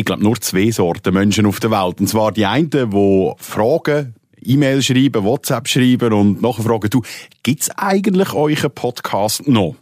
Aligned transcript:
gibt, 0.00 0.06
glaube 0.06 0.22
nur 0.22 0.40
zwei 0.40 0.70
Sorten 0.70 1.14
Menschen 1.14 1.46
auf 1.46 1.60
der 1.60 1.70
Welt. 1.70 2.00
Und 2.00 2.08
zwar 2.08 2.32
die 2.32 2.46
einen, 2.46 2.70
die 2.70 3.32
Fragen 3.38 4.14
E-Mail 4.42 4.82
schreiben, 4.82 5.24
WhatsApp 5.24 5.68
schreiben 5.68 6.12
und 6.12 6.42
nachher 6.42 6.62
fragen, 6.62 6.88
du, 6.88 7.02
gibt's 7.42 7.70
eigentlich 7.76 8.32
euren 8.32 8.70
Podcast 8.70 9.46
noch? 9.46 9.76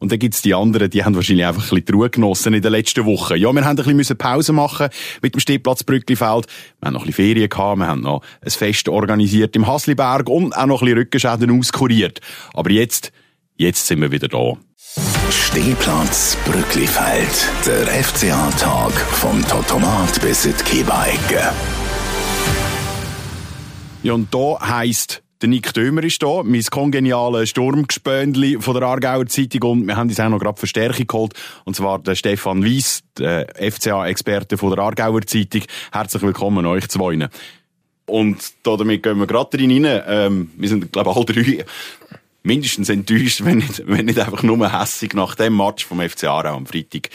Und 0.00 0.10
dann 0.10 0.18
gibt's 0.18 0.42
die 0.42 0.52
anderen, 0.52 0.90
die 0.90 1.04
haben 1.04 1.14
wahrscheinlich 1.14 1.46
einfach 1.46 1.62
ein 1.70 1.76
bisschen 1.76 1.94
Ruhe 1.94 2.10
genossen 2.10 2.54
in 2.54 2.62
den 2.62 2.72
letzten 2.72 3.04
Wochen. 3.06 3.36
Ja, 3.36 3.52
wir 3.52 3.64
haben 3.64 3.78
ein 3.78 3.96
bisschen 3.96 4.18
Pause 4.18 4.52
machen 4.52 4.88
mit 5.22 5.34
dem 5.34 5.40
Stehplatz 5.40 5.84
Brücklifeld. 5.84 6.46
Wir 6.80 6.86
haben 6.86 6.94
noch 6.94 7.02
ein 7.02 7.06
bisschen 7.06 7.26
Ferien 7.26 7.48
gehabt, 7.48 7.78
wir 7.78 7.86
haben 7.86 8.00
noch 8.00 8.22
ein 8.44 8.50
Fest 8.50 8.88
organisiert 8.88 9.54
im 9.54 9.68
Hasliberg 9.68 10.28
und 10.28 10.56
auch 10.56 10.66
noch 10.66 10.82
ein 10.82 10.86
bisschen 10.86 10.98
Rückenschäden 10.98 11.56
auskuriert. 11.56 12.20
Aber 12.52 12.70
jetzt, 12.72 13.12
jetzt 13.56 13.86
sind 13.86 14.00
wir 14.00 14.10
wieder 14.10 14.26
da. 14.26 14.56
Stehplatz 15.30 16.36
Brücklifeld. 16.44 17.50
Der 17.66 17.86
FCA-Tag 18.04 18.92
vom 18.92 19.42
Totomat 19.46 20.20
bis 20.20 20.44
in 20.44 20.54
die 20.58 20.64
Kiebeicke. 20.64 21.50
Ja, 24.02 24.12
und 24.12 24.34
da 24.34 24.58
heisst, 24.60 25.22
der 25.40 25.48
Nick 25.48 25.72
Dömer 25.72 26.04
ist 26.04 26.22
da, 26.22 26.42
mein 26.42 26.62
kongeniales 26.64 27.50
Sturmgespöndli 27.50 28.58
von 28.60 28.74
der 28.74 28.82
Aargauer 28.82 29.26
Zeitung 29.26 29.70
und 29.70 29.86
wir 29.86 29.96
haben 29.96 30.10
uns 30.10 30.20
auch 30.20 30.28
noch 30.28 30.38
gerade 30.38 30.58
Verstärkung 30.58 31.06
geholt, 31.06 31.34
und 31.64 31.74
zwar 31.74 31.98
der 31.98 32.14
Stefan 32.14 32.62
Weiss, 32.62 33.02
der 33.16 33.46
FCA-Experte 33.54 34.58
von 34.58 34.74
der 34.74 34.80
Aargauer 34.80 35.22
Zeitung. 35.22 35.62
Herzlich 35.90 36.22
willkommen 36.22 36.66
euch 36.66 36.88
zwei. 36.88 37.28
Und 38.04 38.52
damit 38.64 39.02
gehen 39.02 39.18
wir 39.18 39.26
gerade 39.26 39.58
rein. 39.58 40.02
Ähm, 40.06 40.50
wir 40.56 40.68
sind, 40.68 40.92
glaube 40.92 41.10
ich, 41.10 41.16
alle 41.16 41.24
drei 41.24 41.64
mindestens 42.42 42.88
enttäuscht, 42.88 43.44
wenn 43.44 43.58
nicht, 43.58 43.86
wenn 43.86 44.06
nicht 44.06 44.18
einfach 44.18 44.42
nur 44.42 44.80
hässig 44.80 45.14
nach 45.14 45.34
dem 45.34 45.56
Match 45.56 45.84
vom 45.84 46.00
FC 46.00 46.24
Aarau 46.24 46.56
am 46.56 46.66
Freitag 46.66 47.10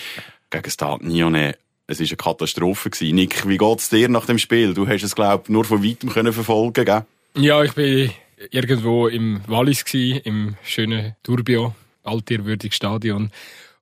gegen 0.50 0.72
Stade 0.72 1.08
Nione. 1.08 1.56
Es 1.88 2.00
war 2.00 2.08
eine 2.08 2.18
Katastrophe. 2.18 2.90
Gewesen. 2.90 3.16
Nick, 3.16 3.48
wie 3.48 3.58
geht's 3.58 3.90
dir 3.90 4.10
nach 4.10 4.26
dem 4.26 4.38
Spiel? 4.38 4.74
Du 4.74 4.88
hast 4.88 5.04
es, 5.04 5.16
glaube 5.16 5.44
ich, 5.46 5.50
nur 5.50 5.64
von 5.64 5.84
weitem 5.84 6.10
können 6.10 6.34
verfolgen 6.34 6.86
gell? 6.86 7.06
Ja, 7.36 7.64
ich 7.64 7.74
bin 7.74 8.12
irgendwo 8.52 9.08
im 9.08 9.42
Wallis 9.48 9.86
gewesen, 9.86 10.22
im 10.24 10.56
schönen 10.64 11.16
Turbio, 11.24 11.76
altehrwürdiges 12.04 12.76
Stadion. 12.76 13.32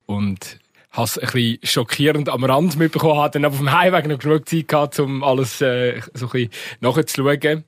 Und 0.06 0.60
habe 0.92 1.06
es 1.06 1.18
ein 1.18 1.30
bisschen 1.32 1.60
schockierend 1.64 2.30
am 2.30 2.44
Rand 2.44 2.78
mitbekommen, 2.78 3.20
habe 3.20 3.32
dann 3.32 3.46
auf 3.46 3.58
dem 3.58 3.72
Heimweg 3.72 4.08
noch 4.08 4.20
genug 4.20 4.48
Zeit 4.48 4.68
gehabt, 4.68 5.00
um 5.00 5.24
alles 5.24 5.62
äh, 5.62 6.00
so 6.14 6.28
ein 6.28 6.32
bisschen 6.32 6.50
nachzuschauen 6.80 7.64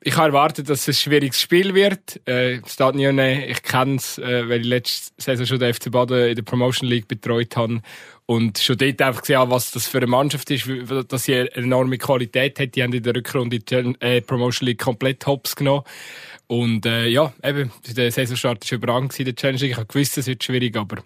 ich 0.00 0.16
habe 0.16 0.28
erwartet, 0.28 0.68
dass 0.68 0.82
es 0.82 0.88
ein 0.88 0.94
schwieriges 0.94 1.40
Spiel 1.40 1.74
wird. 1.74 2.20
Äh, 2.26 2.60
Stadion, 2.66 3.18
ich 3.18 3.62
kenne 3.62 3.96
es, 3.96 4.18
äh, 4.18 4.48
weil 4.48 4.60
ich 4.60 4.66
letzte 4.66 5.12
Saison 5.20 5.46
schon 5.46 5.58
den 5.58 5.74
FC 5.74 5.90
Baden 5.90 6.28
in 6.28 6.36
der 6.36 6.42
Promotion 6.42 6.88
League 6.88 7.08
betreut 7.08 7.56
habe. 7.56 7.80
Und 8.26 8.58
schon 8.58 8.76
dort 8.76 9.02
einfach 9.02 9.22
gesehen, 9.22 9.50
was 9.50 9.72
das 9.72 9.88
für 9.88 9.98
eine 9.98 10.06
Mannschaft 10.06 10.50
ist, 10.50 10.68
dass 11.08 11.24
sie 11.24 11.34
eine 11.34 11.54
enorme 11.54 11.98
Qualität 11.98 12.60
hat. 12.60 12.76
Die 12.76 12.82
haben 12.82 12.92
in 12.92 13.02
der 13.02 13.16
Rückrunde 13.16 13.58
die 13.58 13.74
äh, 13.74 14.20
Promotion 14.20 14.66
League 14.66 14.78
komplett 14.78 15.26
hops 15.26 15.56
genommen. 15.56 15.82
Und 16.46 16.86
äh, 16.86 17.08
ja, 17.08 17.32
eben, 17.42 17.72
der 17.88 18.12
Saisonstart 18.12 18.70
war 18.70 18.76
überragend 18.76 19.18
in 19.18 19.24
der 19.24 19.34
Challenge 19.34 19.58
League. 19.58 19.72
Ich 19.72 19.76
habe 19.76 19.86
gewusst, 19.86 20.16
es 20.16 20.26
wird 20.26 20.44
schwierig, 20.44 20.76
aber 20.76 21.02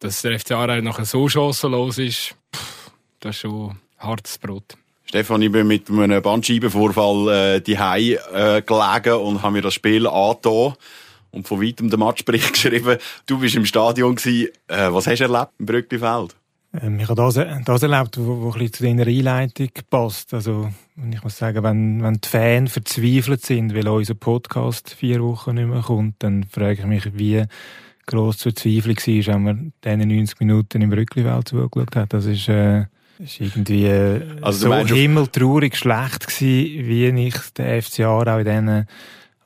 dass 0.00 0.22
der 0.22 0.38
FC 0.38 0.52
Aarau 0.52 0.80
nachher 0.80 1.04
so 1.04 1.28
chancenlos 1.28 1.98
ist, 1.98 2.34
pff, 2.54 2.90
das 3.20 3.36
ist 3.36 3.42
schon 3.42 3.78
hartes 3.98 4.38
Brot. 4.38 4.76
Stefan, 5.14 5.42
ich 5.42 5.52
bin 5.52 5.68
mit 5.68 5.88
einem 5.88 6.20
Bandscheibenvorfall 6.20 7.28
äh, 7.28 7.60
die 7.60 7.74
äh, 7.74 8.62
gelegen 8.62 9.14
und 9.14 9.42
habe 9.42 9.52
mir 9.52 9.62
das 9.62 9.74
Spiel 9.74 10.08
angetan 10.08 10.74
und 11.30 11.46
von 11.46 11.62
weitem 11.62 11.88
den 11.88 12.00
Matchbericht 12.00 12.52
geschrieben. 12.52 12.98
Du 13.24 13.38
bist 13.38 13.54
im 13.54 13.64
Stadion. 13.64 14.16
Äh, 14.16 14.48
was 14.66 15.06
hast 15.06 15.20
du 15.20 15.32
erlebt 15.32 15.52
im 15.60 15.66
Brücklifeld? 15.66 16.34
Ähm, 16.82 16.98
ich 16.98 17.08
habe 17.08 17.14
das, 17.14 17.34
das 17.64 17.82
erlebt, 17.84 18.16
bisschen 18.16 18.72
zu 18.72 18.82
deiner 18.82 19.06
Einleitung 19.06 19.68
passt. 19.88 20.34
Also, 20.34 20.68
ich 21.08 21.22
muss 21.22 21.38
sagen, 21.38 21.62
wenn, 21.62 22.02
wenn 22.02 22.14
die 22.14 22.28
Fans 22.28 22.72
verzweifelt 22.72 23.46
sind, 23.46 23.72
weil 23.72 23.86
unser 23.86 24.14
Podcast 24.14 24.94
vier 24.94 25.22
Wochen 25.22 25.54
nicht 25.54 25.68
mehr 25.68 25.82
kommt, 25.82 26.16
dann 26.24 26.42
frage 26.42 26.80
ich 26.80 26.86
mich, 26.86 27.16
wie 27.16 27.44
gross 28.04 28.38
zur 28.38 28.50
Verzweiflung 28.50 28.96
war, 28.96 29.34
wenn 29.34 29.42
man 29.44 29.72
diesen 29.84 30.08
90 30.08 30.40
Minuten 30.40 30.82
im 30.82 30.90
Brücklifeld 30.90 31.46
zugeschaut 31.46 31.94
hat. 31.94 32.12
Das 32.12 32.26
ist, 32.26 32.48
äh, 32.48 32.86
es 33.22 33.40
war 33.40 33.46
irgendwie 33.46 33.86
äh, 33.86 34.22
also, 34.42 34.68
so 34.68 34.86
himmeltraurig 34.86 35.76
schlecht 35.76 36.26
gewesen, 36.26 36.86
wie 36.86 37.26
ich 37.26 37.34
den 37.56 37.82
FCA 37.82 38.08
auch 38.08 38.38
in 38.38 38.44
diesen 38.44 38.88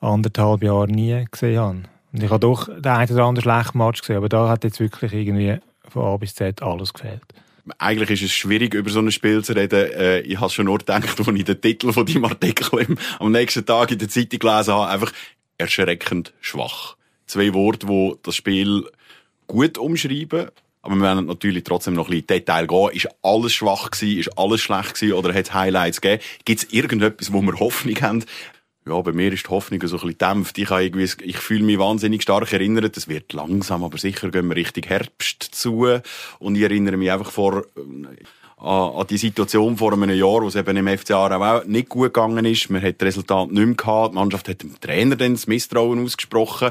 anderthalb 0.01 0.63
Jahren 0.63 0.91
nie 0.91 1.25
gesehen 1.31 1.59
habe. 1.59 1.83
Und 2.13 2.23
ich 2.23 2.31
habe 2.31 2.41
doch 2.41 2.67
den 2.67 2.87
einen 2.87 3.13
oder 3.13 3.25
anderen 3.25 3.43
schlechten 3.43 3.79
Match 3.79 4.01
gesehen, 4.01 4.17
aber 4.17 4.29
da 4.29 4.49
hat 4.49 4.65
jetzt 4.65 4.81
wirklich 4.81 5.13
irgendwie 5.13 5.59
von 5.89 6.05
A 6.05 6.17
bis 6.17 6.35
Z 6.35 6.63
alles 6.63 6.93
gefehlt. 6.93 7.23
Eigentlich 7.77 8.11
ist 8.11 8.31
es 8.31 8.33
schwierig, 8.33 8.73
über 8.73 8.89
so 8.89 9.01
ein 9.01 9.13
Spiel 9.13 9.45
zu 9.45 9.53
reden. 9.53 9.91
Äh, 9.93 10.21
ich 10.21 10.41
habe 10.41 10.51
schon 10.51 10.65
nur 10.65 10.79
gedacht, 10.79 11.19
als 11.19 11.29
ich 11.29 11.45
den 11.45 11.61
Titel 11.61 11.93
von 11.93 12.07
deinem 12.07 12.25
Artikel 12.25 12.87
am 13.19 13.33
nächsten 13.33 13.67
Tag 13.67 13.91
in 13.91 13.99
der 13.99 14.09
Zeitung 14.09 14.39
gelesen 14.39 14.73
habe, 14.73 14.89
einfach 14.89 15.13
erschreckend 15.59 16.33
schwach. 16.41 16.97
Zwei 17.27 17.53
Worte, 17.53 17.87
die 17.87 18.15
das 18.23 18.37
Spiel 18.37 18.89
gut 19.47 19.77
umschreiben 19.77 20.49
aber 20.89 20.97
wir 20.97 21.03
werden 21.03 21.27
natürlich 21.27 21.65
trotzdem 21.65 21.93
noch 21.93 22.07
ein 22.07 22.13
bisschen 22.13 22.29
Detail 22.29 22.67
gehen. 22.67 22.91
Ist 22.93 23.09
alles 23.23 23.53
schwach 23.53 23.91
gewesen? 23.91 24.21
Ist 24.21 24.39
alles 24.39 24.63
schlecht 24.63 24.95
gewesen? 24.95 25.13
Oder 25.13 25.35
hat 25.35 25.45
es 25.45 25.53
Highlights 25.53 26.01
gegeben? 26.01 26.23
Gibt 26.47 26.63
es 26.63 26.73
irgendetwas, 26.73 27.31
wo 27.31 27.43
wir 27.43 27.61
Hoffnung 27.61 28.01
haben? 28.01 28.25
Ja, 28.87 28.99
bei 29.03 29.13
mir 29.13 29.31
ist 29.31 29.45
die 29.45 29.51
Hoffnung 29.51 29.87
so 29.87 29.97
ein 29.97 30.01
bisschen 30.01 30.17
dämpft. 30.19 30.57
Ich, 30.57 30.71
habe 30.71 30.83
irgendwie, 30.83 31.11
ich 31.25 31.37
fühle 31.37 31.63
mich 31.63 31.79
wahnsinnig 31.79 32.23
stark 32.23 32.51
erinnert. 32.55 32.97
Es 32.97 33.07
wird 33.07 33.35
langsam, 33.35 33.85
aber 33.85 33.99
sicher 33.99 34.31
gehen 34.31 34.49
wir 34.49 34.57
Richtung 34.57 34.85
Herbst 34.85 35.43
zu. 35.43 36.01
Und 36.39 36.57
ich 36.57 36.63
erinnere 36.63 36.97
mich 36.97 37.13
einfach 37.13 37.31
vor, 37.33 37.67
äh, 37.77 38.65
an, 38.65 39.07
die 39.09 39.19
Situation 39.19 39.77
vor 39.77 39.93
einem 39.93 40.09
Jahr, 40.09 40.41
wo 40.41 40.49
es 40.49 40.57
eben 40.57 40.75
im 40.75 40.89
FCA 40.89 41.37
auch 41.37 41.65
nicht 41.67 41.91
gut 41.91 42.15
gegangen 42.15 42.47
ist. 42.47 42.71
Man 42.71 42.81
hat 42.81 42.95
das 43.03 43.09
Resultat 43.09 43.53
nicht 43.53 43.67
mehr 43.67 43.75
gehabt. 43.75 44.13
Die 44.13 44.15
Mannschaft 44.15 44.49
hat 44.49 44.63
dem 44.63 44.81
Trainer 44.81 45.17
dann 45.17 45.35
das 45.35 45.47
Misstrauen 45.47 46.03
ausgesprochen. 46.03 46.71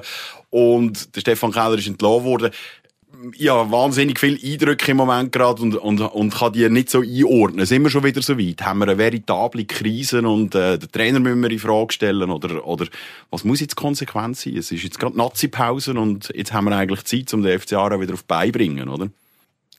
Und 0.49 1.15
der 1.15 1.21
Stefan 1.21 1.51
Keller 1.51 1.77
ist 1.77 1.87
entlassen 1.87 2.23
worden 2.23 2.51
ja, 3.35 3.71
wahnsinnig 3.71 4.19
viele 4.19 4.37
Eindrücke 4.41 4.91
im 4.91 4.97
Moment 4.97 5.31
gerade 5.31 5.61
und, 5.61 5.75
und, 5.75 6.01
und 6.01 6.33
kann 6.33 6.53
die 6.53 6.69
nicht 6.69 6.89
so 6.89 7.01
einordnen. 7.01 7.65
Sind 7.65 7.83
wir 7.83 7.89
schon 7.89 8.03
wieder 8.03 8.21
so 8.21 8.37
weit? 8.37 8.61
Haben 8.61 8.79
wir 8.79 8.87
eine 8.87 8.97
veritable 8.97 9.65
Krise 9.65 10.21
und 10.21 10.55
äh, 10.55 10.77
den 10.77 10.91
Trainer 10.91 11.19
müssen 11.19 11.41
wir 11.41 11.51
in 11.51 11.59
Frage 11.59 11.93
stellen? 11.93 12.29
Oder, 12.29 12.65
oder 12.65 12.87
was 13.29 13.43
muss 13.43 13.59
jetzt 13.59 13.71
die 13.71 13.81
Konsequenz 13.81 14.43
sein? 14.43 14.57
Es 14.57 14.71
ist 14.71 14.83
jetzt 14.83 14.99
gerade 14.99 15.17
Nazi-Pause 15.17 15.93
und 15.93 16.31
jetzt 16.35 16.53
haben 16.53 16.65
wir 16.65 16.75
eigentlich 16.75 17.03
Zeit, 17.05 17.33
um 17.33 17.43
den 17.43 17.59
FCA 17.59 17.99
wieder 17.99 18.13
auf 18.13 18.23
die 18.23 18.51
bringen, 18.51 18.89
oder? 18.89 19.09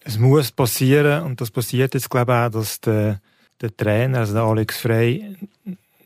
Es 0.04 0.18
muss 0.18 0.50
passieren 0.50 1.24
und 1.24 1.40
das 1.40 1.50
passiert 1.50 1.94
jetzt, 1.94 2.10
glaube 2.10 2.32
ich, 2.32 2.38
auch, 2.38 2.50
dass 2.50 2.80
der, 2.80 3.20
der 3.60 3.76
Trainer, 3.76 4.18
also 4.18 4.32
der 4.34 4.42
Alex 4.42 4.78
Frey, 4.78 5.36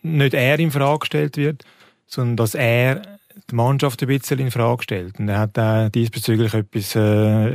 nicht 0.02 0.34
er 0.34 0.58
in 0.58 0.70
Frage 0.70 1.00
gestellt 1.00 1.36
wird, 1.36 1.64
sondern 2.06 2.36
dass 2.36 2.54
er 2.54 3.11
die 3.50 3.54
Mannschaft 3.54 4.02
ein 4.02 4.08
bisschen 4.08 4.38
in 4.38 4.50
Frage 4.50 4.82
stellt. 4.82 5.18
Und 5.18 5.28
er 5.28 5.38
hat 5.38 5.58
auch 5.58 5.88
diesbezüglich 5.88 6.54
etwas, 6.54 6.94
äh, 6.96 7.46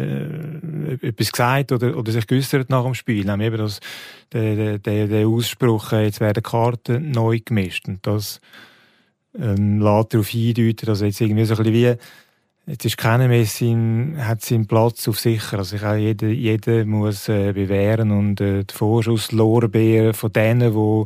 etwas 1.01 1.31
gesagt 1.31 1.71
oder, 1.71 1.97
oder 1.97 2.11
sich 2.11 2.27
geäussert 2.27 2.69
nach 2.69 2.83
dem 2.83 2.93
Spiel. 2.93 3.25
Nämlich 3.25 3.47
eben 3.47 3.57
das, 3.57 3.79
der, 4.31 4.77
der, 4.79 5.07
der 5.07 5.27
Ausspruch, 5.27 5.93
äh, 5.93 6.05
jetzt 6.05 6.19
werden 6.19 6.43
Karten 6.43 7.11
neu 7.11 7.39
gemischt. 7.43 7.87
Und 7.87 8.05
das 8.05 8.41
ähm, 9.37 9.79
lässt 9.79 10.13
darauf 10.13 10.27
hindeuten, 10.27 10.85
dass 10.85 11.01
jetzt 11.01 11.21
irgendwie 11.21 11.45
so 11.45 11.55
ein 11.55 11.63
bisschen 11.63 11.73
wie 11.73 11.97
Jetzt 12.69 12.83
ist 12.83 12.97
keiner 12.97 13.29
mehr 13.29 13.45
sein, 13.45 14.17
hat 14.19 14.41
seinen 14.41 14.67
Platz 14.67 15.07
auf 15.07 15.17
sicher. 15.17 15.59
Also 15.59 15.77
ich 15.77 15.83
auch 15.85 15.95
jeder, 15.95 16.27
jeder 16.27 16.83
muss 16.83 17.29
äh, 17.29 17.53
bewähren 17.53 18.11
und 18.11 18.41
äh, 18.41 18.65
die 18.65 18.73
Vorschusslorbeeren 18.73 20.13
von 20.13 20.33
denen, 20.33 20.73
die 20.73 21.03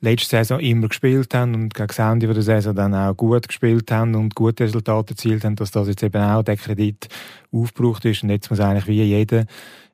letzte 0.00 0.36
Saison 0.36 0.60
immer 0.60 0.88
gespielt 0.88 1.34
haben 1.34 1.54
und 1.54 1.74
gegen 1.74 1.88
das 1.88 1.98
Ende 1.98 2.32
der 2.32 2.42
Saison 2.42 2.74
dann 2.74 2.94
auch 2.94 3.16
gut 3.16 3.48
gespielt 3.48 3.90
haben 3.90 4.14
und 4.14 4.34
gute 4.34 4.64
Resultate 4.64 5.12
erzielt 5.12 5.44
haben, 5.44 5.56
dass 5.56 5.70
das 5.70 5.88
jetzt 5.88 6.02
eben 6.02 6.22
auch 6.22 6.42
der 6.42 6.56
Kredit 6.56 7.08
aufgebraucht 7.52 8.04
ist. 8.04 8.22
Und 8.22 8.30
jetzt 8.30 8.50
muss 8.50 8.60
eigentlich 8.60 8.86
wie 8.86 9.02
jeder, 9.02 9.44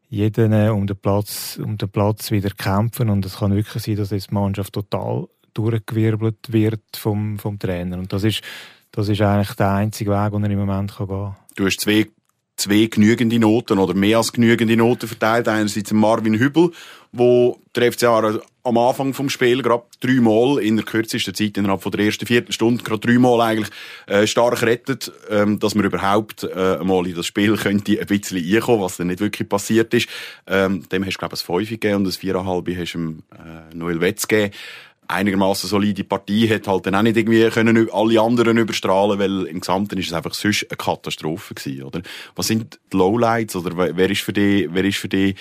jeder 0.09 0.67
äh, 0.67 0.71
um 0.71 0.87
den 0.87 0.97
Platz, 0.97 1.59
um 1.63 1.77
den 1.77 1.89
Platz 1.89 2.31
wieder 2.31 2.51
kämpfen. 2.51 3.11
Und 3.11 3.27
es 3.27 3.39
kann 3.39 3.55
wirklich 3.55 3.83
sein, 3.83 3.97
dass 3.97 4.11
jetzt 4.11 4.31
die 4.31 4.35
Mannschaft 4.35 4.73
total 4.73 5.27
durchgewirbelt 5.55 6.53
wird 6.53 6.83
vom, 6.97 7.39
vom 7.39 7.59
Trainer. 7.59 7.99
Und 7.99 8.13
das 8.13 8.25
ist, 8.25 8.43
das 8.93 9.09
ist 9.09 9.21
eigentlich 9.21 9.57
der 9.57 9.73
einzige 9.73 10.11
Weg, 10.11 10.33
den 10.33 10.45
er 10.45 10.51
im 10.51 10.59
Moment 10.59 10.97
gehen 10.97 11.09
kann. 11.09 11.37
Du 11.57 11.65
hast 11.65 11.81
zwei 11.81 12.07
zwei 12.57 12.87
genügende 12.87 13.39
Noten 13.39 13.79
oder 13.79 13.95
mehr 13.95 14.19
als 14.19 14.33
genügende 14.33 14.77
Noten 14.77 15.09
verteilt. 15.09 15.49
Einerseits 15.49 15.93
Marvin 15.93 16.39
Hübel, 16.39 16.73
wo 17.13 17.61
der 17.75 17.93
FCA 17.93 18.41
am 18.65 18.79
Anfang 18.79 19.15
vom 19.15 19.29
Spiel 19.29 19.63
gerade 19.63 19.85
dreimal 20.01 20.59
in 20.59 20.77
der 20.77 20.85
kürzesten 20.85 21.35
Zeit 21.35 21.57
innerhalb 21.57 21.83
von 21.83 21.93
der 21.93 22.05
ersten 22.05 22.27
Viertelstunde 22.27 22.83
gerade 22.83 23.07
dreimal 23.07 23.41
eigentlich 23.41 23.71
äh, 24.07 24.27
stark 24.27 24.63
rettet, 24.63 25.13
ähm, 25.31 25.61
dass 25.61 25.75
man 25.75 25.85
überhaupt 25.85 26.43
äh, 26.43 26.79
mal 26.83 27.07
in 27.07 27.15
das 27.15 27.27
Spiel 27.27 27.57
könnte 27.57 28.01
ein 28.01 28.07
bisschen 28.07 28.45
einkommen, 28.45 28.83
was 28.83 28.97
dann 28.97 29.07
nicht 29.07 29.21
wirklich 29.21 29.49
passiert 29.49 29.95
ist. 29.95 30.09
Ähm, 30.47 30.89
dem 30.89 31.05
hast 31.07 31.15
du 31.15 31.19
glaube 31.19 31.37
ich 31.37 31.49
ein 31.49 31.57
5 31.59 31.69
gegeben 31.69 31.97
und 31.97 32.07
ein 32.07 32.13
4,5 32.13 32.81
hast 32.81 32.93
du 32.95 32.99
ihm 32.99 33.23
äh, 33.33 33.75
Noel 33.75 34.01
Wetz 34.01 34.27
gegeben 34.27 34.53
einigermaßen 35.09 35.69
solide 35.69 36.05
Partie 36.05 36.49
hat 36.49 36.67
halt 36.69 36.87
dann 36.87 36.95
auch 36.95 37.03
nicht 37.03 37.17
irgendwie 37.17 37.49
können 37.51 37.89
alle 37.93 38.21
anderen 38.21 38.59
überstrahlen, 38.59 39.19
weil 39.19 39.47
im 39.47 39.61
Gesamten 39.61 39.99
ist 39.99 40.09
es 40.09 40.13
einfach 40.13 40.35
sonst 40.35 40.67
eine 40.71 40.77
Katastrophe 40.77 41.55
gewesen, 41.55 41.83
oder? 41.85 42.03
Was 42.35 42.49
sind 42.49 42.79
die 42.93 42.97
Lowlights 42.97 43.57
oder 43.57 43.97
wer 43.97 44.11
ist 44.11 44.23
für 44.23 44.33
dich, 44.33 44.69
wer 44.71 44.85
ist 44.85 44.99
für 44.99 45.09
dich 45.09 45.37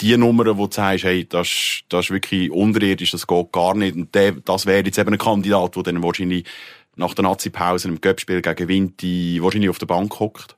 die 0.00 0.16
Nummern, 0.16 0.58
wo 0.58 0.66
du 0.66 0.74
sagst, 0.74 1.04
hey, 1.04 1.26
das, 1.26 1.80
das 1.88 2.06
ist 2.06 2.10
wirklich 2.10 2.50
unterirdisch, 2.50 3.12
das 3.12 3.26
geht 3.26 3.52
gar 3.52 3.74
nicht. 3.74 3.96
Und 3.96 4.14
der, 4.14 4.32
das 4.32 4.66
wäre 4.66 4.84
jetzt 4.84 4.98
eben 4.98 5.12
ein 5.12 5.18
Kandidat, 5.18 5.76
der 5.76 5.82
dann 5.84 6.02
wahrscheinlich 6.02 6.44
nach 6.96 7.14
der 7.14 7.24
Nazi-Pause 7.24 7.88
im 7.88 8.00
Göppspiel 8.00 8.42
gegen 8.42 8.68
Vinti 8.68 9.38
wahrscheinlich 9.42 9.70
auf 9.70 9.78
der 9.78 9.86
Bank 9.86 10.18
hockt. 10.18 10.55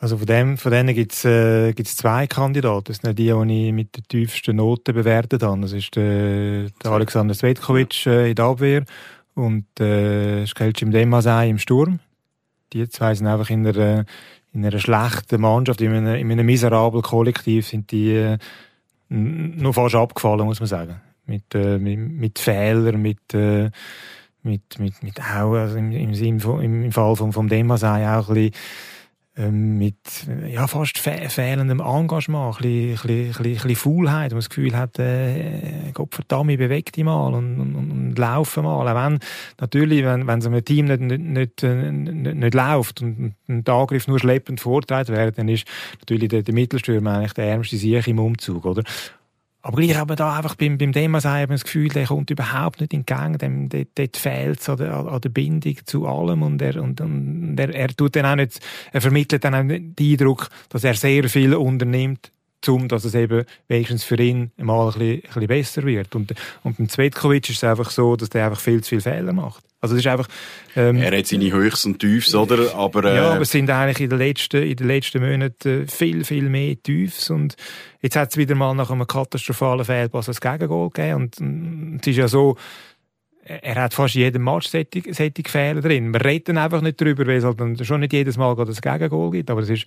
Also 0.00 0.16
von, 0.16 0.26
dem, 0.26 0.58
von 0.58 0.70
denen 0.70 0.94
gibt 0.94 1.12
es 1.12 1.24
äh, 1.24 1.72
gibt's 1.72 1.96
zwei 1.96 2.28
Kandidaten. 2.28 2.84
Das 2.84 2.98
sind 2.98 3.18
die, 3.18 3.32
die 3.32 3.66
ich 3.66 3.72
mit 3.72 3.96
den 3.96 4.04
tiefsten 4.04 4.56
Noten 4.56 4.94
bewertet 4.94 5.42
habe. 5.42 5.60
Das 5.60 5.72
ist 5.72 5.96
der, 5.96 6.70
der 6.70 6.90
Alexander 6.90 7.34
Svetkovic 7.34 8.06
äh, 8.06 8.30
in 8.30 8.36
der 8.36 8.44
Abwehr 8.44 8.84
und 9.34 9.66
äh, 9.80 10.46
Skelcim 10.46 10.92
Demasei 10.92 11.48
im 11.48 11.58
Sturm. 11.58 11.98
Die 12.72 12.88
zwei 12.88 13.14
sind 13.14 13.26
einfach 13.26 13.50
in 13.50 13.66
einer, 13.66 14.04
in 14.52 14.64
einer 14.64 14.78
schlechten 14.78 15.40
Mannschaft, 15.40 15.80
in 15.80 15.92
einem, 15.92 16.14
in 16.14 16.30
einem 16.30 16.46
miserablen 16.46 17.02
Kollektiv 17.02 17.66
sind 17.66 17.90
die 17.90 18.12
äh, 18.14 18.38
nur 19.08 19.74
fast 19.74 19.96
abgefallen, 19.96 20.44
muss 20.44 20.60
man 20.60 20.68
sagen. 20.68 21.00
Mit, 21.26 21.54
äh, 21.56 21.78
mit, 21.78 21.98
mit 21.98 22.38
Fehlern, 22.38 23.02
mit, 23.02 23.34
äh, 23.34 23.70
mit, 24.44 24.78
mit, 24.78 25.02
mit 25.02 25.20
auch, 25.20 25.54
also 25.54 25.76
im, 25.76 25.90
im, 25.90 26.12
im, 26.12 26.92
Fall 26.92 27.16
von, 27.16 27.32
von 27.32 27.48
Demasei 27.48 28.08
auch 28.08 28.28
ein 28.28 28.34
bisschen 28.34 28.54
mit 29.50 29.96
ja, 30.50 30.66
fast 30.66 30.98
fe 30.98 31.28
fehlendem 31.28 31.80
Engagement, 31.80 32.56
ein 32.56 32.62
bisschen, 32.62 33.10
ein 33.10 33.26
bisschen, 33.26 33.36
ein 33.36 33.52
bisschen, 33.52 33.70
ein 33.70 33.76
Faulheit, 33.76 34.30
man 34.32 34.38
das 34.38 34.48
Gefühl 34.48 34.76
hat, 34.76 34.98
äh, 34.98 35.92
Gott 35.94 36.14
verdammt, 36.14 36.58
beweg 36.58 36.92
dich 36.92 37.04
mal 37.04 37.34
und, 37.34 37.60
und, 37.60 37.74
und 37.76 38.18
laufe 38.18 38.62
mal. 38.62 38.88
Auch 38.88 39.06
wenn, 39.06 39.18
natürlich, 39.60 40.04
wenn, 40.04 40.26
wenn 40.26 40.38
es 40.40 40.46
einem 40.46 40.64
Team 40.64 40.86
nicht, 40.86 41.00
nicht, 41.00 41.20
nicht, 41.20 41.62
nicht, 41.62 42.34
nicht 42.34 42.54
läuft 42.54 43.02
und 43.02 43.34
ein 43.48 43.64
Angriff 43.66 44.08
nur 44.08 44.18
schleppend 44.18 44.60
vortreibt 44.60 45.10
wird, 45.10 45.38
dann 45.38 45.48
ist 45.48 45.66
natürlich 46.00 46.28
der, 46.28 46.42
der 46.42 46.54
Mittelstürmer 46.54 47.18
eigentlich 47.18 47.34
der 47.34 47.46
ärmste 47.46 47.76
Sieg 47.76 48.08
im 48.08 48.18
Umzug, 48.18 48.64
oder? 48.64 48.82
Aber 49.60 49.78
gleich 49.78 49.96
haben 49.96 50.08
wir 50.08 50.16
da 50.16 50.36
einfach 50.36 50.54
beim, 50.54 50.78
beim 50.78 50.92
Dema 50.92 51.20
das 51.20 51.64
Gefühl, 51.64 51.88
der 51.88 52.06
kommt 52.06 52.30
überhaupt 52.30 52.80
nicht 52.80 52.94
entgegen, 52.94 53.38
dem, 53.38 53.68
dort, 53.68 53.88
dort 53.96 54.16
fehlt 54.16 54.60
es 54.60 54.68
an 54.68 54.80
an 54.80 55.20
der 55.20 55.28
Bindung 55.30 55.76
zu 55.84 56.06
allem 56.06 56.42
und 56.42 56.62
er, 56.62 56.80
und, 56.80 57.00
und 57.00 57.58
er, 57.58 57.74
er 57.74 57.88
tut 57.88 58.14
dann 58.14 58.26
auch 58.26 58.36
nicht, 58.36 58.60
er 58.92 59.00
vermittelt 59.00 59.44
dann 59.44 59.54
auch 59.54 59.66
den 59.66 59.94
Eindruck, 59.98 60.48
dass 60.68 60.84
er 60.84 60.94
sehr 60.94 61.28
viel 61.28 61.54
unternimmt, 61.54 62.30
um, 62.66 62.88
dass 62.88 63.04
es 63.04 63.14
eben 63.14 63.44
wenigstens 63.68 64.04
für 64.04 64.20
ihn 64.20 64.50
mal 64.56 64.86
ein 64.86 64.98
bisschen, 64.98 65.14
ein 65.14 65.20
bisschen 65.22 65.46
besser 65.46 65.82
wird. 65.84 66.14
Und, 66.14 66.34
und 66.64 66.78
beim 66.78 66.88
Zvetkovic 66.88 67.48
ist 67.50 67.58
es 67.58 67.64
einfach 67.64 67.90
so, 67.90 68.16
dass 68.16 68.30
der 68.30 68.46
einfach 68.46 68.60
viel 68.60 68.82
zu 68.82 68.88
viele 68.88 69.02
Fehler 69.02 69.32
macht. 69.32 69.64
Also 69.80 69.94
ist 69.94 70.06
einfach... 70.08 70.26
Ähm, 70.74 70.96
er 70.96 71.16
hat 71.16 71.26
seine 71.26 71.52
Höchst 71.52 71.86
und 71.86 72.00
Tiefs, 72.00 72.34
oder? 72.34 72.74
Aber, 72.74 73.04
äh, 73.04 73.16
ja, 73.16 73.30
aber 73.32 73.42
es 73.42 73.52
sind 73.52 73.70
eigentlich 73.70 74.00
in 74.00 74.10
den 74.10 74.18
letzten, 74.18 74.62
in 74.62 74.74
den 74.74 74.88
letzten 74.88 75.22
Monaten 75.22 75.86
viel, 75.86 76.24
viel 76.24 76.48
mehr 76.48 76.74
Tiefs 76.82 77.30
und 77.30 77.54
jetzt 78.00 78.16
hat 78.16 78.30
es 78.30 78.36
wieder 78.36 78.56
mal 78.56 78.74
nach 78.74 78.90
einem 78.90 79.06
katastrophalen 79.06 79.84
Fehlpass 79.84 80.28
ein 80.28 80.34
Gegengol 80.34 80.90
gegeben 80.90 81.14
und, 81.22 81.40
und 81.40 81.98
es 82.00 82.08
ist 82.08 82.16
ja 82.16 82.26
so, 82.26 82.56
er 83.48 83.76
hat 83.76 83.94
fast 83.94 84.14
in 84.14 84.22
jedem 84.22 84.44
Match 84.44 84.68
solche, 84.68 85.02
Fehler 85.46 85.80
drin. 85.80 86.12
Wir 86.12 86.24
reden 86.24 86.58
einfach 86.58 86.82
nicht 86.82 87.00
drüber, 87.00 87.26
weil 87.26 87.38
es 87.38 87.44
halt 87.44 87.86
schon 87.86 88.00
nicht 88.00 88.12
jedes 88.12 88.36
Mal 88.36 88.58
ein 88.58 88.66
Gegengol 88.66 89.30
gibt, 89.30 89.50
aber 89.50 89.62
es 89.62 89.70
ist 89.70 89.86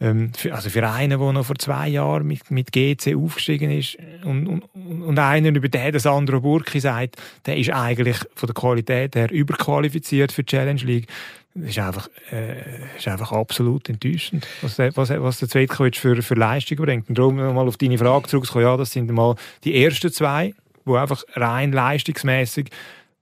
ähm, 0.00 0.32
für, 0.34 0.54
also 0.54 0.70
für 0.70 0.88
einen, 0.88 1.20
der 1.20 1.32
noch 1.32 1.44
vor 1.44 1.56
zwei 1.56 1.88
Jahren 1.88 2.26
mit, 2.26 2.50
mit 2.50 2.72
GC 2.72 3.14
aufgestiegen 3.14 3.70
ist 3.70 3.98
und, 4.24 4.46
und, 4.46 4.62
und 5.02 5.18
einen, 5.18 5.54
über 5.54 5.68
den 5.68 5.92
das 5.92 6.04
Sandro 6.04 6.40
Burki 6.40 6.80
sagt, 6.80 7.16
der 7.44 7.58
ist 7.58 7.70
eigentlich 7.70 8.16
von 8.34 8.46
der 8.46 8.54
Qualität 8.54 9.14
her 9.14 9.30
überqualifiziert 9.30 10.32
für 10.32 10.42
die 10.42 10.56
Challenge 10.56 10.80
League. 10.80 11.06
Das 11.54 11.70
ist 11.70 11.78
einfach, 11.80 12.08
äh, 12.32 12.96
ist 12.96 13.08
einfach 13.08 13.32
absolut 13.32 13.88
enttäuschend, 13.88 14.46
was 14.62 14.76
der, 14.76 14.96
was, 14.96 15.10
was 15.10 15.40
der 15.40 15.48
Zvetkovic 15.48 15.96
für, 15.96 16.22
für 16.22 16.34
Leistung 16.34 16.78
bringt. 16.78 17.08
Und 17.08 17.18
darum 17.18 17.36
mal 17.36 17.68
auf 17.68 17.76
deine 17.76 17.98
Frage 17.98 18.28
zurückzukommen, 18.28 18.64
ja, 18.64 18.76
das 18.76 18.92
sind 18.92 19.10
mal 19.10 19.34
die 19.64 19.84
ersten 19.84 20.10
zwei, 20.12 20.54
die 20.86 20.92
einfach 20.92 21.22
rein 21.34 21.72
leistungsmäßig 21.72 22.70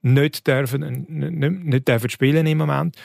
nicht 0.03 0.47
dürfen, 0.47 1.07
nicht, 1.09 1.65
nicht 1.65 1.89
dürfen 1.89 2.11
spielen 2.11 2.47
im 2.47 2.59
Moment. 2.59 2.97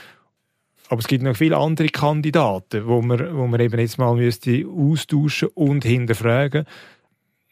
Aber 0.89 0.99
es 0.99 1.07
gibt 1.07 1.23
noch 1.23 1.35
viele 1.35 1.57
andere 1.57 1.89
Kandidaten, 1.89 2.85
wo 2.85 3.01
man, 3.01 3.35
wo 3.35 3.47
man 3.47 3.59
eben 3.59 3.79
jetzt 3.79 3.97
mal 3.97 4.15
müsste 4.15 4.65
austauschen 4.67 5.49
und 5.53 5.83
hinterfragen. 5.83 6.65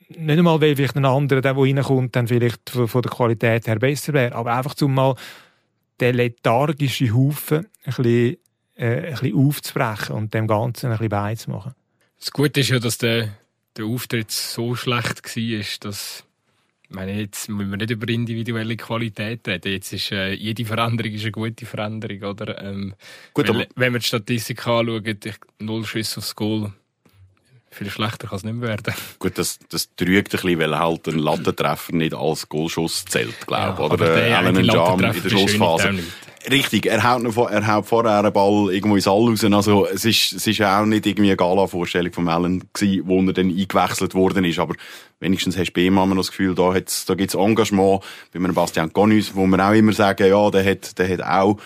Nicht 0.10 0.38
einmal, 0.38 0.60
weil 0.60 0.76
vielleicht 0.76 0.98
ein 0.98 1.06
anderer, 1.06 1.42
der, 1.42 1.54
der 1.54 1.64
reinkommt, 1.64 2.16
dann 2.16 2.28
vielleicht 2.28 2.70
von 2.70 3.02
der 3.02 3.12
Qualität 3.12 3.68
her 3.68 3.80
besser 3.80 4.14
wäre, 4.14 4.36
aber 4.36 4.56
einfach 4.56 4.76
um 4.82 4.94
mal 4.94 5.16
den 6.02 6.16
lethargischen 6.16 7.16
Haufen 7.16 7.68
ein 7.86 7.94
bisschen, 7.94 8.38
äh, 8.76 9.08
ein 9.08 9.12
bisschen 9.12 9.36
aufzubrechen 9.36 10.16
und 10.16 10.34
dem 10.34 10.48
Ganzen 10.48 10.88
ein 10.88 10.94
bisschen 10.94 11.10
beizumachen. 11.10 11.76
Das 12.20 12.32
Gute 12.32 12.60
ist 12.60 12.70
ja, 12.70 12.80
dass 12.80 12.98
der, 12.98 13.30
der 13.78 13.86
Auftritt 13.86 14.32
so 14.32 14.76
schlecht 14.76 15.24
war, 15.24 15.64
dass 15.80 16.26
ich 16.92 16.96
meine, 16.96 17.22
jetzt 17.22 17.48
müssen 17.48 17.72
wir 17.72 17.78
nicht 17.78 17.90
über 17.90 18.10
individuelle 18.10 18.76
Qualität 18.76 19.48
reden. 19.48 19.72
Jetzt 19.72 19.94
ist 19.94 20.12
äh, 20.12 20.34
jede 20.34 20.66
Veränderung 20.66 21.14
ist 21.14 21.22
eine 21.22 21.32
gute 21.32 21.66
Veränderung, 21.66 22.22
oder? 22.22 22.62
Ähm, 22.62 22.96
Gut, 23.34 23.48
weil, 23.48 23.70
wenn 23.78 23.94
wir 23.94 24.00
die 24.00 24.06
Statistik 24.06 24.68
anschauen, 24.68 25.06
ich, 25.06 25.36
null 25.60 25.86
Schüsse 25.86 26.18
aufs 26.18 26.36
Goal. 26.36 26.74
Viel 27.70 27.90
schlechter 27.90 28.28
kann 28.28 28.36
es 28.40 28.44
nicht 28.44 28.56
mehr 28.56 28.68
werden. 28.68 28.94
Gut, 29.20 29.38
das, 29.38 29.58
das 29.70 29.96
trügt 29.96 30.34
ein 30.34 30.42
bisschen, 30.42 30.60
weil 30.60 30.78
halt 30.78 31.08
ein 31.08 31.18
Lattentreffer 31.18 31.96
nicht 31.96 32.14
als 32.14 32.50
Goalschuss 32.50 33.06
zählt, 33.06 33.48
glaube 33.48 33.72
ich. 33.72 33.80
Ja, 33.80 33.94
oder 33.94 34.28
äh, 34.28 34.34
Alan 34.34 34.66
Jam 34.66 35.00
in 35.00 35.14
der 35.14 35.30
Schlussphase. 35.30 35.98
Richtig, 36.50 36.88
er 36.88 37.04
haut, 37.04 37.22
noch, 37.22 37.38
er 37.50 37.68
haut 37.68 37.86
vorher 37.86 38.20
einen 38.20 38.34
Ball 38.34 38.74
irgendwo 38.74 38.96
ins 38.96 39.08
All 39.08 39.28
raus. 39.28 39.44
Also, 39.44 39.86
es 39.86 40.06
ist, 40.06 40.34
es 40.34 40.48
ist 40.48 40.62
auch 40.62 40.86
nicht 40.86 41.06
irgendwie 41.06 41.30
eine 41.30 41.38
Gala-Vorstellung 41.38 42.12
von 42.14 42.28
Allen 42.28 42.64
gewesen, 42.74 43.04
wo 43.06 43.22
er 43.22 43.34
dann 43.34 43.50
eingewechselt 43.50 44.16
worden 44.16 44.46
ist. 44.46 44.58
Aber 44.58 44.76
wenigstens 45.20 45.58
hast 45.58 45.68
du 45.68 45.74
bei 45.74 45.82
ihm 45.82 45.98
immer 45.98 46.16
das 46.16 46.30
Gefühl, 46.30 46.56
da, 46.56 46.74
hat's, 46.74 47.06
da 47.06 47.14
gibt's 47.14 47.36
Engagement. 47.36 48.02
Bei 48.34 48.40
einem 48.40 48.56
Bastian 48.56 48.92
Gonus, 48.92 49.36
wo 49.36 49.46
wir 49.46 49.68
auch 49.68 49.74
immer 49.74 49.94
sagen, 49.94 50.28
ja, 50.28 50.50
der 50.50 50.66
hat, 50.66 50.98
der 50.98 51.10
hat 51.10 51.22
auch, 51.22 51.58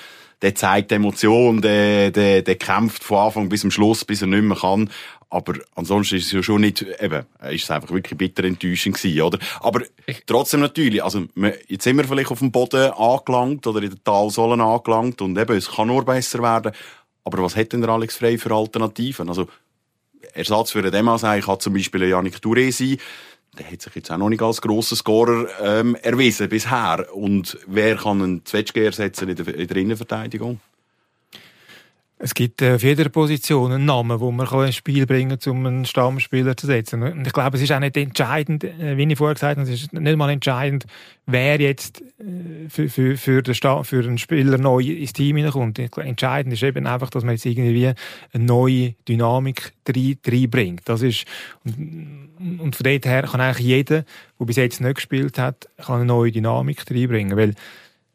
der 0.42 0.56
zeigt 0.56 0.92
Emotion, 0.92 1.62
der, 1.62 2.12
der, 2.12 2.42
der 2.42 2.56
kämpft 2.56 3.04
von 3.04 3.20
Anfang 3.20 3.50
bis 3.50 3.62
zum 3.62 3.72
Schluss, 3.72 4.04
bis 4.04 4.22
er 4.22 4.28
nicht 4.28 4.44
mehr 4.44 4.58
kann. 4.58 4.90
Aber 5.36 5.56
ansonsten 5.76 6.16
ist 6.16 6.28
es 6.28 6.32
ja 6.32 6.42
schon 6.42 6.62
nicht, 6.62 6.82
eben, 7.02 7.26
ist 7.52 7.66
es 7.66 7.72
einfach 7.72 7.92
wirklich 7.92 8.18
bitter 8.18 8.46
enttäuschend 8.46 8.96
gewesen, 8.96 9.22
oder? 9.22 9.38
Aber 9.60 9.82
trotzdem 10.26 10.62
natürlich, 10.62 11.04
also, 11.04 11.26
jetzt 11.68 11.84
sind 11.84 11.98
wir 11.98 12.06
vielleicht 12.06 12.32
auf 12.32 12.40
dem 12.40 12.54
Boden 12.54 12.92
angelangt 12.92 13.68
oder 13.68 13.84
in 13.84 13.90
der 13.90 14.02
Talsohlen 14.02 14.62
angelangt 14.62 15.22
und 15.22 15.38
eben, 15.38 15.58
es 15.58 15.70
kann 15.70 15.88
nur 15.88 16.06
besser 16.06 16.42
werden. 16.42 16.72
Aber 17.26 17.44
was 17.44 17.58
hat 17.58 17.74
denn 17.74 17.82
der 17.82 17.90
Alex 17.90 18.16
Frey 18.16 18.38
für 18.38 18.56
Alternativen? 18.56 19.28
Also, 19.28 19.50
Ersatz 20.34 20.72
für 20.72 20.82
den 20.82 20.94
Demasei 20.94 21.42
kann 21.42 21.60
zum 21.60 21.74
Beispiel 21.74 22.04
Janik 22.04 22.36
Touré 22.36 22.72
sein. 22.72 22.98
Der 23.60 23.70
hat 23.70 23.82
sich 23.82 23.94
jetzt 23.94 24.12
auch 24.12 24.18
noch 24.18 24.30
nicht 24.30 24.42
als 24.42 24.62
grosser 24.62 24.96
Scorer 24.96 25.48
ähm, 25.62 25.96
erwiesen 25.96 26.48
bisher. 26.48 27.08
Und 27.14 27.58
wer 27.68 27.98
kann 27.98 28.22
einen 28.22 28.46
Zwetschge 28.46 28.86
ersetzen 28.86 29.28
in 29.28 29.36
der, 29.36 29.54
in 29.54 29.68
der 29.68 29.78
Innenverteidigung? 29.78 30.62
Es 32.18 32.34
gibt 32.34 32.62
äh, 32.62 32.76
auf 32.76 32.84
jeder 32.84 33.10
Position 33.10 33.74
einen 33.74 33.84
Namen, 33.84 34.22
wo 34.22 34.32
man 34.32 34.48
ins 34.66 34.78
Spiel 34.78 35.06
bringen 35.06 35.38
kann, 35.38 35.52
um 35.52 35.66
einen 35.66 35.86
Stammspieler 35.86 36.56
zu 36.56 36.66
setzen. 36.66 37.04
Und 37.04 37.28
ich 37.28 37.34
glaube, 37.34 37.58
es 37.58 37.64
ist 37.64 37.74
auch 37.74 37.80
nicht 37.80 37.98
entscheidend, 37.98 38.64
äh, 38.64 38.96
wie 38.96 39.04
ich 39.04 39.18
vorher 39.18 39.34
gesagt 39.34 39.58
habe, 39.58 39.70
es 39.70 39.82
ist 39.84 39.92
nicht 39.92 40.18
mal 40.18 40.30
entscheidend, 40.30 40.86
wer 41.26 41.60
jetzt 41.60 42.02
äh, 42.02 42.70
für, 42.70 42.88
für, 42.88 43.18
für, 43.18 43.42
den 43.42 43.54
Sta 43.54 43.84
für 43.84 44.02
einen 44.02 44.18
Spieler 44.18 44.58
neu 44.58 44.82
ins 44.82 45.12
Team 45.12 45.36
hineinkommt. 45.36 45.78
Entscheidend 45.78 46.54
ist 46.54 46.64
eben 46.64 46.88
einfach, 46.88 47.10
dass 47.10 47.26
man 47.26 47.36
jetzt 47.36 47.46
irgendwie 47.46 47.92
eine 48.32 48.44
neue 48.46 48.94
Dynamik 49.10 49.74
reinbringt. 49.86 50.84
Das 50.86 51.02
ist, 51.02 51.26
und, 51.66 52.60
und 52.62 52.76
von 52.78 52.84
dort 52.86 53.06
her 53.06 53.24
kann 53.24 53.42
eigentlich 53.42 53.68
jeder, 53.68 54.06
der 54.40 54.46
bis 54.46 54.56
jetzt 54.56 54.80
nicht 54.80 54.96
gespielt 54.96 55.38
hat, 55.38 55.68
kann 55.78 55.96
eine 55.98 56.06
neue 56.06 56.32
Dynamik 56.32 56.90
reinbringen. 56.90 57.36
Weil 57.36 57.56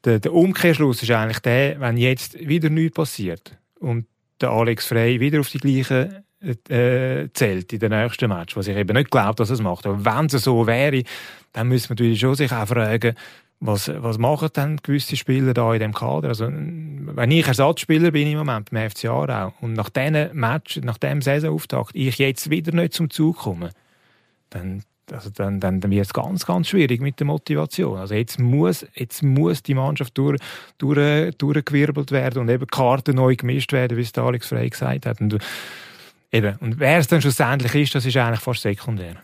der, 0.05 0.21
der 0.21 0.33
Umkehrschluss 0.33 1.03
ist 1.03 1.11
eigentlich 1.11 1.41
der, 1.41 1.79
wenn 1.81 1.99
jetzt 1.99 2.39
wieder 2.49 2.71
nichts 2.71 2.95
passiert, 2.95 3.60
und 3.81 4.07
der 4.41 4.51
Alex 4.51 4.87
Frey 4.87 5.21
wieder 5.21 5.41
auf 5.41 5.51
die 5.51 5.59
gleiche 5.59 6.25
äh, 6.41 7.29
zählt 7.35 7.73
in 7.73 7.81
den 7.81 7.91
nächsten 7.91 8.29
Match, 8.29 8.57
was 8.57 8.67
ich 8.67 8.77
eben 8.77 8.97
nicht 8.97 9.11
glaube, 9.11 9.35
dass 9.35 9.51
es 9.51 9.61
macht. 9.61 9.87
Aber 9.87 10.05
wenn 10.05 10.27
es 10.27 10.33
so 10.45 10.67
wäre, 10.67 11.03
dann 11.53 11.69
müsste 11.69 11.91
man 11.91 11.97
natürlich 11.97 12.21
schon 12.21 12.35
sich 12.35 12.53
auch 12.53 12.67
fragen, 12.67 13.15
was, 13.63 13.93
was 13.95 14.17
machen 14.17 14.49
denn 14.57 14.79
gewisse 14.83 15.17
Spieler 15.17 15.53
da 15.53 15.75
in 15.75 15.81
dem 15.81 15.93
Kader? 15.93 16.29
Also, 16.29 16.47
wenn 16.47 17.31
ich 17.31 17.47
Ersatzspieler 17.47 18.11
bin 18.11 18.29
im 18.29 18.39
Moment 18.39 18.71
beim 18.71 18.91
FC 18.91 19.05
Aarau 19.07 19.53
und 19.61 19.75
nach 19.75 19.91
diesem 19.91 20.31
Match, 20.33 20.79
nach 20.79 20.97
diesem 20.97 21.21
Saisonauftakt, 21.21 21.91
ich 21.95 22.17
jetzt 22.17 22.49
wieder 22.49 22.73
nicht 22.73 22.95
zum 22.95 23.11
Zug 23.11 23.37
komme, 23.37 23.73
dann 24.49 24.83
also 25.13 25.31
dann, 25.31 25.61
dann, 25.61 25.81
dann 25.81 25.91
wird 25.91 26.07
es 26.07 26.13
ganz, 26.13 26.47
ganz 26.47 26.69
schwierig 26.69 27.01
mit 27.01 27.19
der 27.19 27.27
Motivation. 27.27 27.99
Also 27.99 28.15
jetzt 28.15 28.39
muss, 28.39 28.87
jetzt 28.95 29.23
muss 29.23 29.63
die 29.63 29.75
Mannschaft 29.75 30.17
durch, 30.17 30.41
durch, 30.79 31.35
durchgewirbelt 31.37 32.11
werden 32.13 32.43
und 32.43 32.49
eben 32.49 32.67
Karten 32.67 33.17
neu 33.17 33.37
gemischt 33.37 33.73
werden, 33.73 33.97
wie 33.97 34.03
es 34.03 34.17
Alex 34.17 34.49
Frey 34.49 34.69
gesagt 34.69 35.07
hat. 35.07 35.21
Und, 35.21 35.39
eben, 36.33 36.57
und 36.61 36.79
wer 36.79 36.99
es 36.99 37.09
dann 37.09 37.21
schlussendlich 37.21 37.75
ist, 37.75 37.95
das 37.95 38.07
ist 38.07 38.17
eigentlich 38.17 38.41
fast 38.41 38.63
sekundär. 38.63 39.17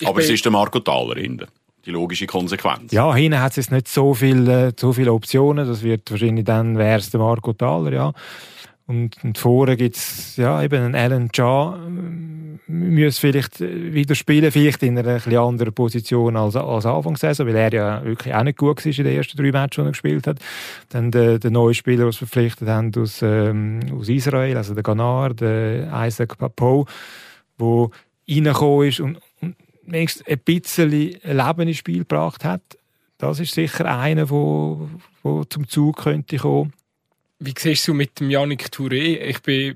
Ich 0.00 0.08
Aber 0.08 0.20
es 0.20 0.30
ist 0.30 0.44
der 0.44 0.52
Marco 0.52 0.80
Thaler 0.80 1.20
hinten. 1.20 1.46
Die 1.86 1.90
logische 1.90 2.26
Konsequenz. 2.26 2.92
Ja, 2.92 3.14
hinten 3.14 3.40
hat 3.40 3.50
es 3.50 3.56
jetzt 3.56 3.72
nicht 3.72 3.88
so 3.88 4.14
viele, 4.14 4.72
so 4.78 4.92
viele 4.92 5.12
Optionen. 5.12 5.66
Das 5.66 5.82
wird 5.82 6.10
wahrscheinlich 6.10 6.44
dann, 6.44 6.78
wäre 6.78 6.98
es 6.98 7.10
der 7.10 7.20
Marco 7.20 7.52
Thaler, 7.52 7.92
ja. 7.92 8.12
Und, 8.86 9.16
und 9.24 9.38
vorne 9.38 9.76
gibt's 9.76 10.36
ja, 10.36 10.62
eben 10.62 10.82
einen 10.82 10.94
Alan 10.94 11.30
Cha, 11.32 11.78
müsste 12.66 13.20
vielleicht 13.20 13.60
wieder 13.60 14.14
spielen, 14.14 14.52
vielleicht 14.52 14.82
in 14.82 14.98
einer 14.98 15.16
etwas 15.16 15.34
anderen 15.34 15.72
Position 15.72 16.36
als, 16.36 16.54
als 16.54 16.84
Anfangssaison, 16.84 17.46
weil 17.46 17.56
er 17.56 17.72
ja 17.72 18.04
wirklich 18.04 18.34
auch 18.34 18.42
nicht 18.42 18.58
gut 18.58 18.84
war 18.84 18.92
in 18.92 19.04
den 19.04 19.16
ersten 19.16 19.38
drei 19.38 19.52
Matches, 19.52 19.76
die 19.76 19.88
er 19.88 19.90
gespielt 19.90 20.26
hat. 20.26 20.38
Dann 20.90 21.10
der, 21.10 21.38
der 21.38 21.50
neue 21.50 21.72
Spieler, 21.72 22.04
den 22.04 22.12
sie 22.12 22.18
verpflichtet 22.18 22.68
haben 22.68 22.92
aus, 22.98 23.22
ähm, 23.22 23.80
aus 23.98 24.10
Israel, 24.10 24.58
also 24.58 24.74
der 24.74 24.82
Ganar, 24.82 25.32
der 25.32 25.90
Isaac 26.06 26.36
Papo, 26.36 26.86
der 27.58 27.88
reingekommen 28.28 28.88
ist 28.88 29.00
und, 29.00 29.18
und 29.40 29.56
wenigstens 29.86 30.26
ein 30.26 30.38
bisschen 30.40 30.90
Leben 30.90 31.68
ins 31.68 31.78
Spiel 31.78 32.00
gebracht 32.00 32.44
hat. 32.44 32.62
Das 33.16 33.40
ist 33.40 33.54
sicher 33.54 33.98
einer, 33.98 34.26
der 34.26 35.48
zum 35.48 35.68
Zug 35.68 36.02
könnte 36.02 36.36
kommen 36.36 36.74
wie 37.38 37.54
siehst 37.56 37.88
du 37.88 37.94
mit 37.94 38.20
dem 38.20 38.30
Yannick 38.30 38.66
Touré? 38.72 39.18
Ich 39.18 39.42
bin, 39.42 39.74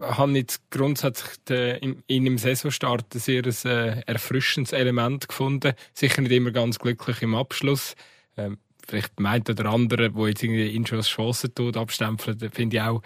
habe 0.00 0.32
jetzt 0.32 0.70
grundsätzlich 0.70 1.36
den, 1.48 2.02
in 2.06 2.26
im 2.26 2.38
Saisonstart 2.38 3.14
ein 3.14 3.18
sehr 3.18 3.44
äh, 3.46 4.00
erfrischendes 4.06 4.72
Element 4.72 5.28
gefunden. 5.28 5.74
Sicher 5.92 6.22
nicht 6.22 6.32
immer 6.32 6.50
ganz 6.50 6.78
glücklich 6.78 7.22
im 7.22 7.34
Abschluss. 7.34 7.94
Ähm, 8.36 8.58
vielleicht 8.86 9.18
meint 9.20 9.48
der 9.48 9.66
andere, 9.66 10.10
der 10.10 10.28
jetzt 10.28 10.42
irgendwie 10.42 10.68
ihn 10.68 10.86
schon 10.86 10.98
als 10.98 11.08
Chance 11.08 11.52
tut, 11.52 11.76
abstempelt, 11.76 12.38
finde 12.54 12.76
ich 12.76 12.82
auch, 12.82 13.02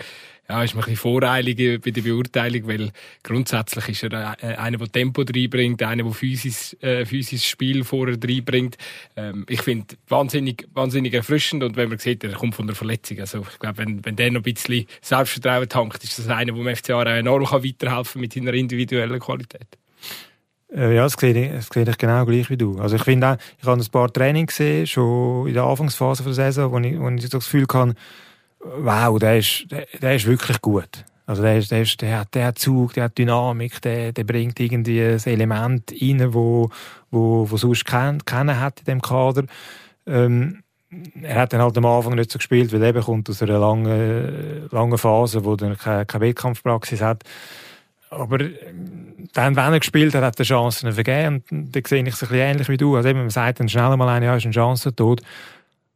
ja, 0.48 0.62
ist 0.62 0.74
man 0.74 0.82
ein 0.82 0.90
bisschen 0.90 0.96
voreilig 0.96 1.80
bei 1.82 1.90
der 1.90 2.00
Beurteilung, 2.00 2.68
weil 2.68 2.90
grundsätzlich 3.22 3.88
ist 3.90 4.04
er 4.04 4.36
äh, 4.42 4.54
einer, 4.56 4.78
der 4.78 4.90
Tempo 4.90 5.22
reinbringt, 5.22 5.82
einer, 5.82 6.04
der 6.04 6.12
physisch, 6.12 6.74
äh, 6.80 7.04
physisches 7.04 7.46
Spiel 7.46 7.84
vorher 7.84 8.16
reinbringt. 8.22 8.78
Ähm, 9.14 9.44
ich 9.48 9.60
finde 9.60 9.96
wahnsinnig, 10.08 10.66
wahnsinnig 10.72 11.12
erfrischend 11.12 11.62
und 11.64 11.76
wenn 11.76 11.90
man 11.90 11.98
sieht, 11.98 12.24
er 12.24 12.32
kommt 12.32 12.54
von 12.54 12.66
der 12.66 12.76
Verletzung. 12.76 13.20
Also 13.20 13.46
ich 13.50 13.58
glaube, 13.58 13.78
wenn, 13.78 14.04
wenn 14.06 14.16
der 14.16 14.30
noch 14.30 14.40
ein 14.40 14.54
bisschen 14.54 14.86
Selbstvertrauen 15.02 15.68
tankt, 15.68 16.02
ist 16.02 16.18
das 16.18 16.28
einer, 16.28 16.52
der 16.52 16.64
dem 16.64 16.76
FCA 16.76 17.02
enorm 17.18 17.44
kann 17.44 17.64
weiterhelfen 17.64 18.20
mit 18.22 18.32
seiner 18.32 18.54
individuellen 18.54 19.20
Qualität. 19.20 19.68
Äh, 20.74 20.94
ja, 20.94 21.04
das 21.04 21.14
sehe, 21.14 21.32
ich, 21.32 21.52
das 21.52 21.68
sehe 21.72 21.88
ich 21.88 21.98
genau 21.98 22.24
gleich 22.24 22.50
wie 22.50 22.56
du. 22.56 22.78
Also 22.78 22.96
ich 22.96 23.04
finde 23.04 23.28
auch, 23.28 23.36
ich 23.58 23.66
habe 23.66 23.80
ein 23.80 23.86
paar 23.90 24.12
Trainings 24.12 24.48
gesehen, 24.48 24.86
schon 24.86 25.46
in 25.46 25.54
der 25.54 25.64
Anfangsphase 25.64 26.22
der 26.22 26.34
Saison, 26.34 26.72
wo 26.72 26.78
ich, 26.78 26.98
wo 26.98 27.08
ich 27.08 27.28
das 27.28 27.44
Gefühl 27.44 27.66
hatte, 27.72 27.94
wow, 28.60 29.18
der 29.18 29.38
ist, 29.38 29.66
der, 29.70 29.86
der 30.00 30.16
ist 30.16 30.26
wirklich 30.26 30.60
gut. 30.60 31.04
Also 31.26 31.42
der, 31.42 31.58
ist, 31.58 31.70
der, 31.70 31.82
ist, 31.82 32.00
der, 32.00 32.20
hat, 32.20 32.34
der 32.34 32.46
hat 32.46 32.58
Zug, 32.58 32.94
der 32.94 33.04
hat 33.04 33.18
Dynamik, 33.18 33.82
der, 33.82 34.12
der 34.12 34.24
bringt 34.24 34.58
irgendwie 34.60 35.02
ein 35.02 35.22
Element 35.24 35.92
rein, 36.00 36.32
wo, 36.32 36.70
wo, 37.10 37.50
wo 37.50 37.56
sonst 37.56 37.84
keinen 37.84 38.24
kennen 38.24 38.58
hat 38.58 38.80
in 38.80 38.84
dem 38.86 39.02
Kader. 39.02 39.44
Ähm, 40.06 40.62
er 41.22 41.42
hat 41.42 41.52
dann 41.52 41.60
halt 41.60 41.76
am 41.76 41.84
Anfang 41.84 42.14
nicht 42.14 42.30
so 42.30 42.38
gespielt, 42.38 42.72
weil 42.72 42.82
er 42.82 42.88
eben 42.88 43.02
kommt 43.02 43.28
aus 43.28 43.42
einer 43.42 43.58
langen, 43.58 44.68
langen 44.70 44.96
Phase, 44.96 45.44
wo 45.44 45.54
er 45.54 45.76
keine, 45.76 46.06
keine 46.06 46.24
Wettkampfpraxis 46.24 47.02
hat. 47.02 47.24
Aber 48.10 48.38
dann, 48.38 49.56
wenn 49.56 49.72
er 49.72 49.78
gespielt 49.80 50.14
hat, 50.14 50.24
hat 50.24 50.38
er 50.38 50.44
Chancen 50.44 50.92
vergeben. 50.92 51.42
Und 51.50 51.74
da 51.74 51.80
sehe 51.86 52.02
ich 52.02 52.08
es 52.08 52.22
ein 52.22 52.28
bisschen 52.28 52.36
ähnlich 52.36 52.68
wie 52.68 52.76
du. 52.76 52.96
Also 52.96 53.08
eben, 53.08 53.20
man 53.20 53.30
sagt 53.30 53.60
dann 53.60 53.68
schnell 53.68 53.96
mal, 53.96 54.22
ja, 54.22 54.36
ist 54.36 54.44
eine 54.44 54.54
Chance 54.54 54.94
tot. 54.94 55.20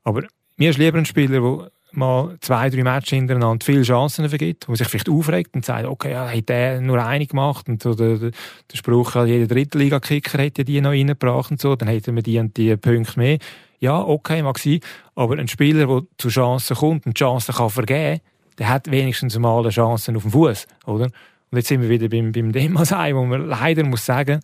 Aber 0.04 0.22
mir 0.56 0.70
ist 0.70 0.78
lieber 0.78 0.98
ein 0.98 1.06
Spieler, 1.06 1.40
der 1.40 1.70
mal 1.92 2.36
zwei, 2.40 2.70
drei 2.70 2.82
Matches 2.82 3.10
hintereinander 3.10 3.64
viele 3.64 3.82
Chancen 3.82 4.28
vergibt, 4.28 4.68
wo 4.68 4.74
sich 4.74 4.88
vielleicht 4.88 5.08
aufregt 5.08 5.54
und 5.54 5.64
sagt, 5.64 5.86
okay, 5.86 6.12
ja, 6.12 6.28
hat 6.28 6.48
der 6.48 6.80
nur 6.80 7.04
eine 7.04 7.26
gemacht 7.26 7.68
und 7.68 7.82
so 7.82 7.94
der, 7.94 8.18
der 8.18 8.32
Spruch, 8.72 9.14
jeder 9.26 9.46
Drittliga-Kicker 9.46 10.38
hätte 10.38 10.64
die 10.64 10.80
noch 10.80 10.90
reingebracht 10.90 11.50
und 11.50 11.60
so, 11.60 11.76
dann 11.76 11.88
hätten 11.88 12.14
wir 12.14 12.22
die 12.22 12.38
und 12.38 12.56
die 12.56 12.76
Punkte 12.76 13.18
mehr. 13.18 13.38
Ja, 13.78 14.00
okay, 14.00 14.42
mag 14.42 14.58
sein, 14.58 14.80
aber 15.14 15.38
ein 15.38 15.48
Spieler, 15.48 15.86
der 15.86 16.02
zu 16.16 16.28
Chancen 16.28 16.76
kommt 16.76 17.06
und 17.06 17.18
Chancen 17.18 17.54
kann 17.54 17.70
vergeben, 17.70 18.20
der 18.58 18.68
hat 18.68 18.90
wenigstens 18.90 19.38
mal 19.38 19.60
eine 19.60 19.70
Chance 19.70 20.14
auf 20.14 20.22
dem 20.22 20.30
Fuß, 20.30 20.66
oder? 20.86 21.08
Und 21.52 21.58
jetzt 21.58 21.68
sind 21.68 21.82
wir 21.82 21.88
wieder 21.88 22.08
beim, 22.08 22.32
beim 22.32 22.50
Demasei, 22.50 23.14
wo 23.14 23.24
man 23.24 23.46
leider 23.46 23.84
muss 23.84 24.04
sagen, 24.04 24.40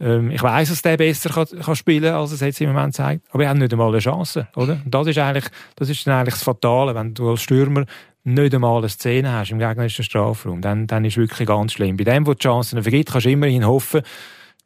ähm, 0.00 0.30
ich 0.30 0.42
weiß, 0.42 0.68
dass 0.68 0.82
der 0.82 0.96
besser 0.96 1.30
kann, 1.30 1.60
kann 1.60 1.76
spielen 1.76 2.14
als 2.14 2.30
es 2.30 2.40
jetzt 2.40 2.60
im 2.60 2.72
Moment 2.72 2.94
zeigt, 2.94 3.26
aber 3.32 3.42
er 3.42 3.50
hat 3.50 3.56
nicht 3.56 3.72
einmal 3.72 3.88
eine 3.88 3.98
Chance, 3.98 4.46
oder? 4.54 4.80
Und 4.84 4.94
das 4.94 5.08
ist 5.08 5.18
eigentlich, 5.18 5.46
das 5.74 5.88
ist 5.88 6.06
dann 6.06 6.14
eigentlich 6.14 6.34
das 6.34 6.44
Fatale, 6.44 6.94
wenn 6.94 7.14
du 7.14 7.28
als 7.30 7.42
Stürmer 7.42 7.84
nicht 8.22 8.54
einmal 8.54 8.78
eine 8.78 8.88
Szene 8.88 9.32
hast 9.32 9.50
im 9.50 9.58
gegnerischen 9.58 10.04
Strafraum, 10.04 10.60
dann, 10.60 10.86
dann 10.86 11.04
ist 11.04 11.14
es 11.14 11.16
wirklich 11.18 11.48
ganz 11.48 11.72
schlimm. 11.72 11.96
Bei 11.96 12.04
dem, 12.04 12.26
wo 12.26 12.34
die 12.34 12.42
Chancen 12.42 12.80
vergibt, 12.82 13.10
kannst 13.10 13.26
du 13.26 13.30
immerhin 13.30 13.66
hoffen, 13.66 14.02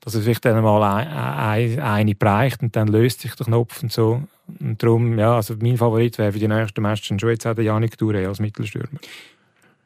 dass 0.00 0.14
es 0.14 0.25
vielleicht 0.25 0.45
dann 0.45 0.62
mal 0.62 0.83
ein, 0.83 1.09
ein, 1.09 1.81
eine 1.81 2.14
bereicht 2.14 2.61
und 2.62 2.75
dann 2.76 2.88
löst 2.88 3.21
sich 3.21 3.35
der 3.35 3.47
Knopf 3.47 3.83
und 3.83 3.93
so. 3.93 4.23
Und 4.61 4.83
darum, 4.83 5.19
ja, 5.19 5.37
also 5.37 5.55
mein 5.61 5.76
Favorit 5.79 6.19
wäre 6.19 6.33
für 6.33 6.41
die 6.41 6.49
nächsten 6.49 6.83
Matches 6.83 7.07
schon 7.07 7.31
jetzt 7.31 7.47
auch 7.47 7.55
der 7.55 7.64
Janik 7.64 7.95
Touré 7.95 8.26
als 8.26 8.41
Mittelstürmer. 8.41 8.99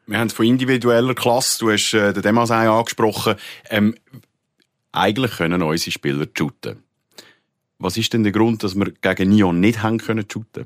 Wir 0.07 0.19
haben 0.19 0.27
es 0.27 0.33
von 0.33 0.45
individueller 0.45 1.13
Klasse, 1.13 1.59
du 1.59 1.69
hast 1.69 1.93
äh, 1.93 2.13
den 2.13 2.23
Demasei 2.23 2.69
angesprochen. 2.69 3.35
Ähm, 3.69 3.93
eigentlich 4.93 5.31
können 5.31 5.61
unsere 5.61 5.91
Spieler 5.91 6.25
shooten. 6.35 6.81
Was 7.77 7.97
ist 7.97 8.13
denn 8.13 8.23
der 8.23 8.31
Grund, 8.31 8.63
dass 8.63 8.75
wir 8.75 8.91
gegen 9.01 9.29
Nyon 9.29 9.59
nicht 9.59 9.83
haben 9.83 9.97
können 9.97 10.25
shooten? 10.31 10.65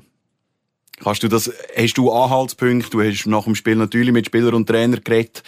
Kannst 1.00 1.24
du 1.24 1.28
das, 1.28 1.52
hast 1.76 1.94
du 1.94 2.12
Anhaltspunkte? 2.12 2.90
Du 2.90 3.02
hast 3.02 3.26
nach 3.26 3.42
dem 3.42 3.56
Spiel 3.56 3.74
natürlich 3.74 4.12
mit 4.12 4.26
Spieler 4.26 4.54
und 4.54 4.68
Trainer 4.68 4.98
geredet. 4.98 5.42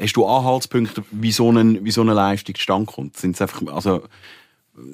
Hast 0.00 0.12
du 0.12 0.24
Anhaltspunkte, 0.24 1.02
wie 1.10 1.32
so, 1.32 1.48
eine, 1.48 1.84
wie 1.84 1.90
so 1.90 2.02
eine 2.02 2.14
Leistung 2.14 2.54
zustande 2.54 2.90
kommt? 2.90 3.16
Sind 3.16 3.34
es 3.34 3.42
einfach, 3.42 3.62
also, 3.66 4.04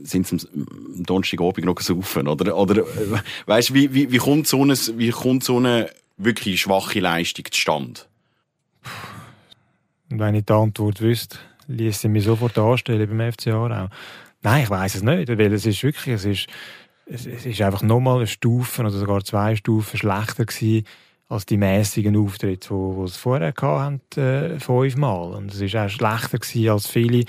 sind 0.02 0.32
es 0.32 0.48
am 0.50 1.02
Donnerstagabend 1.04 1.66
noch 1.66 1.80
saufen? 1.80 2.26
Oder, 2.26 2.56
oder, 2.56 2.86
weißt 3.44 3.68
du, 3.68 3.74
wie, 3.74 3.92
wie, 3.92 4.10
wie 4.10 4.16
kommt 4.16 4.46
so 4.46 4.62
eine, 4.62 4.74
wie 4.74 5.10
kommt 5.10 5.44
so 5.44 5.58
eine 5.58 5.90
wirklich 6.16 6.62
schwache 6.62 7.00
Leistung 7.00 7.44
zustande? 7.50 8.00
Und 10.10 10.18
wenn 10.18 10.34
ich 10.34 10.44
die 10.44 10.52
Antwort 10.52 11.00
wüsste, 11.00 11.38
ließ 11.68 12.00
sie 12.00 12.08
mich 12.08 12.24
sofort 12.24 12.56
anstellen 12.58 13.08
beim 13.08 13.32
FCA 13.32 13.84
auch. 13.84 13.88
Nein, 14.42 14.62
ich 14.62 14.70
weiß 14.70 14.94
es 14.96 15.02
nicht, 15.02 15.28
weil 15.28 15.52
es 15.52 15.66
ist 15.66 15.82
wirklich, 15.82 16.14
es 16.14 16.24
ist, 16.24 16.46
es, 17.06 17.26
ist 17.26 17.62
einfach 17.62 17.82
nochmal 17.82 18.18
eine 18.18 18.26
Stufe 18.26 18.82
oder 18.82 18.90
sogar 18.90 19.24
zwei 19.24 19.56
Stufen 19.56 19.98
schlechter 19.98 20.44
gewesen 20.44 20.86
als 21.28 21.46
die 21.46 21.56
mäßigen 21.56 22.16
Auftritte, 22.16 22.68
die, 22.68 22.96
die 22.96 23.02
es 23.02 23.16
vorher 23.16 23.52
hatten, 23.52 24.00
äh, 24.20 24.60
fünfmal. 24.60 25.32
Und 25.34 25.52
es 25.52 25.60
ist 25.60 25.74
auch 25.74 25.88
schlechter 25.88 26.38
gewesen 26.38 26.70
als 26.70 26.86
viele, 26.86 27.24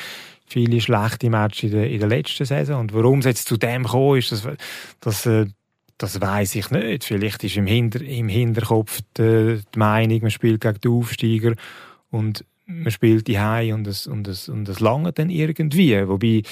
viele 0.46 0.80
schlechte 0.82 1.30
Matches 1.30 1.72
in 1.72 1.72
der, 1.72 1.90
in 1.90 2.00
der 2.00 2.10
letzten 2.10 2.46
Saison. 2.46 2.82
Und 2.82 2.94
warum 2.94 3.20
es 3.20 3.26
jetzt 3.26 3.48
zu 3.48 3.58
dem 3.58 3.84
gekommen 3.84 4.20
ist, 4.20 4.32
das, 4.32 4.48
das, 5.00 5.26
äh, 5.26 5.48
das 5.98 6.22
weiß 6.22 6.56
ich 6.56 6.70
nicht. 6.72 7.04
Vielleicht 7.04 7.44
ist 7.44 7.58
im, 7.58 7.68
Hinter, 7.68 8.02
im 8.02 8.30
Hinterkopf 8.30 9.02
die, 9.18 9.62
die 9.74 9.80
Meinung, 9.80 10.22
man 10.22 10.32
spielt 10.32 10.62
gegen 10.62 10.80
die 10.82 10.88
Aufsteiger 10.88 11.54
und 12.12 12.46
man 12.68 12.92
spielt 12.92 13.28
die 13.28 13.40
High 13.40 13.74
und 13.74 13.88
es, 13.88 14.08
und 14.08 14.28
es, 14.28 14.50
und 14.50 14.68
es 14.68 14.80
lange 14.80 15.14
dann 15.14 15.30
irgendwie. 15.30 16.08
Wobei, 16.08 16.44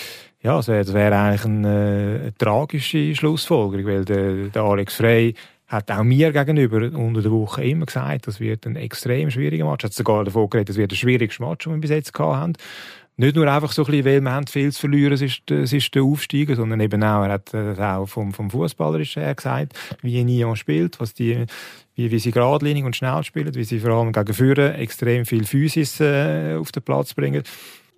ja, 0.42 0.56
das 0.56 0.68
wäre 0.68 0.94
wär 0.94 1.12
eigentlich 1.12 1.46
eine, 1.46 2.20
eine, 2.22 2.34
tragische 2.38 3.14
Schlussfolgerung, 3.16 3.86
weil 3.86 4.06
der, 4.06 4.48
der 4.48 4.62
Alex 4.64 4.96
Frey 4.96 5.36
hat 5.68 5.92
auch 5.92 6.04
mir 6.04 6.32
gegenüber 6.32 6.78
unter 6.98 7.22
der 7.22 7.32
Woche 7.32 7.64
immer 7.64 7.86
gesagt, 7.86 8.28
das 8.28 8.40
wird 8.40 8.66
ein 8.66 8.76
extrem 8.76 9.30
schwieriger 9.30 9.70
Match. 9.70 9.84
Hat 9.84 9.94
sogar 9.94 10.24
davon 10.24 10.50
geredet, 10.50 10.70
das 10.70 10.78
wird 10.78 10.92
der 10.92 10.96
schwierigste 10.96 11.44
Match, 11.44 11.66
den 11.66 11.74
wir 11.74 11.82
bis 11.82 11.90
jetzt 11.90 12.14
gehabt 12.14 12.36
haben. 12.36 12.54
Nicht 13.18 13.36
nur 13.36 13.48
einfach 13.48 13.72
so 13.72 13.84
ein 13.84 13.86
bisschen, 13.86 14.06
weil 14.06 14.22
wir 14.22 14.32
haben 14.32 14.48
viel 14.48 14.72
zu 14.74 14.82
verlieren, 14.82 15.14
es 15.14 15.22
ist, 15.22 15.50
es 15.50 15.72
ist 15.72 15.96
der 15.96 16.04
Aufsteiger, 16.04 16.56
sondern 16.56 16.82
eben 16.82 17.02
auch, 17.02 17.24
er 17.24 17.32
hat 17.32 17.54
das 17.54 17.80
auch 17.80 18.08
vom, 18.08 18.34
vom 18.34 18.50
Fußballerischen 18.50 19.24
her 19.24 19.36
gesagt, 19.36 19.74
wie 20.02 20.22
Nyon 20.24 20.58
spielt, 20.58 21.00
was 21.00 21.14
die, 21.14 21.46
wie, 21.96 22.12
wie 22.12 22.20
sie 22.20 22.32
geradlinig 22.32 22.84
und 22.84 22.96
schnell 22.96 23.24
spielen, 23.24 23.56
wie 23.56 23.64
sie 23.64 23.80
vor 23.80 23.92
allem 23.92 24.12
gegen 24.12 24.34
Führer 24.34 24.78
extrem 24.78 25.26
viel 25.26 25.46
Physis 25.46 26.02
äh, 26.02 26.56
auf 26.60 26.74
den 26.74 26.84
Platz 26.84 27.14
bringen. 27.14 27.44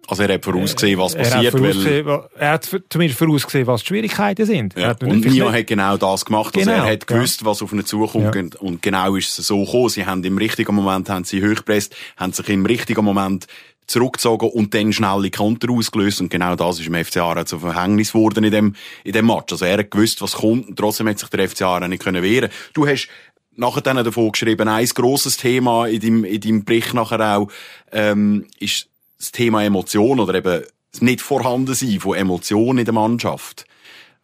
Also 0.08 0.24
er 0.24 0.36
hat 0.36 0.46
vorausgesehen, 0.46 0.98
was 1.00 1.16
passiert. 1.16 1.54
Er 1.54 1.68
hat, 1.68 2.06
weil... 2.06 2.30
er 2.38 2.52
hat 2.52 2.82
zumindest 2.90 3.20
vorausgesehen, 3.20 3.68
was 3.68 3.82
die 3.82 3.88
Schwierigkeiten 3.88 4.46
sind. 4.46 4.74
Ja. 4.78 4.96
Und 5.02 5.26
Nio 5.26 5.52
hat 5.52 5.68
genau 5.68 5.98
das 5.98 6.24
gemacht. 6.24 6.56
Also 6.56 6.70
genau. 6.70 6.86
er 6.86 6.94
hat 6.94 7.08
gewusst, 7.08 7.44
was 7.44 7.62
auf 7.62 7.74
ihn 7.74 7.86
zukommt. 7.86 8.34
Ja. 8.34 8.60
Und 8.62 8.82
genau 8.82 9.16
ist 9.16 9.38
es 9.38 9.48
so 9.48 9.66
gekommen. 9.66 9.90
Sie 9.90 10.06
haben 10.06 10.24
im 10.24 10.38
richtigen 10.38 10.74
Moment 10.74 11.10
haben 11.10 11.26
sie 11.26 11.44
hochgepresst, 11.44 11.94
haben 12.16 12.32
sich 12.32 12.48
im 12.48 12.66
richtigen 12.66 13.04
Moment 13.04 13.48
zurückgezogen 13.88 14.50
und 14.50 14.74
dann 14.74 14.94
schnell 14.94 15.22
die 15.24 15.32
Konter 15.32 15.72
ausgelöst. 15.72 16.22
Und 16.22 16.30
genau 16.30 16.56
das 16.56 16.80
ist 16.80 16.88
im 16.88 16.94
FCA 16.94 17.46
zu 17.46 17.60
Verhängnis 17.60 18.12
geworden 18.12 18.44
in 18.44 18.52
dem, 18.52 18.76
in 19.04 19.14
dem 19.14 19.26
Match. 19.26 19.52
Also 19.52 19.66
er 19.66 19.80
hat 19.80 19.92
gewusst, 19.92 20.22
was 20.22 20.34
kommt 20.34 20.68
und 20.68 20.76
trotzdem 20.78 21.08
hat 21.08 21.20
sich 21.20 21.30
der 21.30 21.48
FCA 21.48 21.80
nicht 21.88 22.04
können 22.04 22.22
wehren 22.22 22.50
Du 22.74 22.88
hast 22.88 23.08
nachher 23.56 23.82
dann 23.82 24.04
davon 24.04 24.32
geschrieben, 24.32 24.68
ein 24.68 24.86
grosses 24.88 25.38
Thema 25.38 25.88
in 25.88 26.00
deinem, 26.00 26.24
in 26.26 26.42
deinem 26.42 26.64
Bericht 26.64 26.94
nachher 26.94 27.38
auch, 27.38 27.48
ähm, 27.92 28.46
ist 28.60 28.88
das 29.18 29.32
Thema 29.32 29.64
Emotion 29.64 30.20
oder 30.20 30.36
eben 30.36 30.64
das 30.92 31.02
nicht 31.02 31.22
vorhanden 31.22 31.74
sein 31.74 32.00
von 32.00 32.16
Emotionen 32.16 32.80
in 32.80 32.86
der 32.86 32.94
Mannschaft. 32.94 33.66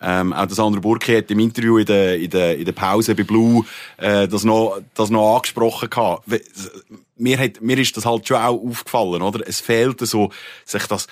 Ähm, 0.05 0.33
auch 0.33 0.45
das 0.45 0.59
andere 0.59 0.81
Burki 0.81 1.15
hat 1.15 1.31
im 1.31 1.39
Interview 1.39 1.77
in 1.77 1.85
der, 1.85 2.19
in 2.19 2.29
der, 2.29 2.57
in 2.57 2.65
der 2.65 2.73
Pause 2.73 3.15
bei 3.15 3.23
Blue 3.23 3.65
äh, 3.97 4.27
das, 4.27 4.43
noch, 4.43 4.79
das 4.95 5.09
noch 5.09 5.35
angesprochen 5.35 5.89
gehabt. 5.89 6.25
Mir, 7.23 7.39
hat, 7.39 7.61
mir 7.61 7.77
ist 7.77 7.95
das 7.95 8.05
halt 8.05 8.27
schon 8.27 8.37
auch 8.37 8.61
aufgefallen, 8.61 9.21
oder? 9.21 9.47
Es 9.47 9.61
fehlt 9.61 9.99
so, 10.01 10.31
sich 10.65 10.85
das 10.87 11.07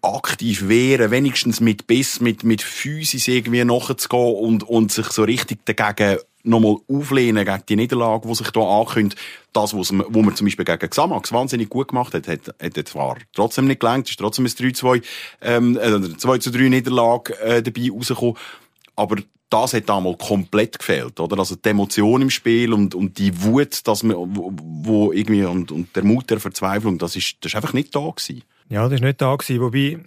aktiv 0.00 0.68
wehren, 0.68 1.10
wenigstens 1.10 1.60
mit 1.60 1.86
Biss, 1.86 2.20
mit, 2.20 2.44
mit 2.44 2.62
Physis 2.62 3.28
irgendwie 3.28 3.64
nachzugehen 3.64 4.36
und, 4.36 4.62
und 4.62 4.92
sich 4.92 5.06
so 5.06 5.22
richtig 5.22 5.64
dagegen 5.64 6.18
nochmal 6.44 6.76
auflehnen 6.88 7.44
gegen 7.44 7.62
die 7.68 7.76
Niederlage, 7.76 8.28
die 8.28 8.34
sich 8.34 8.48
hier 8.52 8.62
ankündigt. 8.62 9.20
Das, 9.52 9.74
was 9.74 9.92
man, 9.92 10.06
wo 10.10 10.22
man 10.22 10.36
zum 10.36 10.46
Beispiel 10.46 10.64
gegen 10.64 10.90
Xamax 10.90 11.32
wahnsinnig 11.32 11.70
gut 11.70 11.88
gemacht 11.88 12.12
hat, 12.12 12.28
hat, 12.28 12.54
hat 12.60 12.88
zwar 12.88 13.16
trotzdem 13.32 13.66
nicht 13.66 13.80
gelangt, 13.80 14.08
ist 14.10 14.18
trotzdem 14.18 14.44
ein 14.44 14.48
3-2, 14.48 15.02
ähm, 15.40 15.78
äh, 15.78 16.16
2 16.16 16.38
zu 16.38 16.50
3 16.50 16.68
Niederlage 16.68 17.38
äh, 17.40 17.62
dabei 17.62 17.90
rausgekommen. 17.90 18.36
Aber 18.96 19.16
das 19.54 19.72
hat 19.72 19.88
damals 19.88 20.18
komplett 20.18 20.78
gefehlt, 20.80 21.20
oder? 21.20 21.38
Also 21.38 21.54
die 21.54 21.68
Emotion 21.68 22.22
im 22.22 22.30
Spiel 22.30 22.72
und, 22.72 22.94
und 22.94 23.18
die 23.18 23.42
Wut, 23.42 23.86
dass 23.86 24.02
man, 24.02 24.16
wo, 24.16 24.52
wo 24.52 25.12
irgendwie, 25.12 25.44
und, 25.44 25.70
und 25.70 25.94
der 25.94 26.02
Mut 26.02 26.28
der 26.28 26.40
Verzweiflung, 26.40 26.98
das 26.98 27.14
ist, 27.14 27.36
das 27.40 27.52
ist 27.52 27.56
einfach 27.56 27.72
nicht 27.72 27.94
da 27.94 28.00
gewesen. 28.00 28.42
Ja, 28.68 28.82
das 28.82 28.94
ist 28.94 29.02
nicht 29.02 29.20
da 29.20 29.36
gewesen, 29.36 29.60
wobei, 29.60 30.00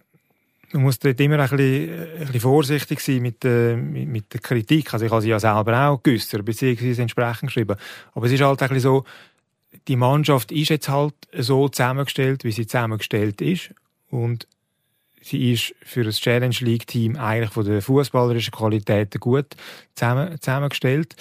man 0.73 0.83
muss 0.83 0.99
dort 0.99 1.19
immer 1.21 1.39
ein 1.39 1.49
bisschen, 1.49 1.89
ein 1.93 2.19
bisschen 2.25 2.41
vorsichtig 2.41 2.99
sein 2.99 3.21
mit, 3.21 3.45
äh, 3.45 3.77
mit, 3.77 4.09
mit 4.09 4.33
der 4.33 4.41
Kritik. 4.41 4.93
Also 4.93 5.05
ich 5.05 5.11
habe 5.11 5.21
sie 5.21 5.29
ja 5.29 5.39
selber 5.39 5.87
auch 5.87 6.03
geäussert, 6.03 6.43
beziehungsweise 6.43 7.01
entsprechend 7.01 7.47
geschrieben. 7.47 7.77
Aber 8.13 8.25
es 8.25 8.33
ist 8.33 8.41
halt 8.41 8.61
ein 8.61 8.67
bisschen 8.67 8.81
so, 8.81 9.05
die 9.87 9.95
Mannschaft 9.95 10.51
ist 10.51 10.69
jetzt 10.69 10.89
halt 10.89 11.13
so 11.37 11.69
zusammengestellt, 11.69 12.43
wie 12.43 12.51
sie 12.51 12.67
zusammengestellt 12.67 13.39
ist. 13.39 13.73
Und 14.09 14.45
sie 15.27 15.51
ist 15.51 15.75
für 15.83 16.03
das 16.03 16.19
Challenge 16.19 16.55
League 16.61 16.87
Team 16.87 17.15
eigentlich 17.17 17.51
von 17.51 17.65
der 17.65 17.81
fußballerischen 17.81 18.53
Qualität 18.53 19.19
gut 19.19 19.47
zusammen, 19.93 20.39
zusammengestellt. 20.39 21.15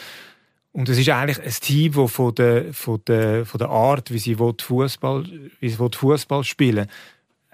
Und 0.73 0.89
es 0.89 0.99
ist 0.99 1.09
eigentlich 1.09 1.43
ein 1.43 1.61
Team, 1.61 1.93
das 1.93 2.13
von 2.13 2.35
der, 2.35 2.73
von 2.73 3.01
der, 3.07 3.47
von 3.47 3.59
der 3.59 3.69
Art, 3.69 4.13
wie 4.13 4.19
sie 4.19 4.37
Fußball, 4.37 5.25
wie 5.61 5.69
sie 5.69 5.77
Fußball 5.77 6.45
spielen, 6.45 6.87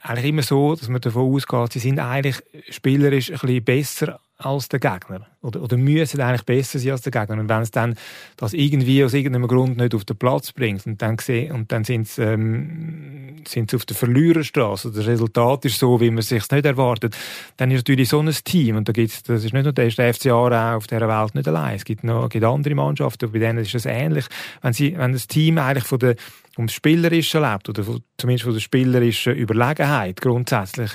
eigentlich 0.03 0.27
immer 0.27 0.43
so, 0.43 0.75
dass 0.75 0.89
man 0.89 1.01
davon 1.01 1.33
ausgeht, 1.33 1.73
sie 1.73 1.79
sind 1.79 2.01
eigentlich 2.01 2.43
spielerisch 2.71 3.31
ein 3.31 3.39
bisschen 3.39 3.65
besser 3.65 4.21
als 4.45 4.69
der 4.69 4.81
Gegner. 4.81 5.27
Oder, 5.43 5.63
oder 5.63 5.77
müssen 5.77 6.21
eigentlich 6.21 6.45
besser 6.45 6.79
sein 6.79 6.93
als 6.93 7.03
der 7.03 7.13
Gegner. 7.13 7.41
Und 7.41 7.49
wenn 7.49 7.63
es 7.63 7.71
dann 7.71 7.97
das 8.37 8.53
irgendwie 8.53 9.05
aus 9.05 9.15
irgendeinem 9.15 9.49
Grund 9.49 9.77
nicht 9.77 9.95
auf 9.95 10.05
den 10.05 10.17
Platz 10.17 10.53
bringt 10.53 10.87
und 10.87 11.03
dann, 11.03 11.17
und 11.53 11.73
dann 11.73 11.85
sind 11.85 12.09
sie, 12.09 12.23
ähm, 12.23 13.43
sind 13.47 13.71
sie 13.71 13.77
auf 13.77 13.85
der 13.85 13.97
Verliererstraße 13.97 14.93
das 14.93 15.07
Resultat 15.07 15.65
ist 15.65 15.79
so, 15.79 16.01
wie 16.01 16.11
man 16.11 16.19
es 16.19 16.29
sich 16.29 16.49
nicht 16.51 16.65
erwartet, 16.65 17.17
dann 17.57 17.71
ist 17.71 17.79
natürlich 17.79 18.09
so 18.09 18.21
ein 18.21 18.31
Team 18.45 18.77
und 18.77 18.89
da 18.89 18.93
gibt's, 18.93 19.23
das 19.23 19.45
ist 19.45 19.53
nicht 19.53 19.65
nur 19.65 19.73
der, 19.73 19.89
der 19.89 20.15
FCA 20.15 20.33
auch 20.33 20.77
auf 20.77 20.87
dieser 20.87 21.09
Welt 21.09 21.35
nicht 21.35 21.49
allein. 21.49 21.77
Es 21.77 21.85
gibt 21.85 22.05
noch 22.05 22.29
gibt 22.29 22.45
andere 22.45 22.75
Mannschaften, 22.75 23.31
bei 23.33 23.39
denen 23.39 23.59
ist 23.59 23.75
es 23.75 23.87
ähnlich. 23.87 24.27
Wenn, 24.61 24.73
sie, 24.73 24.97
wenn 24.97 25.13
das 25.13 25.27
Team 25.27 25.59
eigentlich 25.59 25.85
von 25.85 25.99
der 25.99 26.17
ums 26.59 26.73
Spielerische 26.73 27.41
lebt 27.41 27.69
oder 27.69 27.85
zumindest 28.19 28.45
von 28.45 28.53
der 28.53 28.61
spielerischen 28.61 29.35
Überlegenheit 29.35 30.21
grundsätzlich, 30.21 30.93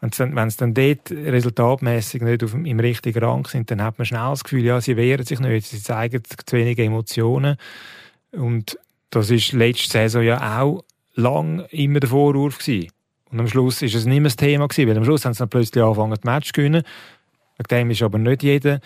wenn 0.00 0.10
es 0.48 0.56
dann, 0.56 0.74
dort 0.74 1.10
resultatmäßig 1.10 2.22
nicht 2.22 2.44
auf, 2.44 2.54
im 2.54 2.80
richtigen 2.80 3.22
Rang 3.22 3.46
sind, 3.46 3.70
dann 3.70 3.82
hat 3.82 3.98
man 3.98 4.06
schnell 4.06 4.30
das 4.30 4.44
Gefühl, 4.44 4.64
ja, 4.64 4.80
sie 4.80 4.96
wehren 4.96 5.24
sich 5.24 5.40
nicht, 5.40 5.66
sie 5.66 5.82
zeigen 5.82 6.22
zu 6.24 6.56
wenige 6.56 6.84
Emotionen 6.84 7.56
und 8.32 8.78
das 9.10 9.30
ist 9.30 9.52
letzte 9.52 9.90
Saison 9.90 10.22
ja 10.22 10.60
auch 10.60 10.84
lang 11.14 11.64
immer 11.70 12.00
der 12.00 12.10
Vorwurf 12.10 12.58
gewesen. 12.58 12.90
Und 13.30 13.40
am 13.40 13.48
Schluss 13.48 13.82
ist 13.82 13.94
es 13.94 14.06
nicht 14.06 14.20
mehr 14.20 14.28
das 14.28 14.36
Thema 14.36 14.66
gewesen, 14.66 14.88
weil 14.88 14.96
am 14.96 15.04
Schluss 15.04 15.24
haben 15.24 15.34
sie 15.34 15.38
dann 15.40 15.48
plötzlich 15.48 15.82
angefangen, 15.82 16.18
die 16.22 16.28
Match 16.28 16.48
zu 16.48 16.52
gewinnen. 16.52 16.82
Wegen 17.58 17.68
dem 17.68 17.90
ist 17.90 18.02
aber 18.02 18.18
nicht 18.18 18.42
jeder 18.42 18.80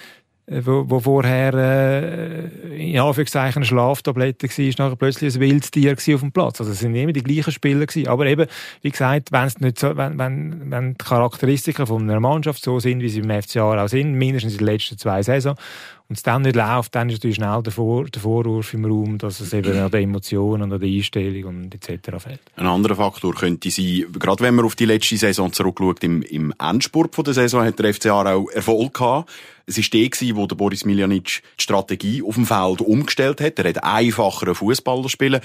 wo, 0.47 0.85
wo 0.89 1.01
vorher 1.01 1.55
äh, 1.55 2.93
in 2.93 2.99
Anführungszeichen 2.99 3.61
eine 3.61 3.65
Schlaftablette 3.65 4.47
war, 4.47 4.65
ist 4.65 4.79
nachher 4.79 4.97
plötzlich 4.97 5.35
ein 5.35 5.41
Wildtier 5.41 5.93
auf 5.93 6.21
dem 6.21 6.33
Platz. 6.33 6.61
Also 6.61 6.73
es 6.73 6.81
sind 6.81 6.95
immer 6.95 7.13
die 7.13 7.23
gleichen 7.23 7.51
Spieler 7.51 7.87
gewesen. 7.87 8.09
Aber 8.09 8.27
eben, 8.27 8.47
wie 8.83 8.91
gesagt, 8.91 9.33
wenn's 9.33 9.59
nicht 9.61 9.79
so, 9.79 9.97
wenn, 9.97 10.19
wenn, 10.19 10.71
wenn 10.71 10.91
die 10.93 10.99
Charakteristika 10.99 11.87
von 11.87 12.03
einer 12.03 12.21
Mannschaft 12.21 12.63
so 12.63 12.79
sind, 12.79 13.01
wie 13.01 13.09
sie 13.09 13.21
im 13.21 13.43
FCA 13.43 13.83
auch 13.83 13.89
sind, 13.89 14.13
mindestens 14.15 14.53
in 14.53 14.59
den 14.59 14.67
letzten 14.67 14.99
zwei 14.99 15.23
Saisons, 15.23 15.59
und 16.09 16.17
es 16.17 16.23
dann 16.23 16.43
nicht 16.43 16.55
läuft, 16.55 16.95
dann 16.95 17.09
ist 17.09 17.17
natürlich 17.17 17.37
schnell 17.37 17.63
der, 17.63 17.73
Vor 17.73 18.05
der 18.05 18.21
Vorwurf 18.21 18.75
im 18.75 18.85
Raum, 18.85 19.17
dass 19.17 19.41
es 19.41 19.55
eben 19.55 19.77
an 19.77 19.91
der 19.91 20.01
Emotion 20.01 20.61
und 20.61 20.73
an 20.73 20.81
der 20.81 20.89
Einstellung 20.89 21.45
und 21.45 21.75
etc. 21.75 22.23
fehlt. 22.23 22.41
Ein 22.57 22.67
anderer 22.67 22.95
Faktor 22.95 23.35
könnte 23.35 23.71
sein, 23.71 24.05
gerade 24.13 24.45
wenn 24.45 24.55
man 24.55 24.67
auf 24.67 24.77
die 24.77 24.85
letzte 24.85 25.17
Saison 25.17 25.51
zurückschaut, 25.51 26.05
im, 26.05 26.21
im 26.23 26.53
Endspurt 26.59 27.15
von 27.15 27.25
der 27.25 27.33
Saison 27.33 27.65
hat 27.65 27.79
der 27.79 27.95
FCA 27.95 28.35
auch 28.35 28.51
Erfolg 28.51 28.95
gehabt. 28.95 29.31
Es 29.67 29.79
war 29.79 29.85
der, 29.93 30.37
wo 30.37 30.47
der 30.47 30.57
Boris 30.57 30.85
Miljanic 30.85 31.43
die 31.59 31.63
Strategie 31.63 32.23
auf 32.23 32.35
dem 32.35 32.45
Feld 32.45 32.83
umgestellt 32.83 33.41
hat. 33.41 33.59
Er 33.59 33.71
hat 33.71 33.83
einfacheren 33.83 34.55
Fußballer 34.55 35.09
spielen. 35.09 35.41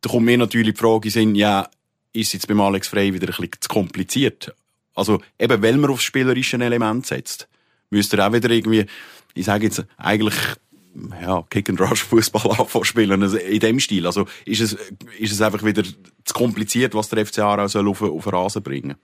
Da 0.00 0.10
kommt 0.10 0.26
mir 0.26 0.38
natürlich 0.38 0.74
die 0.74 0.80
Frage 0.80 1.08
in 1.18 1.34
ja, 1.34 1.68
ist 2.12 2.32
jetzt 2.32 2.46
beim 2.46 2.60
Alex 2.60 2.86
Frey 2.86 3.12
wieder 3.12 3.26
ein 3.26 3.34
bisschen 3.34 3.50
zu 3.60 3.68
kompliziert? 3.68 4.54
Also, 4.94 5.20
eben, 5.40 5.60
weil 5.60 5.76
man 5.76 5.90
aufs 5.90 6.04
spielerische 6.04 6.56
Element 6.56 7.04
setzt, 7.04 7.48
müsste 7.90 8.16
er 8.16 8.28
auch 8.28 8.32
wieder 8.32 8.48
irgendwie 8.50 8.86
ich 9.34 9.44
sage 9.44 9.64
jetzt 9.64 9.84
eigentlich 9.96 10.34
ja, 11.20 11.44
Kick-and-Rush-Fußball 11.50 12.52
anfangen 12.58 13.22
also 13.22 13.36
in 13.36 13.60
dem 13.60 13.80
Stil. 13.80 14.06
Also 14.06 14.26
ist 14.44 14.60
es, 14.60 14.76
ist 15.18 15.32
es 15.32 15.42
einfach 15.42 15.64
wieder 15.64 15.82
zu 15.82 16.34
kompliziert, 16.34 16.94
was 16.94 17.08
der 17.08 17.26
FC 17.26 17.40
Aarau 17.40 17.64
auf, 17.64 18.02
auf 18.02 18.24
den 18.24 18.34
Rasen 18.34 18.62
bringen 18.62 18.94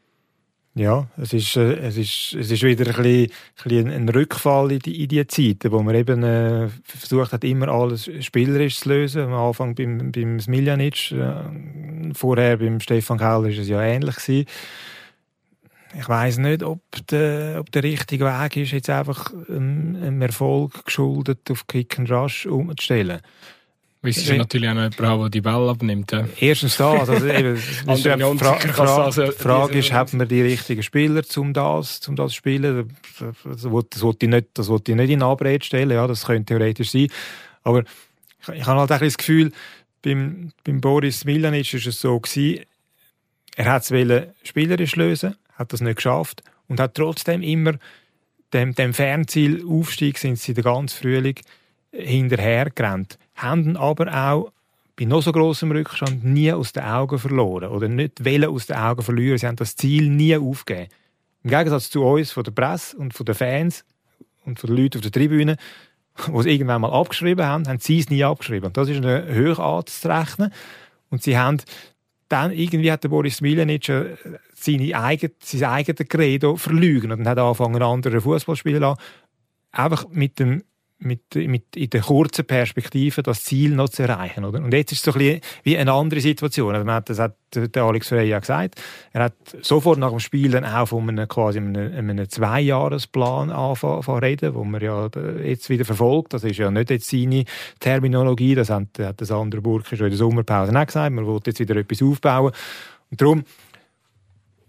ja, 0.74 1.08
es 1.16 1.32
ist, 1.32 1.56
äh, 1.56 1.74
es 1.78 1.96
ist, 1.96 2.36
es 2.38 2.50
ist 2.50 2.62
wieder 2.62 2.86
ein 2.86 3.02
bisschen, 3.02 3.88
ein, 3.88 3.92
ein 3.92 4.08
Rückfall 4.08 4.70
in 4.72 4.78
die, 4.78 5.08
die 5.08 5.26
Zeiten, 5.26 5.72
wo 5.72 5.82
man 5.82 5.96
eben 5.96 6.22
äh, 6.22 6.68
versucht 6.84 7.32
hat, 7.32 7.42
immer 7.42 7.68
alles 7.68 8.08
spielerisch 8.20 8.78
zu 8.78 8.90
lösen. 8.90 9.22
Am 9.22 9.32
Anfang 9.32 9.74
beim, 9.74 10.12
beim 10.12 10.38
Smiljanic, 10.38 11.10
äh, 11.10 12.14
vorher 12.14 12.58
beim 12.58 12.78
Stefan 12.78 13.18
Keller 13.18 13.48
ist 13.48 13.58
es 13.58 13.68
ja 13.68 13.82
ähnlich 13.82 14.16
gewesen 14.16 14.46
ich 15.98 16.08
weiß 16.08 16.38
nicht, 16.38 16.62
ob 16.62 16.80
der, 17.08 17.56
ob 17.58 17.70
der 17.72 17.82
richtige 17.82 18.24
Weg 18.24 18.56
ist, 18.56 18.72
jetzt 18.72 18.90
einfach 18.90 19.32
einem, 19.48 20.22
Erfolg 20.22 20.84
geschuldet 20.84 21.50
auf 21.50 21.66
Kick 21.66 21.98
and 21.98 22.10
Rush 22.10 22.46
umzustellen. 22.46 23.20
Weil 24.02 24.12
es 24.12 24.18
ist 24.18 24.32
natürlich 24.32 24.68
auch 24.70 24.74
noch 24.74 24.90
jemand, 24.90 25.22
der 25.22 25.28
die 25.28 25.40
Bälle 25.42 25.68
abnimmt. 25.68 26.10
Ja. 26.12 26.26
Erstens 26.38 26.78
das. 26.78 27.08
Also 27.08 27.26
eben, 27.26 27.56
die 27.86 28.38
Fra 28.38 28.58
Fra 28.58 29.04
also, 29.04 29.30
Frage 29.32 29.78
ist, 29.78 29.92
hat 29.92 30.14
man 30.14 30.26
die 30.26 30.40
richtigen 30.40 30.82
Spieler, 30.82 31.22
um 31.36 31.52
das, 31.52 32.08
um 32.08 32.16
das 32.16 32.30
zu 32.30 32.36
spielen? 32.36 32.96
Das 33.44 33.70
wollte 33.70 34.24
ich 34.24 34.28
nicht, 34.30 34.46
das 34.54 34.68
wollte 34.68 34.92
ich 34.92 34.96
nicht 34.96 35.10
in 35.10 35.22
Abrede 35.22 35.64
stellen. 35.64 35.90
Ja, 35.90 36.06
das 36.06 36.24
könnte 36.24 36.46
theoretisch 36.46 36.92
sein. 36.92 37.08
Aber 37.62 37.80
ich, 37.80 38.48
ich 38.54 38.66
habe 38.66 38.80
halt 38.80 38.92
ein 38.92 39.00
das 39.00 39.18
Gefühl, 39.18 39.52
beim, 40.02 40.52
beim 40.64 40.80
Boris 40.80 41.26
Miljanic 41.26 41.70
war 41.74 41.86
es 41.86 42.00
so 42.00 42.18
gewesen, 42.18 42.64
er 43.56 43.72
hat 43.72 43.90
es 43.90 44.26
spielerisch 44.44 44.96
lösen 44.96 45.36
hat 45.60 45.72
das 45.72 45.82
nicht 45.82 45.96
geschafft 45.96 46.42
und 46.66 46.80
hat 46.80 46.94
trotzdem 46.94 47.42
immer 47.42 47.74
dem, 48.52 48.74
dem 48.74 48.94
Fernziel 48.94 49.64
Aufstieg 49.68 50.18
sind 50.18 50.38
sie 50.38 50.54
den 50.54 50.64
ganzen 50.64 50.98
Frühling 50.98 51.36
hinterhergerannt. 51.92 53.18
Haben 53.36 53.76
aber 53.76 54.12
auch 54.12 54.52
bei 54.96 55.04
noch 55.04 55.22
so 55.22 55.32
großem 55.32 55.70
Rückstand 55.70 56.24
nie 56.24 56.52
aus 56.52 56.72
den 56.72 56.82
Augen 56.82 57.18
verloren 57.18 57.70
oder 57.70 57.88
nicht 57.88 58.24
wollen 58.24 58.46
aus 58.46 58.66
den 58.66 58.76
Augen 58.76 59.02
verlieren. 59.02 59.38
Sie 59.38 59.46
haben 59.46 59.56
das 59.56 59.76
Ziel 59.76 60.08
nie 60.08 60.36
aufgegeben. 60.36 60.88
Im 61.42 61.50
Gegensatz 61.50 61.90
zu 61.90 62.02
uns, 62.02 62.32
von 62.32 62.44
der 62.44 62.50
Presse 62.50 62.96
und 62.96 63.14
von 63.14 63.24
den 63.24 63.34
Fans 63.34 63.84
und 64.44 64.58
von 64.58 64.68
den 64.68 64.82
Leuten 64.82 64.98
auf 64.98 65.02
der 65.02 65.12
Tribüne, 65.12 65.56
die 66.26 66.36
es 66.36 66.46
irgendwann 66.46 66.82
mal 66.82 66.92
abgeschrieben 66.92 67.46
haben, 67.46 67.68
haben 67.68 67.78
sie 67.78 68.00
es 68.00 68.10
nie 68.10 68.24
abgeschrieben. 68.24 68.66
Und 68.66 68.76
das 68.76 68.88
ist 68.88 69.02
hoch 69.02 69.58
anzurechnen. 69.58 70.52
Und 71.08 71.22
sie 71.22 71.38
haben 71.38 71.58
dann 72.30 72.52
irgendwie 72.52 72.90
hat 72.90 73.02
der 73.04 73.08
Boris 73.08 73.40
Miljanic 73.40 73.88
äh, 73.88 74.16
seine 74.54 74.98
eigen, 74.98 75.32
sein 75.42 75.64
eigenes 75.64 76.08
Credo 76.08 76.56
verlügen 76.56 77.12
und 77.12 77.26
hat 77.26 77.38
angefangen, 77.38 77.82
andere 77.82 78.20
Fußballspieler 78.20 78.90
an, 78.90 78.96
einfach 79.72 80.08
mit 80.10 80.38
dem 80.38 80.62
mit, 81.00 81.34
mit 81.34 81.76
in 81.76 81.90
der 81.90 82.02
kurzen 82.02 82.44
Perspektive 82.44 83.22
das 83.22 83.44
Ziel 83.44 83.74
noch 83.74 83.88
zu 83.88 84.02
erreichen. 84.02 84.44
Oder? 84.44 84.62
Und 84.62 84.72
jetzt 84.72 84.92
ist 84.92 84.98
es 84.98 85.04
so 85.04 85.12
ein 85.12 85.18
bisschen 85.18 85.40
wie 85.62 85.78
eine 85.78 85.92
andere 85.92 86.20
Situation. 86.20 86.74
Also 86.74 86.84
man 86.84 86.96
hat, 86.96 87.08
das 87.08 87.18
hat 87.18 87.34
der 87.54 87.82
Alex 87.82 88.08
Frey 88.08 88.28
ja 88.28 88.38
gesagt. 88.38 88.80
Er 89.12 89.24
hat 89.24 89.34
sofort 89.62 89.98
nach 89.98 90.10
dem 90.10 90.20
Spiel 90.20 90.50
dann 90.50 90.64
auch 90.64 90.86
von 90.86 91.08
einem, 91.08 91.26
quasi 91.26 91.58
einem, 91.58 92.10
einem 92.10 92.28
Zweijahresplan 92.28 93.50
angefangen 93.50 94.20
reden, 94.20 94.54
wo 94.54 94.64
man 94.64 94.80
ja 94.80 95.08
jetzt 95.42 95.70
wieder 95.70 95.84
verfolgt. 95.84 96.34
Das 96.34 96.44
ist 96.44 96.58
ja 96.58 96.70
nicht 96.70 96.90
jetzt 96.90 97.08
seine 97.10 97.44
Terminologie, 97.80 98.54
das 98.54 98.70
hat, 98.70 98.98
hat 98.98 99.20
das 99.20 99.32
andere 99.32 99.62
Burg 99.62 99.86
schon 99.86 99.98
in 99.98 100.10
der 100.10 100.18
Sommerpause 100.18 100.78
auch 100.78 100.86
gesagt. 100.86 101.14
Man 101.14 101.26
will 101.26 101.40
jetzt 101.44 101.60
wieder 101.60 101.76
etwas 101.76 102.02
aufbauen. 102.02 102.52
Und 103.10 103.20
darum 103.20 103.44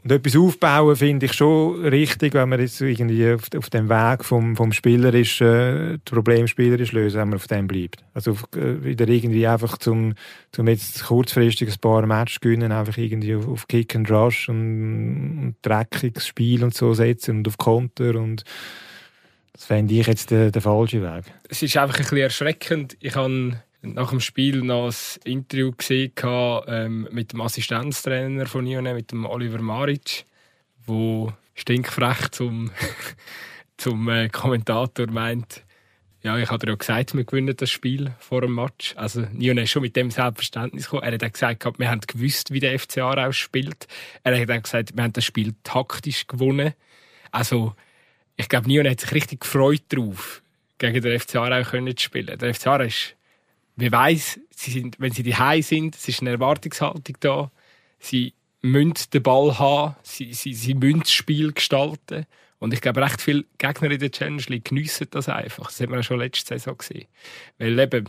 und 0.04 0.12
etwas 0.12 0.36
aufbauen 0.36 0.96
finde 0.96 1.28
ich 1.28 1.34
schon 1.34 1.86
richtig, 1.86 2.34
wenn 2.34 2.50
man 2.50 2.60
jetzt 2.60 2.82
irgendwie 2.82 3.34
auf, 3.34 3.44
auf 3.56 3.70
dem 3.70 3.88
Weg 3.88 4.26
vom, 4.26 4.56
vom 4.56 4.72
spielerischen, 4.72 5.48
äh, 5.48 5.98
Problem 6.00 6.48
spielerisch 6.48 6.92
lösen, 6.92 7.20
wenn 7.20 7.30
man 7.30 7.38
auf 7.38 7.48
dem 7.48 7.68
bleibt. 7.68 8.04
Also 8.16 8.32
auf, 8.32 8.44
äh, 8.56 8.84
wieder 8.84 9.08
irgendwie 9.08 9.46
einfach 9.46 9.78
zum, 9.78 10.16
zum 10.52 10.68
jetzt 10.68 11.04
kurzfristig 11.04 11.70
ein 11.70 11.80
paar 11.80 12.06
Matches 12.08 12.40
gewinnen, 12.40 12.72
einfach 12.72 12.98
irgendwie 12.98 13.36
auf, 13.36 13.48
auf 13.48 13.68
Kick 13.68 13.96
and 13.96 14.10
Rush 14.10 14.50
und, 14.50 15.38
und 15.40 15.56
dreckiges 15.62 16.26
Spiel 16.26 16.64
und 16.64 16.74
so 16.74 16.96
setzen 16.96 17.38
und 17.38 17.48
auf 17.48 17.58
Konter 17.58 18.16
und 18.16 18.44
das 19.54 19.66
fände 19.66 19.94
ich 19.94 20.08
jetzt 20.08 20.32
der, 20.32 20.50
der 20.50 20.62
falsche 20.62 21.04
Weg. 21.04 21.26
Es 21.48 21.62
ist 21.62 21.78
einfach 21.78 21.96
ein 21.96 22.02
bisschen 22.02 22.18
erschreckend. 22.18 22.98
Ich 23.00 23.16
habe 23.16 23.62
nach 23.82 24.10
dem 24.12 24.20
Spiel 24.20 24.62
noch 24.62 24.88
ein 24.88 25.32
Interview 25.32 25.72
gesehen 25.72 26.14
ähm, 26.68 27.08
mit 27.12 27.34
dem 27.34 27.42
Assistenztrainer 27.42 28.46
von 28.46 28.66
Ione, 28.68 28.94
mit 28.94 29.12
dem 29.12 29.26
Oliver 29.26 29.62
Maric, 29.62 30.26
wo 30.86 31.34
stinkfrech 31.56 32.30
zum, 32.32 32.72
zum 33.78 34.08
äh, 34.10 34.30
Kommentator 34.30 35.08
meint, 35.08 35.64
Ja, 36.24 36.38
ich 36.38 36.52
habe 36.52 36.68
ja 36.68 36.76
gesagt, 36.76 37.16
wir 37.16 37.24
gewinnen 37.24 37.56
das 37.58 37.72
Spiel 37.72 38.14
vor 38.20 38.42
dem 38.42 38.54
Match. 38.54 38.94
Also, 38.96 39.22
Nion 39.34 39.58
ist 39.58 39.72
schon 39.72 39.82
mit 39.82 39.96
dem 39.96 40.12
Selbstverständnis 40.12 40.86
gekommen. 40.86 41.02
Er 41.02 41.14
hat 41.14 41.24
auch 41.24 41.32
gesagt, 41.32 41.80
wir 41.80 41.90
haben 41.90 42.02
gewusst, 42.02 42.54
wie 42.54 42.60
der 42.60 42.78
FCA 42.78 43.26
ausspielt. 43.26 43.88
Er 44.22 44.40
hat 44.40 44.52
auch 44.52 44.62
gesagt, 44.62 44.96
wir 44.96 45.04
haben 45.04 45.14
das 45.14 45.26
Spiel 45.26 45.56
taktisch 45.64 46.28
gewonnen. 46.28 46.74
Also, 47.32 47.74
ich 48.38 48.50
glaube, 48.50 48.68
Nion 48.68 48.88
hat 48.88 49.00
sich 49.00 49.12
richtig 49.14 49.42
gefreut 49.42 49.82
darauf, 49.90 50.44
gegen 50.78 51.02
den 51.02 51.20
auch 51.20 51.72
können 51.72 51.98
zu 51.98 52.04
spielen. 52.04 52.38
Der 52.38 52.54
FCA 52.54 52.78
ist, 52.78 53.16
wie 53.82 53.92
weiss, 53.92 54.40
sie 54.56 54.72
sind, 54.72 55.00
wenn 55.00 55.12
sie 55.12 55.24
die 55.24 55.36
sind, 55.62 55.96
es 55.96 56.08
ist 56.08 56.22
eine 56.22 56.32
Erwartungshaltung 56.32 57.18
da. 57.20 57.52
Sie 58.00 58.34
müssen 58.62 58.96
den 59.14 59.24
Ball 59.24 59.58
haben, 59.58 59.96
sie, 60.04 60.34
sie, 60.34 60.54
sie 60.54 60.74
müssen 60.74 61.02
das 61.02 61.12
Spiel 61.12 61.52
gestalten. 61.52 62.26
Und 62.60 62.74
ich 62.74 62.82
glaube, 62.82 63.02
recht 63.02 63.22
viele 63.22 63.46
Gegner 63.58 63.90
in 63.90 64.00
der 64.00 64.12
Challenge 64.12 64.44
League 64.48 64.66
geniessen 64.66 65.08
das 65.10 65.28
einfach. 65.28 65.68
Das 65.68 65.80
hat 65.80 65.90
man 65.90 66.00
ja 66.00 66.04
schon 66.04 66.20
letzte 66.20 66.48
Saison 66.48 66.78
gesehen. 66.78 67.08
Weil 67.58 67.80
eben, 67.80 68.06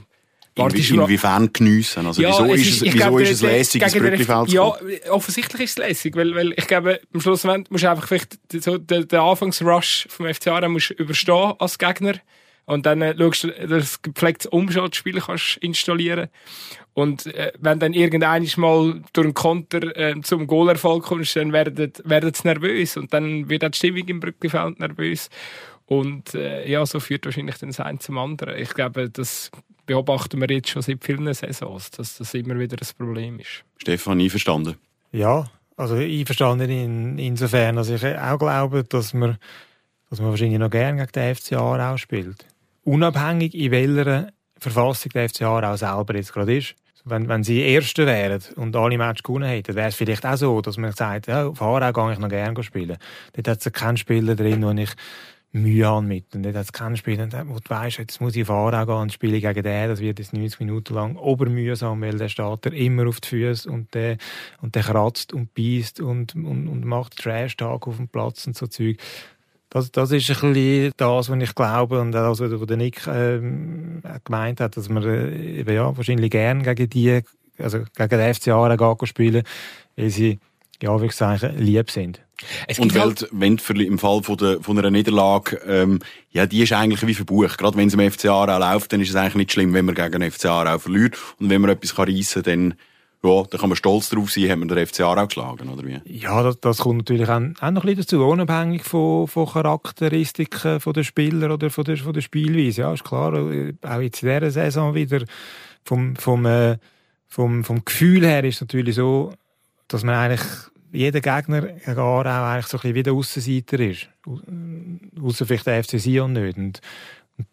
Inwie 0.54 0.86
inwiefern 0.86 1.50
geniessen? 1.50 2.06
Also, 2.06 2.20
ja, 2.20 2.28
wieso 2.28 2.52
ist, 2.52 2.66
es, 2.68 2.82
wieso 2.82 2.96
glaube, 2.96 3.22
ist 3.22 3.30
es 3.30 3.40
lässig, 3.40 3.80
das 3.80 3.94
Brücklifeld 3.94 4.48
Ja, 4.50 4.74
offensichtlich 5.08 5.62
ist 5.62 5.70
es 5.70 5.76
lässig, 5.78 6.14
weil, 6.14 6.34
weil 6.34 6.52
ich 6.52 6.66
glaube, 6.66 7.00
am 7.14 7.20
Schluss 7.22 7.44
musst 7.44 7.84
du 7.84 7.90
einfach 7.90 8.06
vielleicht 8.06 8.38
so 8.62 8.76
den, 8.76 9.08
den 9.08 9.18
Anfangsrush 9.18 10.06
vom 10.10 10.32
FCA 10.32 10.68
musst 10.68 10.90
überstehen 10.90 11.54
als 11.58 11.78
Gegner 11.78 12.16
und 12.64 12.86
dann 12.86 13.02
äh, 13.02 13.14
schaust 13.16 13.44
du, 13.44 13.48
dass 13.66 14.00
du 14.00 14.10
gepflegtes 14.12 14.46
Umschaltspiel 14.46 15.20
kannst 15.20 15.56
installieren 15.58 16.28
und 16.94 17.26
äh, 17.26 17.52
wenn 17.58 17.78
dann 17.78 17.94
irgendein 17.94 18.46
mal 18.56 19.02
durch 19.12 19.24
einen 19.24 19.34
Konter 19.34 19.96
äh, 19.96 20.20
zum 20.22 20.46
Goalerfolg 20.46 21.04
kommst, 21.04 21.36
dann 21.36 21.52
werden, 21.52 21.92
werden 22.04 22.34
sie 22.34 22.46
nervös 22.46 22.96
und 22.96 23.12
dann 23.14 23.48
wird 23.48 23.64
auch 23.64 23.70
die 23.70 23.78
Stimmung 23.78 24.06
im 24.08 24.20
Brückenfeld 24.20 24.78
nervös. 24.78 25.30
Und 25.86 26.34
äh, 26.34 26.68
ja, 26.68 26.84
so 26.84 27.00
führt 27.00 27.24
wahrscheinlich 27.24 27.56
den 27.56 27.74
ein 27.74 27.98
zum 27.98 28.18
anderen. 28.18 28.58
Ich 28.58 28.74
glaube, 28.74 29.08
das 29.08 29.50
beobachten 29.86 30.40
wir 30.40 30.50
jetzt 30.50 30.68
schon 30.68 30.82
seit 30.82 31.02
vielen 31.02 31.32
Saisons, 31.32 31.90
dass 31.90 32.18
das 32.18 32.34
immer 32.34 32.58
wieder 32.58 32.76
ein 32.80 32.96
Problem 32.96 33.40
ist. 33.40 33.64
Stefan, 33.78 34.20
einverstanden? 34.20 34.76
Ja, 35.12 35.50
also 35.76 35.94
einverstanden 35.96 36.70
in, 36.70 37.18
insofern, 37.18 37.76
dass 37.76 37.88
ich 37.88 38.04
auch 38.04 38.38
glaube, 38.38 38.84
dass 38.84 39.14
man, 39.14 39.38
dass 40.10 40.20
man 40.20 40.30
wahrscheinlich 40.30 40.58
noch 40.58 40.70
gerne 40.70 41.06
gegen 41.06 41.12
den 41.12 41.34
FCA 41.34 41.92
auch 41.92 41.98
spielt. 41.98 42.46
Unabhängig 42.84 43.54
in 43.54 43.70
welcher 43.70 44.28
Verfassung 44.58 45.10
der 45.12 45.28
FCA 45.28 45.72
auch 45.72 45.76
selber 45.76 46.14
jetzt 46.14 46.32
gerade 46.32 46.56
ist. 46.56 46.74
Wenn, 47.04 47.28
wenn 47.28 47.42
sie 47.42 47.60
Erste 47.60 48.06
wären 48.06 48.40
und 48.54 48.76
alle 48.76 48.96
Matches 48.96 49.24
gewonnen 49.24 49.48
hätten, 49.48 49.74
wäre 49.74 49.88
es 49.88 49.96
vielleicht 49.96 50.24
auch 50.24 50.36
so, 50.36 50.60
dass 50.60 50.76
man 50.76 50.92
sagt, 50.92 51.26
ja, 51.26 51.46
auf 51.46 51.60
Aarau 51.60 51.92
gehe 51.92 52.12
ich 52.12 52.18
noch 52.20 52.28
gerne 52.28 52.62
spielen. 52.62 52.96
Dort 53.32 53.48
hat 53.48 53.66
es 53.66 53.72
keinen 53.72 53.96
Spieler 53.96 54.36
drin, 54.36 54.62
wo 54.62 54.70
ich 54.70 54.90
Mühe 55.52 55.86
habe 55.86 56.06
mit. 56.06 56.34
Und 56.34 56.44
dort 56.44 56.54
hat 56.54 56.64
es 56.64 56.72
keinen 56.72 56.96
Spieler, 56.96 57.28
wo 57.46 57.58
du 57.58 57.68
weißt, 57.68 57.98
jetzt 57.98 58.20
muss 58.20 58.36
ich 58.36 58.42
auf 58.42 58.50
Aarau 58.50 58.86
gehen 58.86 59.02
und 59.02 59.12
spiele 59.12 59.40
gegen 59.40 59.62
den, 59.62 59.88
das 59.88 60.00
wird 60.00 60.20
jetzt 60.20 60.32
90 60.32 60.60
Minuten 60.60 60.94
lang 60.94 61.16
obermühsam, 61.16 62.00
weil 62.00 62.16
der 62.16 62.28
steht 62.28 62.66
er 62.66 62.72
immer 62.72 63.08
auf 63.08 63.20
die 63.20 63.28
Füße 63.28 63.68
und 63.70 63.92
der, 63.94 64.16
und 64.60 64.76
der 64.76 64.82
kratzt 64.82 65.32
und 65.32 65.54
beißt 65.54 66.00
und, 66.00 66.34
und, 66.36 66.68
und 66.68 66.84
macht 66.84 67.16
Trash-Tag 67.16 67.86
auf 67.86 67.96
dem 67.96 68.08
Platz 68.08 68.46
und 68.46 68.56
so 68.56 68.66
Zeug. 68.66 68.96
Das, 69.72 69.90
das 69.90 70.10
ist 70.10 70.28
ein 70.28 70.52
bisschen 70.52 70.92
das, 70.98 71.30
was 71.30 71.42
ich 71.42 71.54
glaube 71.54 71.98
und 71.98 72.14
auch, 72.14 72.38
was 72.38 72.66
der 72.66 72.76
Nick 72.76 73.06
ähm, 73.06 74.02
gemeint 74.22 74.60
hat, 74.60 74.76
dass 74.76 74.90
man 74.90 75.02
äh, 75.02 75.62
ja, 75.72 75.96
wahrscheinlich 75.96 76.30
gern 76.30 76.62
gegen 76.62 76.90
die, 76.90 77.22
also 77.56 77.78
gegen 77.96 78.10
den 78.10 78.34
FCA 78.34 78.76
gehen 78.76 79.06
spielen, 79.06 79.44
weil 79.96 80.10
sie, 80.10 80.38
ja, 80.82 81.00
wie 81.00 81.06
gesagt, 81.06 81.48
lieb 81.56 81.90
sind. 81.90 82.20
und 82.76 82.94
weil, 82.94 83.00
halt 83.00 83.28
wenn 83.32 83.56
im 83.56 83.98
Fall 83.98 84.22
von, 84.22 84.36
der, 84.36 84.60
von 84.60 84.78
einer 84.78 84.90
Niederlage, 84.90 85.56
ähm, 85.66 86.00
ja, 86.32 86.44
die 86.44 86.62
ist 86.62 86.74
eigentlich 86.74 87.06
wie 87.06 87.14
verbucht. 87.14 87.56
Gerade 87.56 87.78
wenn 87.78 87.88
es 87.88 87.94
im 87.94 88.10
FCA 88.10 88.44
auch 88.44 88.46
läuft, 88.46 88.92
dann 88.92 89.00
ist 89.00 89.08
es 89.08 89.16
eigentlich 89.16 89.36
nicht 89.36 89.52
schlimm, 89.52 89.72
wenn 89.72 89.86
man 89.86 89.94
gegen 89.94 90.20
den 90.20 90.30
FCA 90.30 90.74
auch 90.74 90.80
verliert. 90.82 91.16
Und 91.40 91.48
wenn 91.48 91.62
man 91.62 91.70
etwas 91.70 91.96
reissen 91.98 92.42
kann, 92.42 92.52
dann 92.52 92.74
ja, 93.24 93.44
da 93.48 93.58
kann 93.58 93.68
man 93.68 93.76
stolz 93.76 94.08
drauf 94.08 94.30
sein, 94.32 94.50
haben 94.50 94.68
wir 94.68 94.74
den 94.74 94.86
FC 94.86 95.00
Aarau 95.00 95.26
geschlagen, 95.26 95.68
oder 95.68 95.86
wie? 95.86 96.00
Ja, 96.06 96.42
das, 96.42 96.58
das 96.60 96.78
kommt 96.78 96.98
natürlich 96.98 97.28
auch, 97.28 97.36
auch 97.36 97.70
noch 97.70 97.84
ein 97.84 97.94
bisschen 97.94 97.96
dazu, 97.96 98.24
unabhängig 98.24 98.84
von, 98.84 99.28
von 99.28 99.46
Charakteristiken 99.46 100.80
von 100.80 100.92
der 100.92 101.04
Spieler 101.04 101.54
oder 101.54 101.70
von 101.70 101.84
der, 101.84 101.96
von 101.98 102.12
der 102.12 102.20
Spielweise. 102.20 102.82
Ja, 102.82 102.92
ist 102.92 103.04
klar, 103.04 103.32
auch 103.34 104.00
jetzt 104.00 104.22
in 104.22 104.28
dieser 104.28 104.50
Saison 104.50 104.94
wieder 104.94 105.24
vom, 105.84 106.16
vom, 106.16 106.46
äh, 106.46 106.78
vom, 107.28 107.64
vom 107.64 107.84
Gefühl 107.84 108.26
her 108.26 108.42
ist 108.44 108.56
es 108.56 108.60
natürlich 108.62 108.96
so, 108.96 109.32
dass 109.86 110.02
man 110.02 110.16
eigentlich 110.16 110.46
jeder 110.92 111.20
Gegner 111.20 111.62
gegen 111.62 111.98
Aarau 111.98 112.52
eigentlich 112.52 112.66
so 112.66 112.76
ein 112.76 112.80
bisschen 112.80 112.94
wie 112.94 113.02
der 113.02 113.12
Aussenseiter 113.12 113.80
ist. 113.80 114.08
Außer 115.22 115.46
vielleicht 115.46 115.66
der 115.66 115.82
FC 115.82 115.98
Sion 115.98 116.32
nicht. 116.32 116.58
Und, 116.58 116.80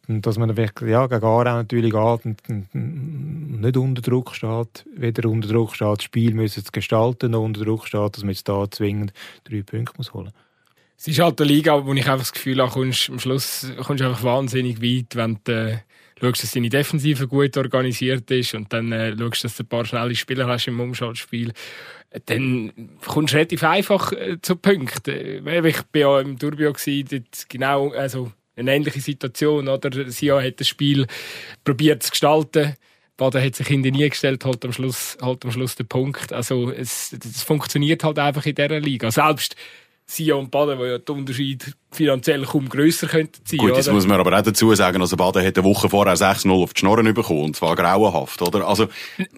dass 0.07 0.37
man 0.37 0.55
wirklich, 0.57 0.89
ja, 0.89 1.07
gegen 1.07 1.23
Aarau 1.23 1.43
natürlich 1.43 1.91
geht 1.91 2.25
und, 2.25 2.75
nicht 3.61 3.77
unter 3.77 4.01
Druck 4.01 4.35
steht, 4.35 4.85
weder 4.95 5.29
unter 5.29 5.47
Druck 5.47 5.75
steht, 5.75 5.97
das 5.97 6.03
Spiel 6.03 6.33
müssen 6.33 6.63
zu 6.63 6.71
gestalten, 6.71 7.31
noch 7.31 7.43
unter 7.43 7.63
Druck 7.63 7.87
steht, 7.87 8.15
dass 8.15 8.23
man 8.23 8.31
jetzt 8.31 8.47
da 8.47 8.69
zwingend 8.69 9.13
drei 9.43 9.61
Punkte 9.61 9.93
muss 9.97 10.13
holen 10.13 10.31
Es 10.97 11.07
ist 11.07 11.19
halt 11.19 11.39
eine 11.39 11.49
Liga, 11.49 11.85
wo 11.85 11.93
ich 11.93 12.05
einfach 12.05 12.19
das 12.19 12.33
Gefühl 12.33 12.61
habe, 12.61 12.71
kommst, 12.71 13.09
am 13.09 13.19
Schluss 13.19 13.71
kommst 13.83 14.01
du 14.01 14.07
einfach 14.07 14.23
wahnsinnig 14.23 14.81
weit, 14.81 15.15
wenn 15.15 15.39
du 15.43 15.51
äh, 15.51 15.77
schaust, 16.19 16.43
dass 16.43 16.51
deine 16.51 16.69
Defensive 16.69 17.27
gut 17.27 17.57
organisiert 17.57 18.29
ist 18.31 18.53
und 18.53 18.71
dann 18.73 18.91
äh, 18.91 19.15
schaust, 19.17 19.43
dass 19.43 19.57
du 19.57 19.63
ein 19.63 19.67
paar 19.67 19.85
schnelle 19.85 20.15
Spieler 20.15 20.47
hast 20.47 20.67
im 20.67 20.79
Umschaltspiel 20.79 21.53
dann 22.25 22.71
kommst 23.05 23.33
du 23.33 23.37
relativ 23.37 23.63
einfach 23.63 24.11
äh, 24.13 24.37
zu 24.41 24.55
Punkten. 24.55 25.47
Ich 25.47 25.83
bin 25.91 26.01
ja 26.01 26.19
im 26.19 26.39
Turbio 26.39 26.73
genau, 27.49 27.91
also 27.91 28.31
eine 28.59 28.75
ähnliche 28.75 29.01
Situation, 29.01 29.67
oder? 29.67 30.09
Sia 30.11 30.41
hat 30.41 30.59
das 30.59 30.67
Spiel 30.67 31.07
probiert 31.63 32.03
zu 32.03 32.11
gestalten. 32.11 32.75
Baden 33.17 33.43
hat 33.43 33.55
sich 33.55 33.67
hinter 33.67 33.91
nie 33.91 34.07
gestellt, 34.07 34.45
halt 34.45 34.63
am 34.63 34.71
Schluss, 34.71 35.17
halt 35.21 35.43
am 35.43 35.51
Schluss 35.51 35.75
der 35.75 35.83
Punkt. 35.83 36.31
Also, 36.31 36.71
es, 36.71 37.13
es 37.13 37.43
funktioniert 37.43 38.03
halt 38.03 38.17
einfach 38.17 38.45
in 38.45 38.55
dieser 38.55 38.79
Liga. 38.79 39.11
Selbst 39.11 39.55
Sia 40.09 40.33
und 40.33 40.49
Baden, 40.49 40.79
wo 40.79 40.85
ja 40.85 40.97
der 40.97 41.15
Unterschied 41.15 41.75
finanziell 41.91 42.43
kaum 42.43 42.67
grösser 42.67 43.05
könnte 43.05 43.41
sein. 43.43 43.59
Gut, 43.59 43.75
jetzt 43.75 43.87
oder? 43.87 43.93
muss 43.93 44.07
man 44.07 44.19
aber 44.19 44.35
auch 44.35 44.41
dazu 44.41 44.73
sagen, 44.73 44.99
also 45.01 45.15
Baden 45.15 45.45
hat 45.45 45.55
eine 45.55 45.63
Woche 45.63 45.87
vorher 45.87 46.15
6-0 46.15 46.51
auf 46.51 46.73
die 46.73 46.79
Schnorren 46.79 47.13
bekommen, 47.13 47.43
und 47.43 47.55
zwar 47.55 47.75
grauenhaft, 47.75 48.41
oder? 48.41 48.67
Also... 48.67 48.87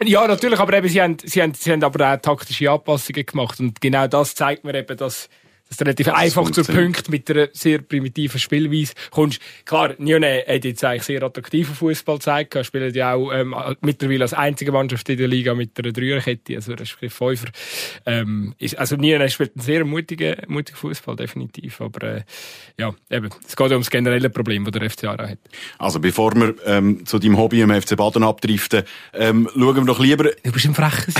Ja, 0.01 0.25
natürlich, 0.27 0.59
aber 0.59 0.71
eben, 0.77 0.87
sie 0.87 1.01
haben, 1.01 1.17
sie 1.21 1.41
haben, 1.41 1.53
sie 1.53 1.73
haben 1.73 1.83
aber 1.83 2.13
auch 2.13 2.17
taktische 2.21 2.71
Anpassungen 2.71 3.25
gemacht 3.25 3.59
und 3.59 3.81
genau 3.81 4.07
das 4.07 4.33
zeigt 4.33 4.63
mir 4.63 4.73
eben, 4.75 4.95
dass 4.95 5.27
dass 5.71 5.77
du 5.77 5.85
relativ 5.85 6.07
das 6.07 6.15
einfach 6.15 6.51
zu 6.51 6.63
Punkt 6.65 7.09
mit 7.09 7.31
einer 7.31 7.47
sehr 7.53 7.79
primitiven 7.79 8.39
Spielweise 8.39 8.93
kommst. 9.09 9.39
Klar, 9.63 9.95
Nyone 9.99 10.43
hat 10.45 10.65
jetzt 10.65 10.83
eigentlich 10.83 11.03
sehr 11.03 11.23
attraktiven 11.23 11.73
Fußball 11.73 12.17
gezeigt. 12.17 12.55
Er 12.55 12.65
spielt 12.65 12.93
ja 12.93 13.13
auch 13.13 13.31
ähm, 13.31 13.55
mittlerweile 13.79 14.23
als 14.23 14.33
einzige 14.33 14.73
Mannschaft 14.73 15.07
in 15.07 15.17
der 15.17 15.29
Liga 15.29 15.55
mit 15.55 15.79
einer 15.79 15.93
Dreierkette, 15.93 16.55
also 16.55 16.73
respektive 16.73 17.11
Fünfer. 17.11 17.47
Ähm, 18.05 18.53
ist, 18.57 18.77
also 18.77 18.97
Nyone 18.97 19.29
spielt 19.29 19.55
einen 19.55 19.63
sehr 19.63 19.85
mutigen, 19.85 20.35
mutigen 20.47 20.77
Fußball, 20.77 21.15
definitiv. 21.15 21.79
Aber 21.79 22.05
äh, 22.05 22.23
ja, 22.77 22.93
eben, 23.09 23.29
es 23.47 23.55
geht 23.55 23.69
ja 23.69 23.77
um 23.77 23.81
das 23.81 23.89
generelle 23.89 24.29
Problem, 24.29 24.65
das 24.65 24.73
der 24.73 24.89
FC 24.89 25.05
Aarau 25.05 25.29
hat. 25.29 25.39
Also 25.79 26.01
bevor 26.01 26.35
wir 26.35 26.53
ähm, 26.65 27.05
zu 27.05 27.17
deinem 27.17 27.37
Hobby 27.37 27.61
im 27.61 27.71
FC 27.71 27.95
Baden 27.95 28.23
abdriften, 28.23 28.83
ähm, 29.13 29.47
schauen 29.53 29.75
wir 29.77 29.85
doch 29.85 29.99
lieber... 29.99 30.31
Du 30.43 30.51
bist 30.51 30.65
im 30.65 30.75
Frechen. 30.75 31.13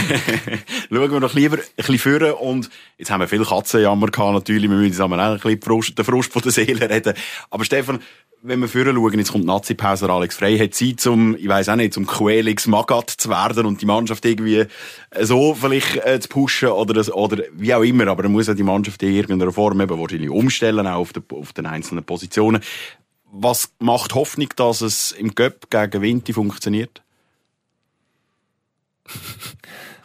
schauen 0.90 1.12
wir 1.12 1.20
doch 1.22 1.34
lieber 1.34 1.56
ein 1.56 1.64
bisschen 1.78 2.00
führen 2.00 2.34
und 2.34 2.70
jetzt 2.98 3.10
haben 3.12 3.22
wir 3.22 3.30
viel 3.30 3.46
Katzenjammer 3.46 4.08
gehabt 4.08 4.41
natürlich, 4.42 4.70
wir 4.70 4.78
müssen 4.78 4.94
zusammen 4.94 5.20
auch 5.20 5.32
ein 5.32 5.40
bisschen 5.40 5.62
Frust, 5.62 5.98
den 5.98 6.06
Frust 6.06 6.32
von 6.32 6.42
der 6.42 6.52
Seele 6.52 6.90
reden. 6.90 7.14
Aber 7.50 7.66
Stefan, 7.66 8.00
wenn 8.44 8.60
wir 8.60 8.68
vorher 8.68 8.94
schauen, 8.94 9.20
jetzt 9.20 9.32
kommt 9.32 9.46
Nazi-Pause, 9.46 10.10
Alex 10.10 10.36
Frey 10.36 10.58
hat 10.58 10.74
Zeit, 10.74 11.00
zum, 11.00 11.36
ich 11.36 11.48
weiss 11.48 11.70
auch 11.70 11.76
nicht, 11.76 11.94
zum 11.94 12.08
Quelix 12.08 12.66
Magat 12.66 13.10
zu 13.12 13.30
werden 13.30 13.66
und 13.68 13.82
die 13.82 13.86
Mannschaft 13.86 14.26
irgendwie 14.26 14.66
so 15.20 15.54
vielleicht 15.54 16.04
äh, 16.06 16.20
zu 16.20 16.28
pushen 16.28 16.70
oder, 16.70 16.94
das, 16.94 17.12
oder 17.12 17.44
wie 17.54 17.74
auch 17.74 17.84
immer. 17.84 18.08
Aber 18.08 18.24
er 18.24 18.30
muss 18.30 18.48
ja 18.48 18.56
die 18.56 18.64
Mannschaft 18.64 19.04
in 19.04 19.14
irgendeiner 19.14 19.52
Form 19.52 19.80
eben 19.80 20.00
wahrscheinlich 20.00 20.30
umstellen, 20.30 20.88
auch 20.88 20.98
auf, 20.98 21.14
der, 21.14 21.24
auf 21.30 21.54
den 21.54 21.68
einzelnen 21.68 22.04
Positionen. 22.04 22.62
Was 23.32 23.72
macht 23.80 24.16
Hoffnung, 24.16 24.50
dass 24.56 24.82
es 24.82 25.12
im 25.12 25.36
Göpp 25.36 25.70
gegen 25.70 26.02
Winti 26.02 26.34
funktioniert? 26.34 27.04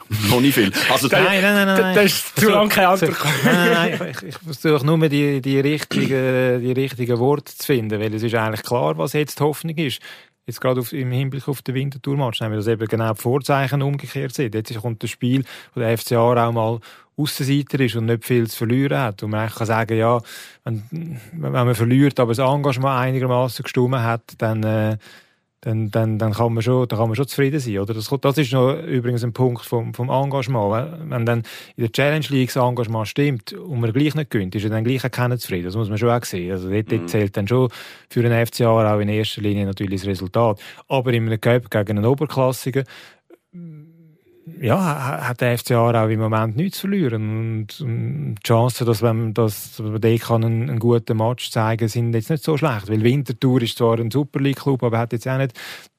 Noch 0.31 0.40
nicht 0.40 0.55
viel. 0.55 0.73
Also, 0.90 1.09
nein, 1.09 1.42
nein, 1.42 1.66
nein, 1.66 1.66
nein. 1.66 1.95
Das 1.95 2.05
ist 2.05 2.38
zu 2.38 2.51
lange 2.51 2.69
keine 2.69 2.88
Antwort. 2.88 3.16
Nein, 3.45 3.73
nein, 3.73 4.11
ich, 4.11 4.23
ich 4.23 4.38
versuche 4.38 4.87
nur 4.87 5.09
die, 5.09 5.40
die, 5.40 5.59
richtigen, 5.59 6.61
die 6.61 6.73
richtigen 6.73 7.19
Worte 7.19 7.57
zu 7.57 7.66
finden, 7.66 8.01
weil 8.01 8.14
es 8.14 8.23
ist 8.23 8.35
eigentlich 8.35 8.62
klar, 8.62 8.97
was 8.99 9.12
jetzt 9.14 9.40
die 9.40 9.45
Hoffnung 9.45 9.77
ist. 9.77 10.01
Jetzt 10.47 10.61
gerade 10.61 10.81
auf, 10.81 10.92
im 10.92 11.11
Hinblick 11.11 11.49
auf 11.49 11.61
den 11.62 11.75
Wintertourmatch 11.75 12.40
haben 12.40 12.53
wir 12.53 12.59
das 12.59 12.69
eben 12.69 12.87
genau 12.87 13.12
die 13.14 13.21
Vorzeichen 13.21 13.83
umgekehrt 13.83 14.33
sind. 14.33 14.55
Jetzt 14.55 14.81
kommt 14.81 15.03
das 15.03 15.11
Spiel, 15.11 15.45
wo 15.75 15.81
der 15.81 15.99
FCA 15.99 16.19
auch 16.19 16.53
mal 16.53 16.79
Aussenseiter 17.16 17.81
ist 17.81 17.97
und 17.97 18.07
nicht 18.07 18.25
viel 18.25 18.49
zu 18.49 18.59
verlieren 18.59 18.99
hat. 18.99 19.23
Und 19.25 19.31
man 19.31 19.49
kann 19.49 19.66
sagen, 19.66 19.99
ja, 19.99 20.21
wenn, 20.64 21.19
wenn 21.33 21.53
man 21.53 21.75
verliert, 21.75 22.21
aber 22.21 22.33
das 22.33 22.38
Engagement 22.38 23.01
einigermaßen 23.01 23.64
gestummen 23.64 24.03
hat, 24.03 24.23
dann, 24.38 24.62
äh, 24.62 24.99
dann, 25.66 25.90
dann, 25.90 26.16
dann 26.16 26.33
kann 26.33 26.55
man 26.55 26.62
schon, 26.62 26.87
dann 26.87 26.96
kann 26.96 27.09
man 27.09 27.16
schon 27.16 27.26
zufrieden 27.26 27.59
sein, 27.59 27.79
oder? 27.79 27.92
Das, 27.92 28.09
das 28.09 28.38
ist 28.38 28.52
noch 28.52 28.72
übrigens 28.85 29.24
ein 29.24 29.33
Punkt 29.33 29.64
vom, 29.64 29.92
vom 29.94 30.11
Engagement. 30.11 31.11
Wenn 31.11 31.26
dann 31.26 31.42
in 31.74 31.83
der 31.83 31.90
Challenge 31.90 32.24
League 32.29 32.52
das 32.55 32.62
Engagement 32.62 33.09
stimmt 33.09 33.52
und 33.52 33.81
man 33.81 33.92
gleich 33.92 34.14
nicht 34.14 34.31
gönnt, 34.31 34.55
ist 34.55 34.62
er 34.62 34.70
dann 34.70 34.85
gleich 34.85 35.05
auch 35.05 35.11
keiner 35.11 35.37
zufrieden. 35.38 35.64
Das 35.64 35.74
muss 35.74 35.88
man 35.88 35.98
schon 35.98 36.11
auch 36.11 36.22
sehen. 36.22 36.52
Also 36.52 36.70
dort, 36.70 36.92
dort 36.92 37.02
mhm. 37.02 37.09
zählt 37.09 37.37
dann 37.37 37.48
schon 37.48 37.68
für 38.09 38.24
einen 38.24 38.46
FCA 38.46 38.94
auch 38.94 39.00
in 39.00 39.09
erster 39.09 39.42
Linie 39.42 39.66
natürlich 39.66 40.02
das 40.02 40.09
Resultat. 40.09 40.61
Aber 40.87 41.12
in 41.12 41.26
einem 41.26 41.40
Cup 41.40 41.68
gegen 41.68 41.98
einen 41.98 42.07
Oberklassiker, 42.07 42.85
ja, 44.61 45.26
hat 45.26 45.40
der 45.40 45.59
FCA 45.59 46.04
auch 46.04 46.09
im 46.09 46.20
Moment 46.20 46.56
nichts 46.56 46.78
zu 46.78 46.87
verlieren. 46.87 47.59
Und, 47.59 47.80
die 47.80 48.42
Chancen, 48.46 48.87
dass 48.87 49.02
man, 49.02 49.35
dass 49.35 49.82
da 49.82 50.16
kann 50.18 50.44
einen, 50.44 50.70
einen, 50.70 50.78
guten 50.78 51.16
Match 51.16 51.50
zeigen 51.50 51.88
sind 51.88 52.14
jetzt 52.14 52.30
nicht 52.30 52.44
so 52.44 52.56
schlecht. 52.56 52.88
Weil 52.88 53.02
Winterthur 53.02 53.62
ist 53.62 53.76
zwar 53.76 53.98
ein 53.98 54.11
Super 54.11 54.40
League-Club, 54.40 54.85
aber 54.85 54.98
hat 54.98 55.12
jetzt 55.12 55.26
auch 55.26 55.38
nicht 55.38 55.52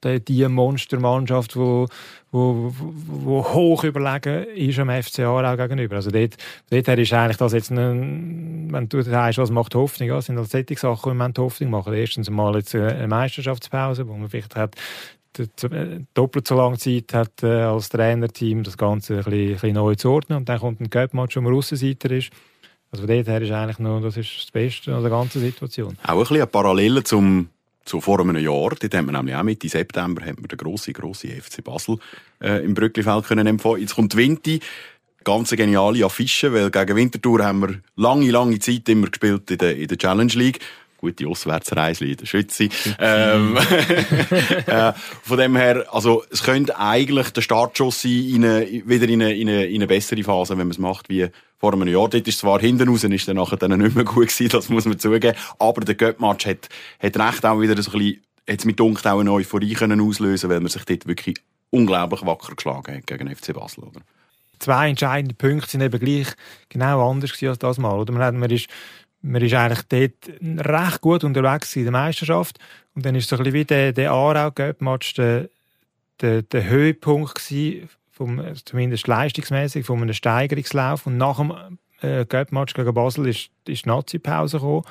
die, 0.04 0.24
die 0.24 0.48
Monstermannschaft, 0.48 1.56
die 1.56 1.60
wo, 1.60 1.88
wo, 2.32 2.74
wo 3.06 3.44
hoch 3.54 3.84
überlegen 3.84 4.46
ist 4.56 4.80
am 4.80 4.90
FCA 4.90 5.30
auch 5.30 5.58
gegenüber. 5.58 5.96
Also 5.96 6.12
dort, 6.12 6.36
dort 6.70 6.88
ist 6.88 7.14
eigentlich 7.14 7.38
das 7.38 7.54
jetzt, 7.54 7.72
ein, 7.72 8.68
wenn 8.72 8.90
du 8.90 9.02
sagst, 9.02 9.40
was 9.40 9.52
macht 9.52 9.76
Hoffnung, 9.76 10.10
ja, 10.10 10.22
sind 10.22 10.38
halt 10.38 10.50
solche 10.50 10.78
Sachen, 10.78 11.12
die 11.12 11.18
man 11.18 11.34
Hoffnung 11.38 11.70
machen. 11.70 11.94
Erstens 11.94 12.30
mal 12.30 12.56
jetzt 12.56 12.76
eine 12.76 13.08
Meisterschaftspause, 13.08 14.08
wo 14.08 14.14
man 14.14 14.30
vielleicht 14.30 14.56
hat 14.56 14.76
doppelt 16.14 16.48
so 16.48 16.56
lange 16.56 16.78
Zeit 16.78 17.14
hat 17.14 17.44
äh, 17.44 17.62
als 17.62 17.90
Trainerteam, 17.90 18.64
das 18.64 18.78
Ganze 18.78 19.18
ein 19.18 19.24
bisschen, 19.24 19.40
ein 19.40 19.54
bisschen 19.54 19.74
neu 19.74 19.96
zu 19.96 20.10
ordnen. 20.12 20.40
Und 20.40 20.50
dann 20.50 20.60
kommt 20.60 20.82
ein 20.82 20.90
Cup-Match, 20.90 21.36
wo 21.36 21.42
man 21.42 21.54
Aussenseiter 21.54 22.12
ist. 22.12 22.32
Also 22.92 23.06
von 23.06 23.16
dort 23.16 23.28
her 23.28 23.42
ist 23.42 23.52
eigentlich 23.52 23.80
noch, 23.80 24.02
das 24.02 24.18
ist 24.18 24.44
das 24.44 24.52
Beste 24.52 24.96
an 24.96 25.02
der 25.02 25.12
ganzen 25.12 25.42
Situation. 25.42 25.98
Auch 26.04 26.14
ein 26.14 26.20
bisschen 26.20 26.38
eine 26.38 26.48
Parallele 26.48 27.04
zum, 27.04 27.50
zu 27.84 28.00
vor 28.00 28.20
einem 28.20 28.38
Jahr. 28.38 28.70
Dort 28.80 28.96
haben 28.96 29.08
wir 29.08 29.12
nämlich 29.12 29.36
auch 29.36 29.44
Mitte 29.44 29.68
September 29.68 30.26
haben 30.26 30.38
wir 30.40 30.48
den 30.48 30.58
grossen, 30.58 30.94
grossen 30.94 31.30
FC 31.30 31.64
Basel 31.64 31.98
äh, 32.42 32.64
im 32.64 32.74
Brücklifeld 32.74 33.26
können 33.26 33.48
empfangen. 33.48 33.82
Jetzt 33.82 33.96
kommt 33.96 34.16
Winti. 34.16 34.62
Ganz 35.24 35.50
geniale 35.50 36.06
Affische, 36.06 36.54
weil 36.54 36.72
gegen 36.72 36.96
Winterthur 36.96 37.44
haben 37.44 37.60
wir 37.60 37.82
lange, 37.98 38.32
lange 38.32 38.60
Zeit 38.60 38.88
immer 38.88 39.08
gespielt 39.08 39.52
in 39.52 39.58
der, 39.58 39.76
in 39.76 39.88
der 39.88 39.98
Challenge 39.98 40.32
League 40.34 40.60
gute 40.98 41.28
Auswärtsreise 41.28 42.06
in 42.06 42.18
der 42.18 42.26
Schütze. 42.26 42.70
Ähm, 43.00 43.58
äh, 44.66 44.94
von 45.24 45.38
dem 45.38 45.56
her, 45.56 45.86
also 45.92 46.24
es 46.32 46.44
könnte 46.44 46.78
eigentlich 46.78 47.30
der 47.32 47.42
Startschuss 47.42 48.02
sein, 48.02 48.12
in 48.12 48.46
eine, 48.46 48.68
wieder 48.86 49.08
in 49.08 49.22
eine, 49.22 49.34
in, 49.34 49.50
eine, 49.50 49.66
in 49.66 49.76
eine 49.76 49.88
bessere 49.88 50.24
Phase, 50.24 50.58
wenn 50.58 50.68
man 50.68 50.72
es 50.72 50.80
macht 50.80 51.10
wie 51.10 51.28
vor 51.58 51.74
einem 51.74 51.88
Jahr. 51.88 52.10
Dort 52.10 52.28
ist 52.28 52.40
zwar 52.40 52.60
hinten 52.60 52.90
raus, 52.90 53.04
ist 53.04 53.28
dann 53.28 53.38
nachher 53.38 53.58
dann 53.58 53.80
nicht 53.80 53.96
mehr 53.96 54.06
gut 54.06 54.28
gewesen, 54.28 54.50
das 54.50 54.70
muss 54.70 54.86
man 54.86 55.00
zugeben, 55.00 55.38
aber 55.60 55.82
der 55.82 55.96
Göttmatch 55.96 56.46
hat, 56.46 56.70
hat 57.00 57.18
recht 57.18 57.46
auch 57.46 57.60
wieder 57.60 57.82
so 57.82 57.92
ein 57.92 58.00
bisschen, 58.00 58.22
jetzt 58.48 58.66
mit 58.66 58.80
Dunkel 58.80 59.12
auch 59.12 59.20
eine 59.20 59.32
Euphorie 59.32 59.74
können 59.74 60.02
auslösen, 60.02 60.50
weil 60.50 60.60
man 60.60 60.70
sich 60.70 60.86
dort 60.86 61.08
wirklich 61.08 61.38
unglaublich 61.70 62.26
wacker 62.26 62.56
geschlagen 62.56 62.96
hat 62.96 63.08
gegen 63.08 63.36
FC 63.36 63.54
Basel, 63.54 63.84
oder? 63.84 64.02
Zwei 64.60 64.90
entscheidende 64.90 65.36
Punkte 65.36 65.70
sind 65.70 65.82
eben 65.82 66.00
gleich 66.00 66.28
genau 66.70 67.08
anders 67.08 67.32
als 67.44 67.60
das 67.60 67.78
Mal, 67.78 68.00
oder? 68.00 68.12
Man, 68.12 68.24
hat, 68.24 68.34
man 68.34 68.50
ist 68.50 68.68
man 69.22 69.42
ist 69.42 69.54
eigentlich 69.54 69.84
dort 69.90 70.68
recht 70.68 71.02
gut 71.02 71.24
unterwegs 71.24 71.76
in 71.76 71.84
der 71.84 71.92
Meisterschaft. 71.92 72.60
Und 72.96 73.06
dann 73.06 73.16
ist 73.16 73.30
so 73.30 73.36
ein 73.36 73.44
bisschen 73.44 73.54
wie 73.54 73.66
der, 73.66 73.94
der 73.94 74.12
Aarau-Göpp-Match 74.12 75.16
der, 75.16 75.50
der, 76.22 76.42
der 76.44 76.70
Höhepunkt 76.70 77.36
gewesen, 77.36 77.90
vom, 78.12 78.42
zumindest 78.66 79.08
leistungsmäßig 79.08 79.86
von 79.86 80.02
einem 80.02 80.14
Steigerungslauf. 80.14 81.06
Und 81.06 81.18
nach 81.18 81.38
dem 81.38 81.78
äh, 82.02 82.26
Göpp-Match 82.26 82.74
gegen 82.74 82.94
Basel 82.94 83.28
ist, 83.28 83.50
ist 83.68 83.86
die 83.86 83.90
Nazi-Pause 83.90 84.58
gekommen. 84.58 84.84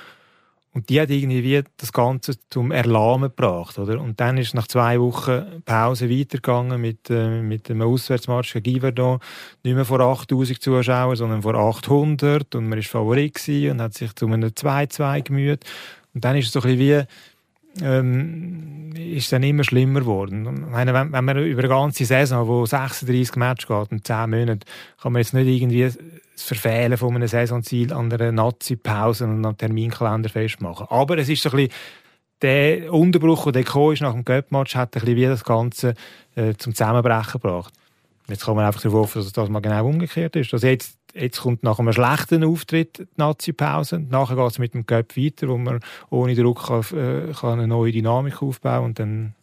Und 0.77 0.91
die 0.91 1.01
hat 1.01 1.09
irgendwie 1.09 1.65
das 1.79 1.91
Ganze 1.91 2.35
zum 2.51 2.71
Erlahmen 2.71 3.31
gebracht, 3.31 3.79
oder? 3.79 3.99
Und 3.99 4.21
dann 4.21 4.37
ist 4.37 4.53
nach 4.55 4.67
zwei 4.67 5.01
Wochen 5.01 5.62
Pause 5.65 6.11
weitergegangen 6.11 6.79
mit, 6.79 7.09
äh, 7.09 7.41
mit 7.41 7.71
dem 7.71 7.81
Auswärtsmatch 7.81 8.53
gegen 8.53 8.75
Giverdon. 8.75 9.21
Nicht 9.65 9.75
mehr 9.75 9.87
vor 9.87 10.01
8000 10.01 10.61
Zuschauern, 10.61 11.17
sondern 11.17 11.41
vor 11.41 11.55
800. 11.55 12.55
Und 12.57 12.69
man 12.69 12.79
war 12.79 12.83
Favorit 12.83 13.41
und 13.49 13.81
hat 13.81 13.95
sich 13.95 14.15
zu 14.15 14.27
einem 14.27 14.51
2-2 14.51 15.23
gemüht. 15.23 15.65
Und 16.12 16.27
dann 16.27 16.37
ist 16.37 16.49
es 16.49 16.53
so 16.53 16.61
ein 16.61 16.77
bisschen 16.77 17.07
wie, 17.81 17.83
ähm, 17.83 18.93
ist 18.97 19.33
dann 19.33 19.45
immer 19.45 19.65
schlimmer 19.65 20.01
geworden. 20.01 20.67
meine, 20.71 20.93
wenn, 20.93 21.11
wenn 21.11 21.25
man 21.25 21.39
über 21.39 21.61
eine 21.61 21.71
ganze 21.71 22.05
Saison, 22.05 22.49
wo 22.49 22.67
36 22.67 23.37
Matches 23.37 23.67
geht, 23.67 23.93
in 23.93 24.05
10 24.05 24.29
Monaten, 24.29 24.61
kann 25.01 25.15
man 25.15 25.23
jetzt 25.23 25.33
nicht 25.33 25.47
irgendwie 25.47 25.91
das 26.37 26.44
Verfehlen 26.44 26.96
von 26.99 27.14
einem 27.14 27.29
Saisonziel 27.29 27.92
an 27.92 28.12
einer 28.12 28.31
Nazi-Pause 28.31 29.25
und 29.25 29.44
einem 29.44 29.57
Terminkalender 29.57 30.29
festmachen. 30.29 30.87
Aber 30.90 31.16
es 31.18 31.29
ist 31.29 31.42
so 31.42 31.51
ein 31.51 31.57
bisschen 31.57 31.72
der 32.42 32.92
Unterbruch, 32.92 33.51
der 33.51 33.64
gekommen 33.64 33.94
ist 33.94 34.03
nach 34.03 34.12
dem 34.12 34.25
Göpp-Match, 34.25 34.77
hat 34.77 34.94
ein 34.94 35.01
bisschen 35.01 35.16
wie 35.16 35.25
das 35.25 35.44
Ganze 35.44 35.94
äh, 36.35 36.53
zum 36.55 36.75
Zusammenbrechen 36.75 37.40
gebracht. 37.40 37.72
Jetzt 38.29 38.44
kann 38.44 38.57
man 38.57 38.66
einfach 38.66 38.83
darauf 38.83 39.05
hoffen, 39.05 39.22
dass 39.22 39.33
das 39.33 39.49
mal 39.49 39.61
genau 39.61 39.87
umgekehrt 39.87 40.37
ist. 40.37 40.53
Also 40.53 40.66
jetzt, 40.66 40.99
jetzt 41.14 41.40
kommt 41.40 41.62
nach 41.62 41.79
einem 41.79 41.92
schlechten 41.92 42.44
Auftritt 42.44 42.99
die 42.99 43.07
Nazi-Pause. 43.16 44.01
Nachher 44.01 44.37
geht 44.37 44.51
es 44.51 44.59
mit 44.59 44.75
dem 44.75 44.85
Göpp 44.85 45.16
weiter, 45.16 45.49
wo 45.49 45.57
man 45.57 45.81
ohne 46.11 46.35
Druck 46.35 46.66
kann, 46.66 46.81
äh, 46.99 47.33
kann 47.33 47.53
eine 47.53 47.68
neue 47.68 47.92
Dynamik 47.92 48.42
aufbauen 48.42 48.92
dann 48.94 49.35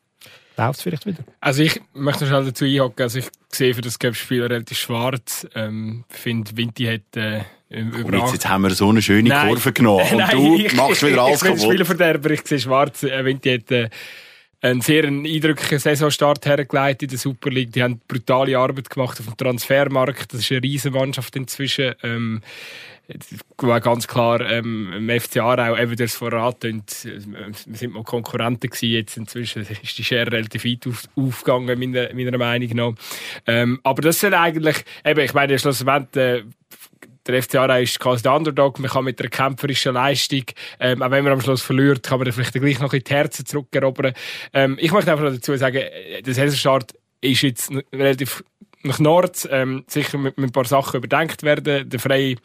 läuft 0.58 0.78
es 0.78 0.82
vielleicht 0.82 1.06
wieder. 1.06 1.24
Also 1.40 1.64
ich 1.64 1.82
möchte 1.94 2.24
noch 2.24 2.30
schnell 2.30 2.46
dazu 2.46 2.66
einhaken. 2.66 3.04
Also 3.04 3.20
ich 3.20 3.28
sehe 3.50 3.74
für 3.74 3.82
das 3.82 4.00
Cup-Spiel 4.00 4.44
relativ 4.44 4.78
schwarz. 4.78 5.48
Ähm, 5.56 6.04
ich 6.12 6.18
finde, 6.18 6.56
Vinti 6.56 6.86
hat 6.86 7.18
äh, 7.18 7.42
jetzt, 7.70 8.34
jetzt 8.34 8.50
haben 8.50 8.64
wir 8.64 8.72
so 8.72 8.90
eine 8.90 9.02
schöne 9.02 9.30
Nein. 9.30 9.48
Kurve 9.48 9.74
genommen 9.74 10.06
und 10.12 10.18
Nein, 10.18 10.38
du 10.38 10.56
ich, 10.56 10.74
machst 10.76 11.04
wieder 11.04 11.24
alles 11.24 11.42
ich, 11.42 11.42
ich, 11.42 11.48
kaputt. 11.48 11.60
Ich 11.60 11.66
Spielerverderber, 11.66 12.30
ich 12.32 12.48
sehe 12.48 12.60
schwarz. 12.60 13.04
Äh, 13.04 13.26
Vinti 13.26 13.58
hat 13.58 13.72
äh, 13.72 13.90
einen 14.64 14.82
sehr 14.82 15.04
eindrücklichen 15.04 15.78
Saisonstart 15.78 16.46
hergelegt 16.46 17.04
in 17.04 17.10
der 17.10 17.18
Super 17.18 17.50
League. 17.50 17.74
Die 17.74 17.84
haben 17.84 18.00
brutale 18.08 18.58
Arbeit 18.58 18.90
gemacht 18.90 19.20
auf 19.20 19.26
dem 19.26 19.36
Transfermarkt. 19.36 20.34
Das 20.34 20.40
ist 20.40 20.52
eine 20.52 20.64
riesige 20.64 20.98
Mannschaft 20.98 21.36
inzwischen. 21.36 21.94
Ähm, 22.02 22.42
ganz 23.58 24.08
klar 24.08 24.40
ähm, 24.50 24.94
im 24.94 25.20
FC 25.20 25.38
Aarau, 25.38 25.78
eben 25.78 25.98
das 25.98 26.16
vorraten, 26.16 26.82
wir 27.04 27.76
sind 27.76 27.94
mal 27.94 28.04
Konkurrenten 28.04 28.70
gewesen, 28.70 28.94
jetzt 28.94 29.18
inzwischen 29.18 29.64
ist 29.64 29.98
die 29.98 30.04
Schere 30.06 30.32
relativ 30.32 30.64
weit 30.64 30.88
auf, 30.88 31.04
aufgegangen, 31.18 31.78
meiner, 31.78 32.14
meiner 32.14 32.38
Meinung 32.38 32.70
nach. 32.74 32.94
Ähm, 33.46 33.82
aber 33.84 34.02
das 34.04 34.22
sind 34.22 34.34
eigentlich, 34.34 34.86
eben, 35.04 35.20
ich 35.20 35.34
meine, 35.34 35.60
schlussendlich, 35.60 36.16
äh, 36.16 36.44
der 37.28 37.42
FC 37.42 37.56
Aarau 37.56 37.80
ist 37.80 38.00
quasi 38.00 38.24
der 38.24 38.34
Underdog. 38.34 38.80
Man 38.80 38.90
kann 38.90 39.06
mit 39.06 39.20
einer 39.20 39.30
kämpferischen 39.30 39.94
Leistung, 39.94 40.44
ähm, 40.80 41.02
auch 41.02 41.12
wenn 41.12 41.24
man 41.24 41.34
am 41.34 41.42
Schluss 41.42 41.62
verliert, 41.62 42.04
kann 42.04 42.20
man 42.20 42.26
dann 42.26 42.34
vielleicht 42.34 42.54
gleich 42.54 42.80
noch 42.80 42.94
in 42.94 43.04
die 43.04 43.14
Herzen 43.14 43.46
zurückerobern. 43.46 44.14
Ähm, 44.54 44.78
ich 44.80 44.92
möchte 44.92 45.12
einfach 45.12 45.26
dazu 45.26 45.56
sagen, 45.56 45.78
äh, 45.78 46.22
der 46.22 46.34
Saisonstart 46.34 46.94
ist 47.22 47.42
jetzt 47.42 47.72
relativ 47.94 48.44
nach 48.84 49.00
Nord 49.00 49.48
ähm, 49.52 49.84
sicher 49.88 50.18
mit, 50.18 50.38
mit, 50.38 50.50
ein 50.50 50.52
paar 50.52 50.66
Sachen 50.66 50.98
überdenkt 50.98 51.44
werden. 51.44 51.90
Der 51.90 52.00
Frey 52.00 52.38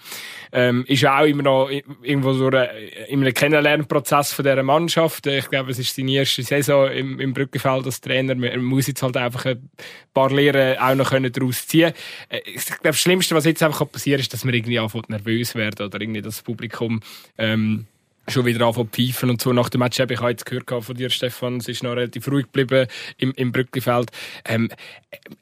ähm, 0.52 0.84
ist 0.86 1.04
auch 1.04 1.24
immer 1.24 1.42
noch 1.42 1.68
irgendwo 2.02 2.32
so 2.32 2.46
eine, 2.46 2.70
in 3.08 3.20
einem 3.20 3.34
Kennenlernprozess 3.34 4.32
von 4.32 4.44
dieser 4.44 4.62
Mannschaft. 4.62 5.26
Ich 5.26 5.50
glaube, 5.50 5.70
es 5.70 5.78
ist 5.78 5.94
seine 5.94 6.12
erste 6.12 6.42
Saison 6.42 6.90
im, 6.90 7.20
im 7.20 7.34
Brückenfeld 7.34 7.86
als 7.86 8.00
Trainer. 8.00 8.34
Man 8.34 8.62
muss 8.62 8.86
jetzt 8.86 9.02
halt 9.02 9.16
einfach 9.16 9.46
ein 9.46 9.68
paar 10.14 10.30
Lehren 10.30 10.78
auch 10.78 10.94
noch 10.94 11.10
daraus 11.10 11.66
ziehen 11.66 11.92
äh, 12.28 12.40
Ich 12.44 12.66
glaube, 12.66 12.80
das 12.82 13.00
Schlimmste, 13.00 13.34
was 13.34 13.44
jetzt 13.44 13.62
einfach 13.62 13.90
passieren 13.90 14.18
kann, 14.18 14.22
ist, 14.22 14.32
dass 14.32 14.44
man 14.44 14.54
irgendwie 14.54 14.78
anfängt 14.78 15.10
nervös 15.10 15.54
werden 15.54 15.86
oder 15.86 16.00
irgendwie 16.00 16.22
das 16.22 16.42
Publikum 16.42 17.00
ähm, 17.36 17.86
schon 18.30 18.44
wieder 18.46 18.66
anfangen 18.66 18.90
pfeifen 18.90 19.30
und 19.30 19.40
so. 19.40 19.52
Nach 19.52 19.68
dem 19.68 19.80
Match 19.80 19.98
habe 20.00 20.14
ich 20.14 20.20
jetzt 20.20 20.46
gehört 20.46 20.84
von 20.84 20.96
dir, 20.96 21.10
Stefan, 21.10 21.58
es 21.58 21.68
ist 21.68 21.82
noch 21.82 21.92
relativ 21.92 22.28
ruhig 22.28 22.46
geblieben 22.46 22.86
im, 23.16 23.32
im 23.32 23.52
Brücklifeld. 23.52 24.10
Ähm, 24.44 24.70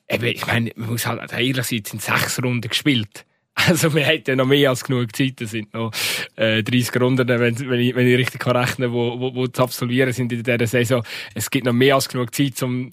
eben, 0.09 0.25
ich 0.27 0.47
meine, 0.47 0.73
man 0.77 0.91
muss 0.91 1.07
halt 1.07 1.33
ehrlich 1.33 1.57
sein, 1.67 1.83
es 1.85 1.91
sind 1.91 2.03
sechs 2.03 2.43
Runden 2.43 2.69
gespielt. 2.69 3.25
Also 3.69 3.95
wir 3.95 4.05
hätten 4.05 4.37
noch 4.37 4.45
mehr 4.45 4.69
als 4.69 4.85
genug 4.85 5.17
Zeit. 5.17 5.41
Es 5.41 5.53
sind 5.53 5.73
noch 5.73 5.91
äh, 6.37 6.63
30 6.63 7.01
Runden, 7.01 7.27
wenn, 7.27 7.59
wenn, 7.59 7.81
ich, 7.81 7.95
wenn 7.95 8.07
ich 8.07 8.19
richtig 8.19 8.39
kann 8.39 8.55
rechnen 8.55 8.93
wo, 8.93 9.19
wo, 9.19 9.35
wo 9.35 9.47
zu 9.47 9.63
absolvieren 9.63 10.13
sind 10.13 10.31
in 10.31 10.43
dieser 10.43 10.67
Saison. 10.67 11.03
Es 11.35 11.51
gibt 11.51 11.65
noch 11.65 11.73
mehr 11.73 11.95
als 11.95 12.07
genug 12.07 12.35
Zeit, 12.35 12.63
um 12.63 12.91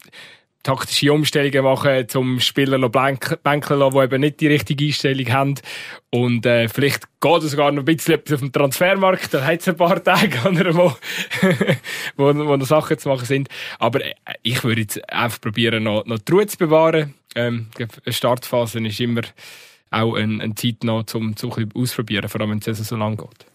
taktische 0.63 1.12
Umstellungen 1.12 1.63
machen, 1.63 2.08
zum 2.08 2.39
Spieler 2.39 2.78
noch 2.78 2.89
bänkeln 2.89 3.39
lassen, 3.43 3.97
die 3.97 4.04
eben 4.04 4.21
nicht 4.21 4.39
die 4.39 4.47
richtige 4.47 4.86
Einstellung 4.86 5.32
haben. 5.32 5.56
Und 6.10 6.45
äh, 6.45 6.69
vielleicht 6.69 7.04
geht 7.19 7.43
es 7.43 7.52
sogar 7.52 7.71
noch 7.71 7.82
ein 7.82 7.86
bisschen 7.86 8.15
auf 8.15 8.39
dem 8.39 8.52
Transfermarkt. 8.52 9.34
Da 9.34 9.43
hat 9.43 9.60
es 9.60 9.67
ein 9.67 9.76
paar 9.76 10.02
Tage, 10.04 10.39
wo, 10.76 10.93
wo, 12.17 12.36
wo 12.47 12.58
noch 12.58 12.65
Sachen 12.65 12.97
zu 12.97 13.10
machen 13.10 13.26
sind. 13.26 13.49
Aber 13.78 14.04
äh, 14.04 14.13
ich 14.41 14.63
würde 14.63 14.82
jetzt 14.82 15.10
einfach 15.12 15.41
probieren, 15.41 15.84
noch, 15.84 16.06
noch 16.06 16.19
die 16.19 16.32
Ruhe 16.32 16.47
zu 16.47 16.58
bewahren. 16.58 17.13
Ähm, 17.36 17.67
eine 17.78 18.13
Startphase 18.13 18.80
ist 18.80 18.99
immer 18.99 19.21
auch 19.91 20.15
eine, 20.15 20.43
eine 20.43 20.56
Zeit 20.56 20.84
noch, 20.84 21.06
um 21.13 21.36
zum 21.36 21.52
auszuprobieren, 21.76 22.30
vor 22.30 22.41
allem 22.41 22.52
wenn 22.52 22.60
es 22.65 22.78
so 22.80 22.95
lang 22.95 23.17
geht. 23.17 23.45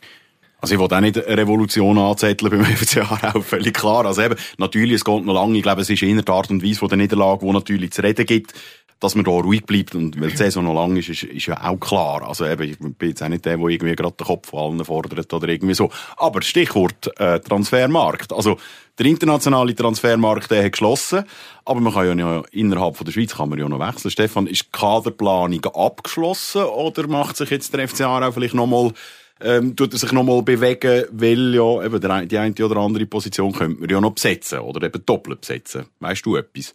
Also 0.61 0.75
ich 0.75 0.81
will 0.81 0.93
auch 0.93 1.01
nicht 1.01 1.25
eine 1.25 1.37
Revolution 1.37 1.99
anzetteln 1.99 2.51
beim 2.51 2.65
FC 2.77 2.99
Aarau, 2.99 3.41
völlig 3.43 3.75
klar. 3.75 4.05
Also 4.07 4.23
eben, 4.23 4.37
natürlich, 4.59 4.97
es 4.97 5.05
geht 5.05 5.25
noch 5.25 5.35
lange. 5.35 5.57
Ich 5.57 5.63
glaube, 5.63 5.83
es 5.83 5.91
ist 5.91 6.03
in 6.03 6.21
der 6.21 6.35
Art 6.35 6.51
und 6.51 6.65
Weise 6.65 6.81
von 6.81 6.89
der 6.89 6.99
Niederlage, 6.99 7.43
wo 7.43 7.53
natürlich 7.53 7.93
zu 7.93 8.03
reden 8.03 8.27
gibt. 8.27 8.55
dass 9.01 9.15
man 9.15 9.25
da 9.25 9.31
ruhig 9.31 9.65
bleibt 9.65 9.95
und 9.95 10.21
weil 10.21 10.31
die 10.31 10.37
Saison 10.45 10.65
noch 10.65 10.75
lang 10.75 10.97
ist, 10.97 11.09
ist, 11.09 11.23
ist 11.23 11.47
ja 11.47 11.63
auch 11.63 11.79
klar. 11.79 12.27
Also 12.27 12.45
eben, 12.45 12.63
ich 12.63 12.79
bin 12.79 13.11
jetzt 13.11 13.23
auch 13.23 13.29
nicht 13.29 13.45
der, 13.45 13.57
der 13.57 13.67
irgendwie 13.69 13.95
gerade 13.95 14.17
den 14.17 14.27
Kopf 14.27 14.49
von 14.51 14.73
allen 14.73 14.85
fordert 14.85 15.33
oder 15.33 15.49
irgendwie 15.49 15.75
so. 15.75 15.91
Aber 16.17 16.43
Stichwort 16.43 17.09
äh, 17.21 17.39
Transfermarkt. 17.39 18.33
Also 18.33 18.57
der 18.99 19.07
internationale 19.07 19.77
Transfermarkt 19.77 20.51
der 20.51 20.65
hat 20.65 20.73
geschlossen, 20.73 21.23
aber 21.65 21.81
man 21.81 21.93
kann 21.93 22.19
ja 22.19 22.43
innerhalb 22.51 22.97
von 22.97 23.05
der 23.05 23.13
Schweiz 23.13 23.37
kann 23.37 23.49
man 23.49 23.61
ja 23.61 23.69
noch 23.69 23.79
wechseln. 23.79 24.11
Stefan, 24.11 24.49
ist 24.49 24.63
die 24.63 24.73
Kaderplanung 24.73 25.65
abgeschlossen 25.67 26.65
oder 26.65 27.07
macht 27.07 27.37
sich 27.37 27.51
jetzt 27.51 27.73
der 27.73 27.87
FCA 27.87 28.27
auch 28.27 28.35
vielleicht 28.35 28.55
nochmal 28.55 28.93
ähm, 29.41 29.77
tut 29.77 29.93
er 29.93 29.99
sich 29.99 30.13
nochmal 30.13 30.43
bewegen, 30.43 31.05
weil 31.13 31.55
ja 31.55 31.85
eben 31.85 32.01
der, 32.01 32.27
die 32.27 32.39
eine 32.39 32.55
oder 32.65 32.77
andere 32.77 33.07
Position 33.07 33.53
könnte 33.53 33.81
man 33.81 33.89
ja 33.89 34.01
noch 34.01 34.13
besetzen 34.13 34.61
oder 34.61 34.87
eben 34.87 35.05
doppelt 35.05 35.43
besetzen. 35.43 35.87
Weißt 36.01 36.25
du 36.27 36.37
etwas? 36.37 36.75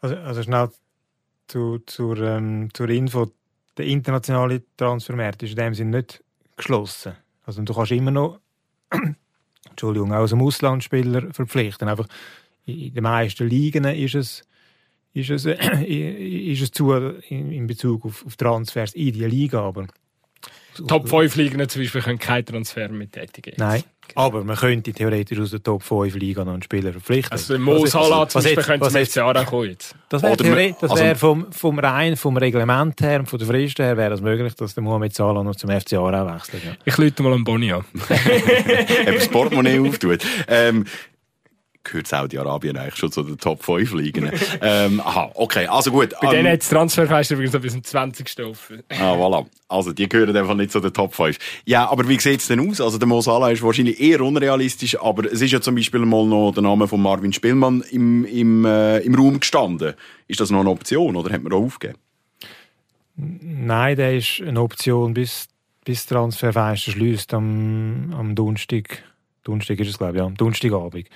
Also, 0.00 0.16
also 0.16 0.42
schnell 0.42 0.70
zu, 1.46 1.80
zur, 1.86 2.18
ähm, 2.18 2.68
zur 2.72 2.88
Info. 2.88 3.30
Der 3.76 3.86
internationale 3.86 4.62
Transfermarkt 4.76 5.42
ist 5.42 5.50
in 5.50 5.56
dem 5.56 5.74
Sinne 5.74 5.98
nicht 5.98 6.22
geschlossen. 6.56 7.14
Also 7.44 7.62
du 7.62 7.72
kannst 7.72 7.92
immer 7.92 8.10
noch 8.10 8.40
Entschuldigung, 9.70 10.12
auch 10.12 10.26
dem 10.26 10.42
Auslandsspieler 10.42 11.32
verpflichten. 11.32 11.88
Einfach 11.88 12.06
in 12.66 12.94
den 12.94 13.02
meisten 13.02 13.48
Ligen 13.48 13.84
ist 13.84 14.14
es, 14.14 14.42
ist 15.12 15.30
es, 15.30 15.44
ist 15.86 16.62
es 16.62 16.70
zu 16.72 16.92
in 16.92 17.66
Bezug 17.66 18.04
auf, 18.04 18.26
auf 18.26 18.36
Transfers 18.36 18.94
in 18.94 19.12
die 19.12 19.24
Liga, 19.24 19.62
aber 19.62 19.86
Top 20.86 21.08
5 21.08 21.36
Ligen 21.36 21.68
zum 21.68 21.82
Beispiel 21.82 22.02
können 22.02 22.18
keinen 22.18 22.46
Transfer 22.46 22.88
mit 22.88 23.12
tätigen. 23.12 23.54
Nein. 23.56 23.84
Aber 24.14 24.44
man 24.44 24.56
könnte 24.56 24.92
theoretisch 24.92 25.38
aus 25.38 25.50
der 25.50 25.62
Top 25.62 25.82
5 25.82 26.16
Liga 26.16 26.44
noch 26.44 26.52
einen 26.52 26.62
Spieler 26.62 26.92
verpflichten. 26.92 27.32
Also 27.32 27.58
Mo 27.58 27.86
Salah 27.86 28.28
zum 28.28 28.42
Beispiel 28.42 28.62
könnte 28.62 28.88
zum 28.88 29.06
FCA 29.06 29.30
auch 29.30 29.46
kommen 29.46 29.70
jetzt. 29.70 29.94
Das 30.08 30.22
wäre 30.22 30.36
das 30.36 30.46
wär 30.96 31.10
also, 31.10 31.14
vom, 31.14 31.52
vom 31.52 31.78
rein, 31.78 32.16
vom 32.16 32.36
Reglement 32.36 33.00
her 33.00 33.20
und 33.20 33.26
von 33.26 33.38
der 33.38 33.46
Frist 33.46 33.78
her 33.78 33.96
wäre 33.96 34.14
es 34.14 34.20
möglich, 34.20 34.54
dass 34.54 34.74
der 34.74 34.82
Mohamed 34.82 35.14
Salah 35.14 35.44
noch 35.44 35.54
zum 35.56 35.70
FCA 35.70 35.98
auch 35.98 36.34
wechselt. 36.34 36.64
Ja. 36.64 36.72
Ich 36.84 36.98
lüte 36.98 37.22
mal 37.22 37.32
an 37.32 37.44
Boni 37.44 37.72
an. 37.72 37.84
Eben 39.06 39.14
das 39.14 39.28
Portemonnaie 39.28 39.78
auftut. 39.78 40.20
Ähm, 40.48 40.86
gehört 41.84 42.06
Saudi-Arabien 42.06 42.76
eigentlich 42.76 42.96
schon 42.96 43.10
zu 43.10 43.22
den 43.22 43.38
Top 43.38 43.62
5 43.62 43.92
Ligen. 43.94 44.30
ähm, 44.60 45.00
aha, 45.00 45.30
okay, 45.34 45.66
also 45.66 45.90
gut. 45.90 46.14
Bei 46.20 46.34
denen 46.34 46.52
hat 46.52 46.60
das 46.60 46.68
Transferfenster 46.68 47.34
übrigens 47.34 47.58
bis 47.60 47.72
zum 47.72 47.84
20. 47.84 48.44
offen. 48.44 48.82
ah, 48.90 49.14
voilà. 49.14 49.46
Also, 49.68 49.92
die 49.92 50.08
gehören 50.08 50.36
einfach 50.36 50.54
nicht 50.54 50.72
zu 50.72 50.80
den 50.80 50.92
Top 50.92 51.14
5. 51.14 51.38
Ja, 51.64 51.88
aber 51.90 52.08
wie 52.08 52.18
sieht 52.18 52.40
es 52.40 52.48
denn 52.48 52.68
aus? 52.68 52.80
Also, 52.80 52.98
der 52.98 53.06
Mo 53.06 53.20
Salah 53.20 53.50
ist 53.50 53.62
wahrscheinlich 53.62 54.00
eher 54.00 54.20
unrealistisch, 54.20 55.00
aber 55.00 55.30
es 55.32 55.40
ist 55.40 55.52
ja 55.52 55.60
zum 55.60 55.74
Beispiel 55.74 56.00
mal 56.00 56.26
noch 56.26 56.52
der 56.52 56.62
Name 56.62 56.88
von 56.88 57.00
Marvin 57.00 57.32
Spielmann 57.32 57.82
im, 57.90 58.24
im, 58.24 58.64
äh, 58.64 58.98
im 58.98 59.14
Raum 59.14 59.40
gestanden. 59.40 59.94
Ist 60.28 60.40
das 60.40 60.50
noch 60.50 60.60
eine 60.60 60.70
Option 60.70 61.16
oder 61.16 61.32
hat 61.32 61.42
man 61.42 61.50
da 61.50 61.56
aufgegeben? 61.56 61.98
Nein, 63.16 63.96
der 63.96 64.16
ist 64.16 64.40
eine 64.40 64.60
Option 64.60 65.14
bis, 65.14 65.48
bis 65.84 66.06
Transferfenster 66.06 66.92
schließt 66.92 67.34
am, 67.34 68.14
am 68.16 68.34
Donnerstag. 68.34 69.02
Donnerstag 69.44 69.80
ist 69.80 69.88
es, 69.88 69.98
glaube 69.98 70.14
ich, 70.14 70.18
ja, 70.18 70.26
am 70.26 70.36
Donnerstagabend. 70.36 71.08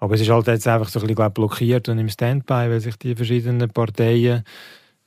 Aber 0.00 0.14
es 0.14 0.22
ist 0.22 0.30
halt 0.30 0.46
jetzt 0.46 0.66
einfach 0.66 0.88
so 0.88 0.98
ein 0.98 1.06
bisschen 1.06 1.32
blockiert 1.32 1.88
und 1.88 1.98
im 1.98 2.08
Standby, 2.08 2.70
weil 2.70 2.80
sich 2.80 2.96
die 2.96 3.14
verschiedenen 3.14 3.68
Parteien 3.68 4.44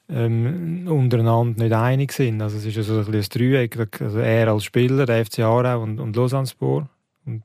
ähm, 0.08 0.88
untereinander 0.88 1.64
nicht 1.64 1.74
einig 1.74 2.12
sind. 2.14 2.42
Also 2.42 2.58
es 2.58 2.66
ist 2.66 2.76
ja 2.76 2.84
ein, 2.84 3.06
bisschen 3.06 3.44
ein 3.44 3.52
Dreieck. 3.52 4.02
Also 4.02 4.20
er 4.20 4.50
als 4.50 4.64
Spieler, 4.64 5.06
der 5.06 5.26
FC 5.26 5.40
Aarau 5.40 5.82
und, 5.82 6.00
und 6.00 6.16
Lausanne-Spor. 6.16 6.88
Und, 7.26 7.44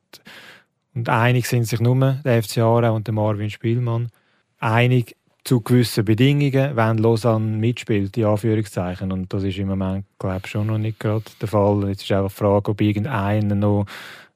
und 0.95 1.09
einig 1.09 1.47
sind 1.47 1.65
sich 1.65 1.81
nur 1.81 2.19
der 2.25 2.43
FC 2.43 2.59
Aarau 2.59 2.95
und 2.95 3.07
der 3.07 3.15
Marvin 3.15 3.51
Spielmann. 3.51 4.09
Einig 4.59 5.17
zu 5.45 5.63
gewissen 5.63 6.05
Bedingungen, 6.05 6.77
wenn 6.77 6.99
Lausanne 6.99 7.57
mitspielt, 7.57 8.15
die 8.17 8.25
Anführungszeichen. 8.27 9.11
Und 9.11 9.33
das 9.33 9.45
ist 9.45 9.57
im 9.57 9.69
Moment, 9.69 10.05
glaube 10.19 10.43
ich, 10.45 10.51
schon 10.51 10.67
noch 10.67 10.77
nicht 10.77 11.01
gerade 11.01 11.25
der 11.41 11.49
Fall. 11.49 11.89
Jetzt 11.89 12.03
ist 12.03 12.13
einfach 12.13 12.31
die 12.31 12.37
Frage, 12.37 12.71
ob 12.71 12.81
irgendeiner 12.83 13.55
noch 13.55 13.87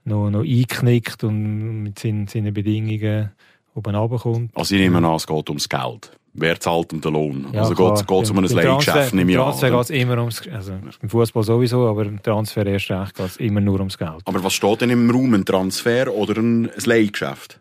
noch, 0.04 0.30
noch 0.30 0.42
einknickt 0.42 1.24
und 1.24 1.82
mit 1.82 1.98
seinen, 1.98 2.26
seinen 2.26 2.52
Bedingungen 2.52 3.32
oben 3.74 3.94
runterkommt. 3.94 4.50
Also 4.54 4.74
ich 4.74 4.80
nehme 4.80 4.98
an, 4.98 5.14
es 5.14 5.26
geht 5.26 5.48
ums 5.48 5.68
Geld. 5.68 6.12
Wer 6.34 6.58
zahlt 6.58 6.92
um 6.94 7.00
den 7.00 7.12
Lohn? 7.12 7.46
Ja, 7.52 7.60
also 7.60 7.74
geht 7.74 8.22
es 8.22 8.30
um 8.30 8.38
ein 8.38 8.44
Leihgeschäft, 8.44 9.12
nehme 9.12 9.32
ich 9.32 9.38
an. 9.38 9.44
Transfer 9.44 9.70
geht 9.70 9.90
immer 9.90 10.18
ums, 10.18 10.42
also 10.48 10.72
im 11.02 11.08
Fußball 11.08 11.42
sowieso, 11.42 11.86
aber 11.86 12.06
im 12.06 12.22
Transfer 12.22 12.64
erst 12.66 12.90
recht 12.90 13.14
geht 13.14 13.26
es 13.26 13.36
immer 13.36 13.60
nur 13.60 13.78
ums 13.80 13.98
Geld. 13.98 14.22
Aber 14.24 14.42
was 14.42 14.54
steht 14.54 14.80
denn 14.80 14.90
im 14.90 15.10
Raum? 15.10 15.34
Ein 15.34 15.44
Transfer 15.44 16.12
oder 16.12 16.40
ein, 16.40 16.70
ein 16.70 16.84
Leihgeschäft? 16.84 17.60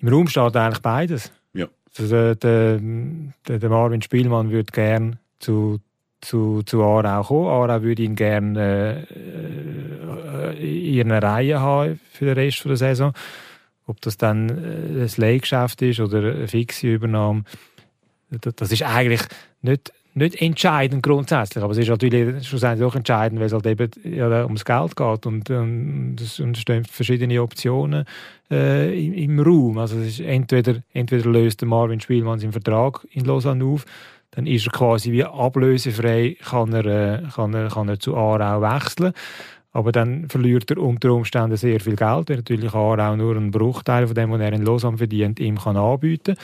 Im 0.00 0.08
Raum 0.08 0.28
steht 0.28 0.54
eigentlich 0.54 0.82
beides. 0.82 1.32
Ja. 1.54 1.66
Also 1.98 2.34
der, 2.34 2.78
der, 2.78 3.58
der 3.58 3.70
Marvin 3.70 4.02
Spielmann 4.02 4.50
würde 4.50 4.70
gerne 4.70 5.18
zu 5.38 5.78
zu, 6.20 6.62
zu 6.64 6.82
Aarau 6.82 7.22
kommen. 7.22 7.48
Aarau 7.48 7.82
würde 7.82 8.02
ihn 8.02 8.16
gerne 8.16 9.06
äh, 9.10 10.96
in 10.96 11.08
ihrer 11.08 11.22
Reihe 11.22 11.60
haben 11.60 12.00
für 12.12 12.26
den 12.26 12.34
Rest 12.34 12.64
der 12.64 12.76
Saison. 12.76 13.12
Ob 13.86 14.00
das 14.00 14.16
dann 14.16 14.48
äh, 14.48 15.02
ein 15.02 15.10
Leihgeschäft 15.16 15.82
ist 15.82 16.00
oder 16.00 16.18
eine 16.18 16.48
fixe 16.48 16.88
Übernahme, 16.88 17.44
das 18.30 18.72
ist 18.72 18.82
eigentlich 18.82 19.22
nicht, 19.62 19.92
nicht 20.14 20.40
entscheidend 20.40 21.02
grundsätzlich, 21.02 21.62
aber 21.62 21.72
es 21.72 21.78
ist 21.78 21.88
natürlich 21.88 22.46
schlussendlich 22.46 22.84
auch 22.84 22.96
entscheidend, 22.96 23.38
weil 23.38 23.46
es 23.46 23.52
halt 23.52 23.66
eben 23.66 23.90
ja, 24.02 24.44
ums 24.44 24.64
Geld 24.64 24.96
geht 24.96 25.26
und, 25.26 25.50
und, 25.50 26.20
und 26.20 26.20
es 26.20 26.60
stehen 26.60 26.84
verschiedene 26.84 27.40
Optionen 27.40 28.04
äh, 28.50 29.06
im, 29.06 29.12
im, 29.12 29.40
Raum. 29.40 29.78
Also 29.78 29.98
es 29.98 30.18
ist 30.18 30.20
entweder, 30.20 30.82
entweder 30.92 31.30
löst 31.30 31.60
der 31.60 31.68
Marvin 31.68 32.00
Spielmann 32.00 32.38
seinen 32.40 32.52
Vertrag 32.52 33.06
in 33.10 33.26
Lausanne 33.26 33.64
auf 33.64 33.84
dann 34.36 34.46
ist 34.46 34.66
er 34.66 34.72
quasi 34.72 35.12
wie 35.12 35.24
ablösefrei, 35.24 36.36
kann 36.44 36.72
er, 36.74 36.84
äh, 36.84 37.22
kann 37.34 37.54
er, 37.54 37.68
kann 37.68 37.88
er 37.88 37.98
zu 37.98 38.14
Aarau 38.14 38.60
wechseln. 38.60 39.14
Aber 39.72 39.92
dann 39.92 40.28
verliert 40.28 40.70
er 40.70 40.78
unter 40.78 41.12
Umständen 41.12 41.56
sehr 41.56 41.80
viel 41.80 41.96
Geld, 41.96 42.28
weil 42.28 42.36
natürlich 42.36 42.74
Aarau 42.74 43.16
nur 43.16 43.34
einen 43.34 43.50
Bruchteil 43.50 44.06
von 44.06 44.14
dem, 44.14 44.30
was 44.30 44.40
er 44.40 44.52
in 44.52 44.64
Lausanne 44.64 44.98
verdient, 44.98 45.40
ihm 45.40 45.58
kann 45.58 45.78
anbieten. 45.78 46.36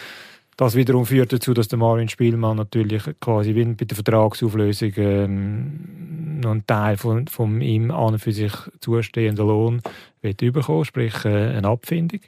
Das 0.56 0.74
wiederum 0.74 1.04
führt 1.04 1.34
dazu, 1.34 1.52
dass 1.52 1.68
der 1.68 1.78
Marvin 1.78 2.08
Spielmann 2.08 2.56
natürlich 2.56 3.02
quasi 3.20 3.54
wie 3.54 3.64
bei 3.64 3.84
der 3.84 3.94
Vertragsauflösung 3.94 4.92
ähm, 4.96 6.40
noch 6.40 6.50
einen 6.50 6.66
Teil 6.66 6.96
von, 6.96 7.26
von 7.26 7.60
ihm 7.60 7.90
an 7.90 8.18
für 8.18 8.32
sich 8.32 8.52
zustehenden 8.80 9.46
Lohn 9.46 9.82
wird 10.22 10.38
bekommen, 10.38 10.84
sprich 10.84 11.24
äh, 11.24 11.56
eine 11.56 11.68
Abfindung 11.68 12.20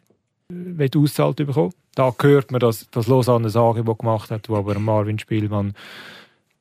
wird 0.49 0.97
auszahlt 0.97 1.37
bekommen. 1.37 1.73
Da 1.95 2.13
hört 2.21 2.51
man, 2.51 2.61
dass, 2.61 2.89
dass 2.91 3.07
Lausanne 3.07 3.49
ein 3.49 3.57
Angebot 3.57 4.01
gemacht 4.01 4.31
hat, 4.31 4.49
wo 4.49 4.57
aber 4.57 4.79
Marvin 4.79 5.19
Spielmann 5.19 5.75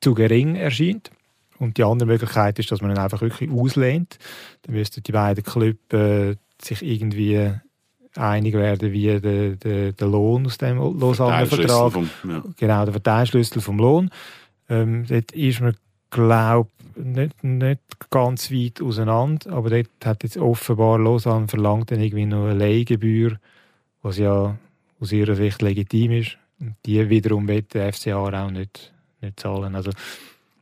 zu 0.00 0.14
gering 0.14 0.56
erscheint. 0.56 1.10
Und 1.58 1.78
die 1.78 1.84
andere 1.84 2.08
Möglichkeit 2.08 2.58
ist, 2.58 2.72
dass 2.72 2.80
man 2.80 2.90
ihn 2.90 2.98
einfach 2.98 3.20
wirklich 3.20 3.50
auslehnt. 3.50 4.18
Dann 4.62 4.74
müssten 4.74 5.02
die 5.02 5.12
beiden 5.12 5.44
Clubs 5.44 5.92
äh, 5.92 6.36
sich 6.60 6.82
irgendwie 6.82 7.52
einig 8.16 8.54
werden, 8.54 8.92
wie 8.92 9.20
der, 9.20 9.56
der, 9.56 9.92
der 9.92 10.08
Lohn 10.08 10.46
aus 10.46 10.58
dem 10.58 10.78
Lausanne-Vertrag, 10.78 11.94
ja. 12.28 12.44
genau, 12.56 12.84
der 12.84 12.92
Verteilschlüssel 12.92 13.60
vom 13.60 13.78
Lohn. 13.78 14.10
Ähm, 14.68 15.04
dort 15.08 15.32
ist 15.32 15.60
man, 15.60 15.76
glaube 16.10 16.70
nicht, 16.96 17.42
nicht 17.42 17.80
ganz 18.10 18.52
weit 18.52 18.80
auseinander, 18.80 19.52
aber 19.52 19.70
dort 19.70 19.88
hat 20.04 20.22
jetzt 20.22 20.36
offenbar 20.36 20.98
Lausanne 20.98 21.48
verlangt 21.48 21.90
dann 21.90 22.00
irgendwie 22.00 22.26
noch 22.26 22.44
eine 22.44 22.54
Leihgebühr 22.54 23.38
was 24.04 24.18
ja 24.18 24.56
aus 25.00 25.12
ihrer 25.12 25.34
Sicht 25.34 25.62
legitim 25.62 26.12
ist. 26.12 26.38
Und 26.60 26.76
die 26.86 27.08
wiederum 27.08 27.48
wird 27.48 27.74
der 27.74 27.92
FCA 27.92 28.16
auch 28.16 28.50
nicht, 28.50 28.92
nicht 29.20 29.40
zahlen. 29.40 29.74
Also, 29.74 29.90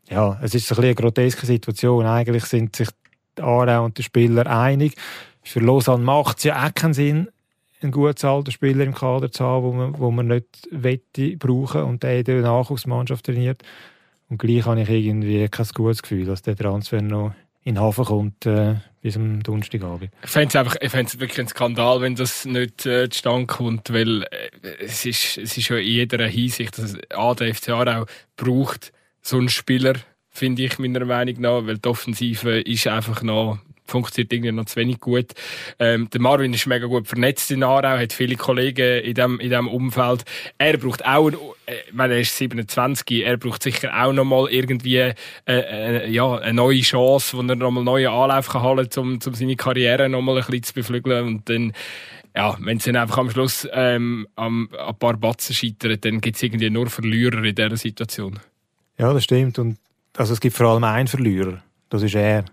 ja, 0.08 0.38
es 0.42 0.54
ist 0.54 0.72
ein 0.72 0.84
eine 0.84 0.94
groteske 0.94 1.44
Situation. 1.44 2.06
Eigentlich 2.06 2.44
sind 2.44 2.74
sich 2.76 2.88
die 3.36 3.42
Aarau 3.42 3.84
und 3.84 3.98
der 3.98 4.02
Spieler 4.04 4.46
einig. 4.46 4.94
Für 5.42 5.60
Lausanne 5.60 6.04
macht 6.04 6.38
es 6.38 6.44
ja 6.44 6.64
auch 6.64 6.74
keinen 6.74 6.94
Sinn, 6.94 7.28
einen 7.82 7.92
gut 7.92 8.18
zahlten 8.18 8.52
Spieler 8.52 8.84
im 8.84 8.94
Kader 8.94 9.32
zu 9.32 9.44
haben, 9.44 9.64
wo 9.64 9.72
man, 9.72 9.98
wo 9.98 10.10
man 10.10 10.28
nicht 10.28 10.68
wette 10.70 11.36
brauchen 11.36 11.82
und 11.82 12.02
der 12.04 12.18
in 12.18 12.24
der 12.24 12.42
Nachwuchsmannschaft 12.42 13.26
trainiert. 13.26 13.62
Und 14.28 14.38
gleich 14.38 14.64
habe 14.64 14.80
ich 14.80 14.88
irgendwie 14.88 15.48
kein 15.48 15.66
gutes 15.74 16.02
Gefühl, 16.02 16.26
dass 16.26 16.42
der 16.42 16.56
Transfer 16.56 17.02
noch 17.02 17.32
in 17.64 17.74
den 17.74 17.82
Hafen 17.82 18.04
kommt 18.04 18.46
äh, 18.46 18.76
bis 19.02 19.16
am 19.16 19.42
Donnerstagabend. 19.42 20.10
Ich 20.22 20.30
fände 20.30 20.48
es 20.48 20.56
einfach, 20.56 20.76
ich 20.80 20.90
fände 20.90 21.12
wirklich 21.20 21.40
ein 21.40 21.48
Skandal, 21.48 22.00
wenn 22.00 22.14
das 22.14 22.44
nicht 22.44 22.86
äh, 22.86 23.10
zustande 23.10 23.46
kommt, 23.46 23.92
weil 23.92 24.22
äh, 24.22 24.68
es 24.78 25.04
ist, 25.04 25.38
es 25.38 25.58
ist 25.58 25.68
ja 25.68 25.76
in 25.76 25.86
jeder 25.86 26.26
Hinsicht, 26.26 26.78
dass 26.78 26.96
A, 27.10 27.34
der 27.34 27.54
FC 27.54 27.70
auch 27.70 28.06
braucht 28.36 28.92
so 29.20 29.38
einen 29.38 29.48
Spieler, 29.48 29.94
finde 30.30 30.62
ich 30.62 30.78
meiner 30.78 31.04
Meinung 31.04 31.40
nach, 31.40 31.66
weil 31.66 31.78
die 31.78 31.88
Offensive 31.88 32.60
ist 32.60 32.86
einfach 32.86 33.22
noch 33.22 33.58
funktioniert 33.92 34.32
irgendwie 34.32 34.52
noch 34.52 34.64
zu 34.64 34.76
wenig 34.76 35.00
gut. 35.00 35.32
Ähm, 35.78 36.08
der 36.10 36.20
Marvin 36.20 36.52
ist 36.52 36.66
mega 36.66 36.86
gut 36.86 37.06
vernetzt 37.06 37.50
in 37.50 37.62
Aarau, 37.62 37.98
hat 37.98 38.12
viele 38.12 38.36
Kollegen 38.36 39.04
in 39.04 39.14
dem, 39.14 39.40
in 39.40 39.50
dem 39.50 39.68
Umfeld. 39.68 40.24
Er 40.58 40.76
braucht 40.78 41.04
auch, 41.06 41.28
äh, 41.28 41.74
ich 41.86 41.92
meine, 41.92 42.14
er 42.14 42.20
ist 42.20 42.36
27, 42.36 43.24
er 43.24 43.36
braucht 43.36 43.62
sicher 43.62 43.90
auch 44.02 44.12
noch 44.12 44.24
mal 44.24 44.48
irgendwie 44.50 44.96
äh, 44.96 45.14
äh, 45.46 46.10
ja, 46.10 46.38
eine 46.38 46.54
neue 46.54 46.80
Chance, 46.80 47.36
wo 47.36 47.42
er 47.42 47.54
noch 47.54 47.70
mal 47.70 47.84
neue 47.84 48.10
Anlauf 48.10 48.48
kann 48.48 48.62
holen 48.62 48.88
kann, 48.88 49.04
um, 49.04 49.18
um 49.24 49.34
seine 49.34 49.56
Karriere 49.56 50.08
noch 50.08 50.22
mal 50.22 50.36
ein 50.36 50.44
bisschen 50.44 50.62
zu 50.62 50.74
beflügeln 50.74 51.26
und 51.26 51.48
dann 51.48 51.72
ja, 52.34 52.56
wenn 52.60 52.78
es 52.78 52.84
dann 52.84 52.96
einfach 52.96 53.18
am 53.18 53.30
Schluss 53.30 53.68
ähm, 53.72 54.26
am, 54.36 54.70
ein 54.78 54.96
paar 54.96 55.16
Batzen 55.18 55.54
scheitert, 55.54 56.04
dann 56.04 56.20
gibt 56.20 56.36
es 56.36 56.42
irgendwie 56.42 56.70
nur 56.70 56.88
Verlierer 56.88 57.44
in 57.44 57.54
dieser 57.54 57.76
Situation. 57.76 58.40
Ja, 58.98 59.12
das 59.12 59.24
stimmt. 59.24 59.58
Und 59.58 59.78
also 60.16 60.32
es 60.32 60.40
gibt 60.40 60.56
vor 60.56 60.68
allem 60.68 60.84
einen 60.84 61.08
Verlierer. 61.08 61.62
Das 61.88 62.02
ist 62.02 62.14
er, 62.14 62.44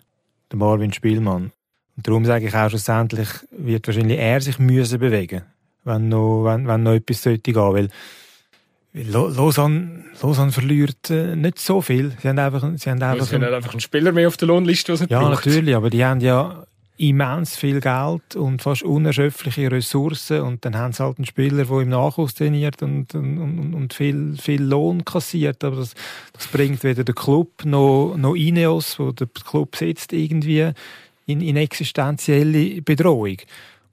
der 0.52 0.58
Marvin 0.60 0.93
Spielmann. 0.93 1.52
Und 1.97 2.08
darum 2.08 2.26
sage 2.26 2.47
ich 2.47 2.56
auch, 2.56 2.70
schlussendlich 2.70 3.28
wird 3.52 3.88
wahrscheinlich 3.88 4.20
er 4.20 4.41
sich 4.41 4.58
müssen 4.60 5.00
bewegen, 5.00 5.41
wenn 5.84 6.10
noch, 6.10 6.43
wenn, 6.45 6.68
wenn 6.68 6.84
noch 6.84 6.93
etwas 6.93 7.24
sollte 7.24 7.52
gehen. 7.52 7.74
Weil 7.74 7.89
Lausanne, 8.93 10.06
Lausanne 10.22 10.52
verliert 10.52 11.10
äh, 11.10 11.36
nicht 11.36 11.60
so 11.60 11.82
viel. 11.82 12.14
Sie 12.22 12.28
haben 12.28 12.39
einfach, 12.39 12.62
sie 12.76 12.89
haben 12.89 13.02
einfach, 13.02 13.26
sie 13.28 13.36
haben 13.36 13.43
einfach 13.43 13.72
einen 13.72 13.80
Spieler 13.82 14.12
mehr 14.12 14.28
auf 14.28 14.38
der 14.38 14.47
Lohnliste, 14.47 14.93
was 14.93 15.02
Ja, 15.10 15.20
braucht. 15.20 15.45
natürlich, 15.45 15.76
aber 15.76 15.89
die 15.89 16.04
haben 16.04 16.22
ja 16.22 16.66
immens 17.00 17.56
viel 17.56 17.80
Geld 17.80 18.36
und 18.36 18.62
fast 18.62 18.84
unerschöpfliche 18.84 19.72
Ressourcen 19.72 20.41
und 20.41 20.66
dann 20.66 20.78
haben 20.78 20.91
sie 20.91 21.02
halt 21.02 21.18
einen 21.18 21.26
Spieler, 21.26 21.64
der 21.64 21.80
im 21.80 21.89
Nachwuchs 21.89 22.36
trainiert 22.36 22.84
und, 22.84 23.16
und, 23.16 23.74
und 23.74 23.93
viel, 23.93 24.36
viel 24.38 24.62
Lohn 24.62 25.06
kassiert, 25.06 25.64
aber 25.64 25.78
das, 25.78 25.93
das 26.34 26.47
bringt 26.47 26.84
weder 26.84 27.06
der 27.06 27.16
Club 27.16 27.64
noch, 27.64 28.16
noch 28.18 28.36
Ineos, 28.36 29.00
wo 29.00 29.14
der 29.14 29.28
Club 29.28 29.78
sitzt, 29.78 30.12
irgendwie 30.12 30.72
in, 31.26 31.39
in 31.39 31.56
existenzielle 31.56 32.82
Bedrohung. 32.82 33.38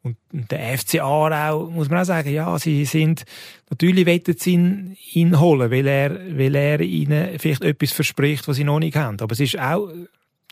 Und 0.03 0.17
der 0.33 0.77
FC 0.77 1.01
Aarau, 1.01 1.71
muss 1.71 1.89
man 1.89 2.01
auch 2.01 2.05
sagen, 2.05 2.31
ja, 2.31 2.59
sie 2.59 2.85
sind, 2.85 3.25
natürlich 3.71 4.07
wettet 4.07 4.41
sie 4.41 4.55
ihn, 4.55 4.97
ihn 5.13 5.39
holen, 5.39 5.71
weil 5.71 5.87
er, 5.87 6.11
weil 6.37 6.55
er 6.57 6.81
ihnen 6.81 7.39
vielleicht 7.39 7.63
etwas 7.63 7.93
verspricht, 7.93 8.49
was 8.49 8.57
sie 8.57 8.65
noch 8.65 8.81
nicht 8.81 8.97
haben. 8.97 9.21
Aber 9.21 9.33
es 9.33 9.41
ist 9.41 9.59
auch 9.59 9.89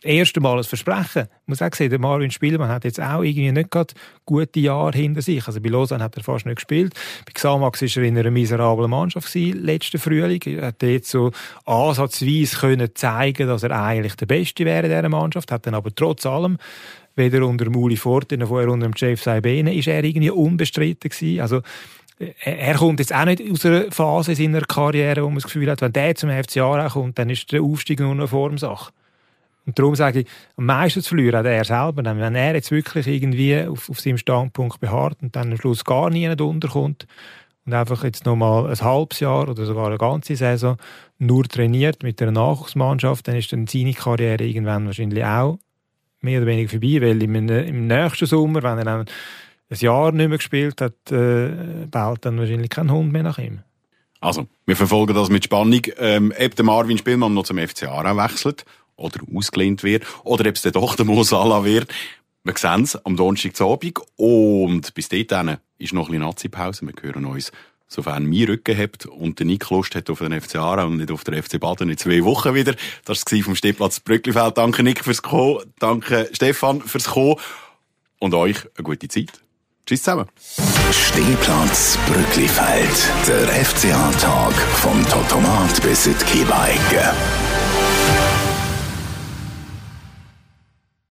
erste 0.04 0.40
Mal 0.40 0.58
ein 0.58 0.64
Versprechen. 0.64 1.22
Ich 1.22 1.48
muss 1.48 1.62
auch 1.62 1.72
sagen, 1.72 1.90
der 1.90 1.98
Marvin 1.98 2.30
Spielmann 2.30 2.68
hat 2.68 2.84
jetzt 2.84 3.00
auch 3.00 3.22
irgendwie 3.22 3.50
nicht 3.52 3.70
gerade 3.70 3.94
gute 4.24 4.60
Jahre 4.60 4.96
hinter 4.96 5.22
sich. 5.22 5.46
Also 5.46 5.60
bei 5.60 5.68
Lausanne 5.68 6.04
hat 6.04 6.16
er 6.16 6.22
fast 6.22 6.46
nicht 6.46 6.56
gespielt. 6.56 6.94
Bei 7.26 7.32
Xamax 7.32 7.82
war 7.82 8.02
er 8.02 8.08
in 8.08 8.18
einer 8.18 8.30
miserablen 8.30 8.90
Mannschaft 8.90 9.32
gewesen, 9.32 9.64
letzten 9.64 9.98
Frühling. 9.98 10.40
Er 10.46 10.68
hat 10.68 10.82
jetzt 10.82 11.10
so 11.10 11.32
ansatzweise 11.64 12.56
können 12.56 12.90
zeigen, 12.94 13.48
dass 13.48 13.62
er 13.62 13.70
eigentlich 13.70 14.16
der 14.16 14.26
Beste 14.26 14.64
wäre 14.64 14.86
in 14.86 14.90
dieser 14.90 15.08
Mannschaft, 15.08 15.50
hat 15.50 15.66
dann 15.66 15.74
aber 15.74 15.94
trotz 15.94 16.26
allem 16.26 16.58
weder 17.16 17.46
unter 17.46 17.70
Muli 17.70 17.96
Forte 17.96 18.36
noch 18.36 18.48
vorher 18.48 18.70
unter 18.70 18.88
dem 18.88 18.94
Jeff 18.96 19.22
Saibene, 19.22 19.74
ist 19.74 19.86
er 19.86 20.02
irgendwie 20.02 20.30
unbestritten 20.30 21.10
gewesen. 21.10 21.40
Also, 21.40 21.62
er 22.18 22.74
kommt 22.74 23.00
jetzt 23.00 23.14
auch 23.14 23.24
nicht 23.24 23.42
aus 23.50 23.66
einer 23.66 23.90
Phase 23.90 24.32
in 24.32 24.36
seiner 24.36 24.60
Karriere, 24.60 25.22
wo 25.22 25.28
man 25.28 25.36
das 25.36 25.44
Gefühl 25.44 25.70
hat, 25.70 25.80
wenn 25.80 25.92
der 25.92 26.14
zum 26.14 26.30
FC 26.30 26.58
Aarau 26.58 26.88
kommt, 26.88 27.18
dann 27.18 27.28
ist 27.28 27.50
der 27.50 27.62
Aufstieg 27.62 28.00
nur 28.00 28.12
eine 28.12 28.28
Formsache. 28.28 28.92
Und 29.66 29.78
darum 29.78 29.94
sage 29.94 30.20
ich, 30.20 30.26
am 30.56 30.66
meisten 30.66 31.02
zu 31.02 31.10
verlieren 31.10 31.38
hat 31.38 31.46
er 31.46 31.64
selber. 31.64 32.04
Wenn 32.04 32.34
er 32.34 32.54
jetzt 32.54 32.70
wirklich 32.70 33.06
irgendwie 33.06 33.62
auf, 33.62 33.88
auf 33.88 34.00
seinem 34.00 34.18
Standpunkt 34.18 34.80
beharrt 34.80 35.18
und 35.22 35.34
dann 35.34 35.52
am 35.52 35.58
Schluss 35.58 35.84
gar 35.84 36.10
nie 36.10 36.28
unterkommt 36.28 37.06
und 37.64 37.72
einfach 37.72 38.04
jetzt 38.04 38.26
nochmal 38.26 38.66
ein 38.66 38.80
halbes 38.80 39.20
Jahr 39.20 39.48
oder 39.48 39.64
sogar 39.64 39.86
eine 39.86 39.98
ganze 39.98 40.36
Saison 40.36 40.76
nur 41.18 41.44
trainiert 41.44 42.02
mit 42.02 42.20
einer 42.20 42.32
Nachwuchsmannschaft, 42.32 43.26
dann 43.26 43.36
ist 43.36 43.52
dann 43.52 43.66
seine 43.66 43.94
Karriere 43.94 44.44
irgendwann 44.44 44.86
wahrscheinlich 44.86 45.24
auch 45.24 45.58
mehr 46.20 46.40
oder 46.40 46.46
weniger 46.46 46.70
vorbei, 46.70 47.00
weil 47.00 47.22
im, 47.22 47.34
im 47.34 47.86
nächsten 47.86 48.26
Sommer, 48.26 48.62
wenn 48.62 48.78
er 48.78 48.84
dann 48.84 49.06
ein 49.70 49.76
Jahr 49.78 50.12
nicht 50.12 50.28
mehr 50.28 50.38
gespielt 50.38 50.80
hat, 50.80 51.10
äh, 51.10 51.86
baut 51.90 52.24
dann 52.24 52.38
wahrscheinlich 52.38 52.70
kein 52.70 52.90
Hund 52.90 53.12
mehr 53.12 53.22
nach 53.22 53.38
ihm. 53.38 53.60
Also, 54.20 54.46
wir 54.64 54.76
verfolgen 54.76 55.14
das 55.14 55.28
mit 55.28 55.44
Spannung. 55.44 55.82
Ähm, 55.98 56.32
ob 56.38 56.54
der 56.54 56.64
Marvin 56.64 56.96
Spielmann 56.96 57.34
noch 57.34 57.44
zum 57.44 57.58
FC 57.58 57.84
Aarau 57.84 58.16
wechselt 58.16 58.64
oder 58.96 59.20
ausgelehnt 59.34 59.82
wird 59.82 60.04
oder 60.24 60.48
ob 60.48 60.56
es 60.56 60.62
dann 60.62 60.72
doch 60.72 60.96
der 60.96 61.04
Mo 61.04 61.22
Salah 61.22 61.64
wird. 61.64 61.92
Wir 62.44 62.54
sehen 62.56 62.82
es 62.82 62.96
am 63.04 63.16
Donnerstagabend 63.16 64.00
und 64.16 64.92
bis 64.94 65.08
dahin 65.08 65.56
ist 65.78 65.92
noch 65.92 66.08
ein 66.08 66.12
bisschen 66.12 66.22
Nazi-Pause. 66.22 66.86
Wir 66.86 66.94
hören 67.02 67.24
uns 67.24 67.52
sofern 67.88 68.26
mein 68.26 68.44
Rücken 68.44 68.76
habt 68.76 69.06
und 69.06 69.38
der 69.38 69.46
Nick 69.46 69.70
Lust 69.70 69.94
hat 69.94 70.10
auf 70.10 70.18
den 70.18 70.38
FC 70.38 70.56
Aarau 70.56 70.86
und 70.86 70.98
nicht 70.98 71.10
auf 71.10 71.24
den 71.24 71.40
FC 71.40 71.60
Baden 71.60 71.90
in 71.90 71.96
zwei 71.96 72.24
Wochen 72.24 72.54
wieder. 72.54 72.74
Das 73.04 73.22
war 73.24 73.42
vom 73.42 73.56
Stehplatz 73.56 74.00
Brücklifeld. 74.00 74.58
Danke 74.58 74.82
Nick 74.82 75.04
fürs 75.04 75.22
Kommen, 75.22 75.60
danke 75.78 76.28
Stefan 76.32 76.82
fürs 76.82 77.04
Kommen 77.04 77.36
und 78.18 78.34
euch 78.34 78.56
eine 78.76 78.84
gute 78.84 79.08
Zeit. 79.08 79.32
Tschüss 79.86 80.02
zusammen. 80.02 80.26
Stehplatz 80.90 81.98
Brücklifeld, 82.06 83.10
der 83.28 83.64
FCA-Tag 83.64 84.54
vom 84.54 85.06
Totomat 85.08 85.82
bis 85.82 86.06
in 86.06 86.14
die 86.18 86.24
Kiebeigge. 86.24 87.12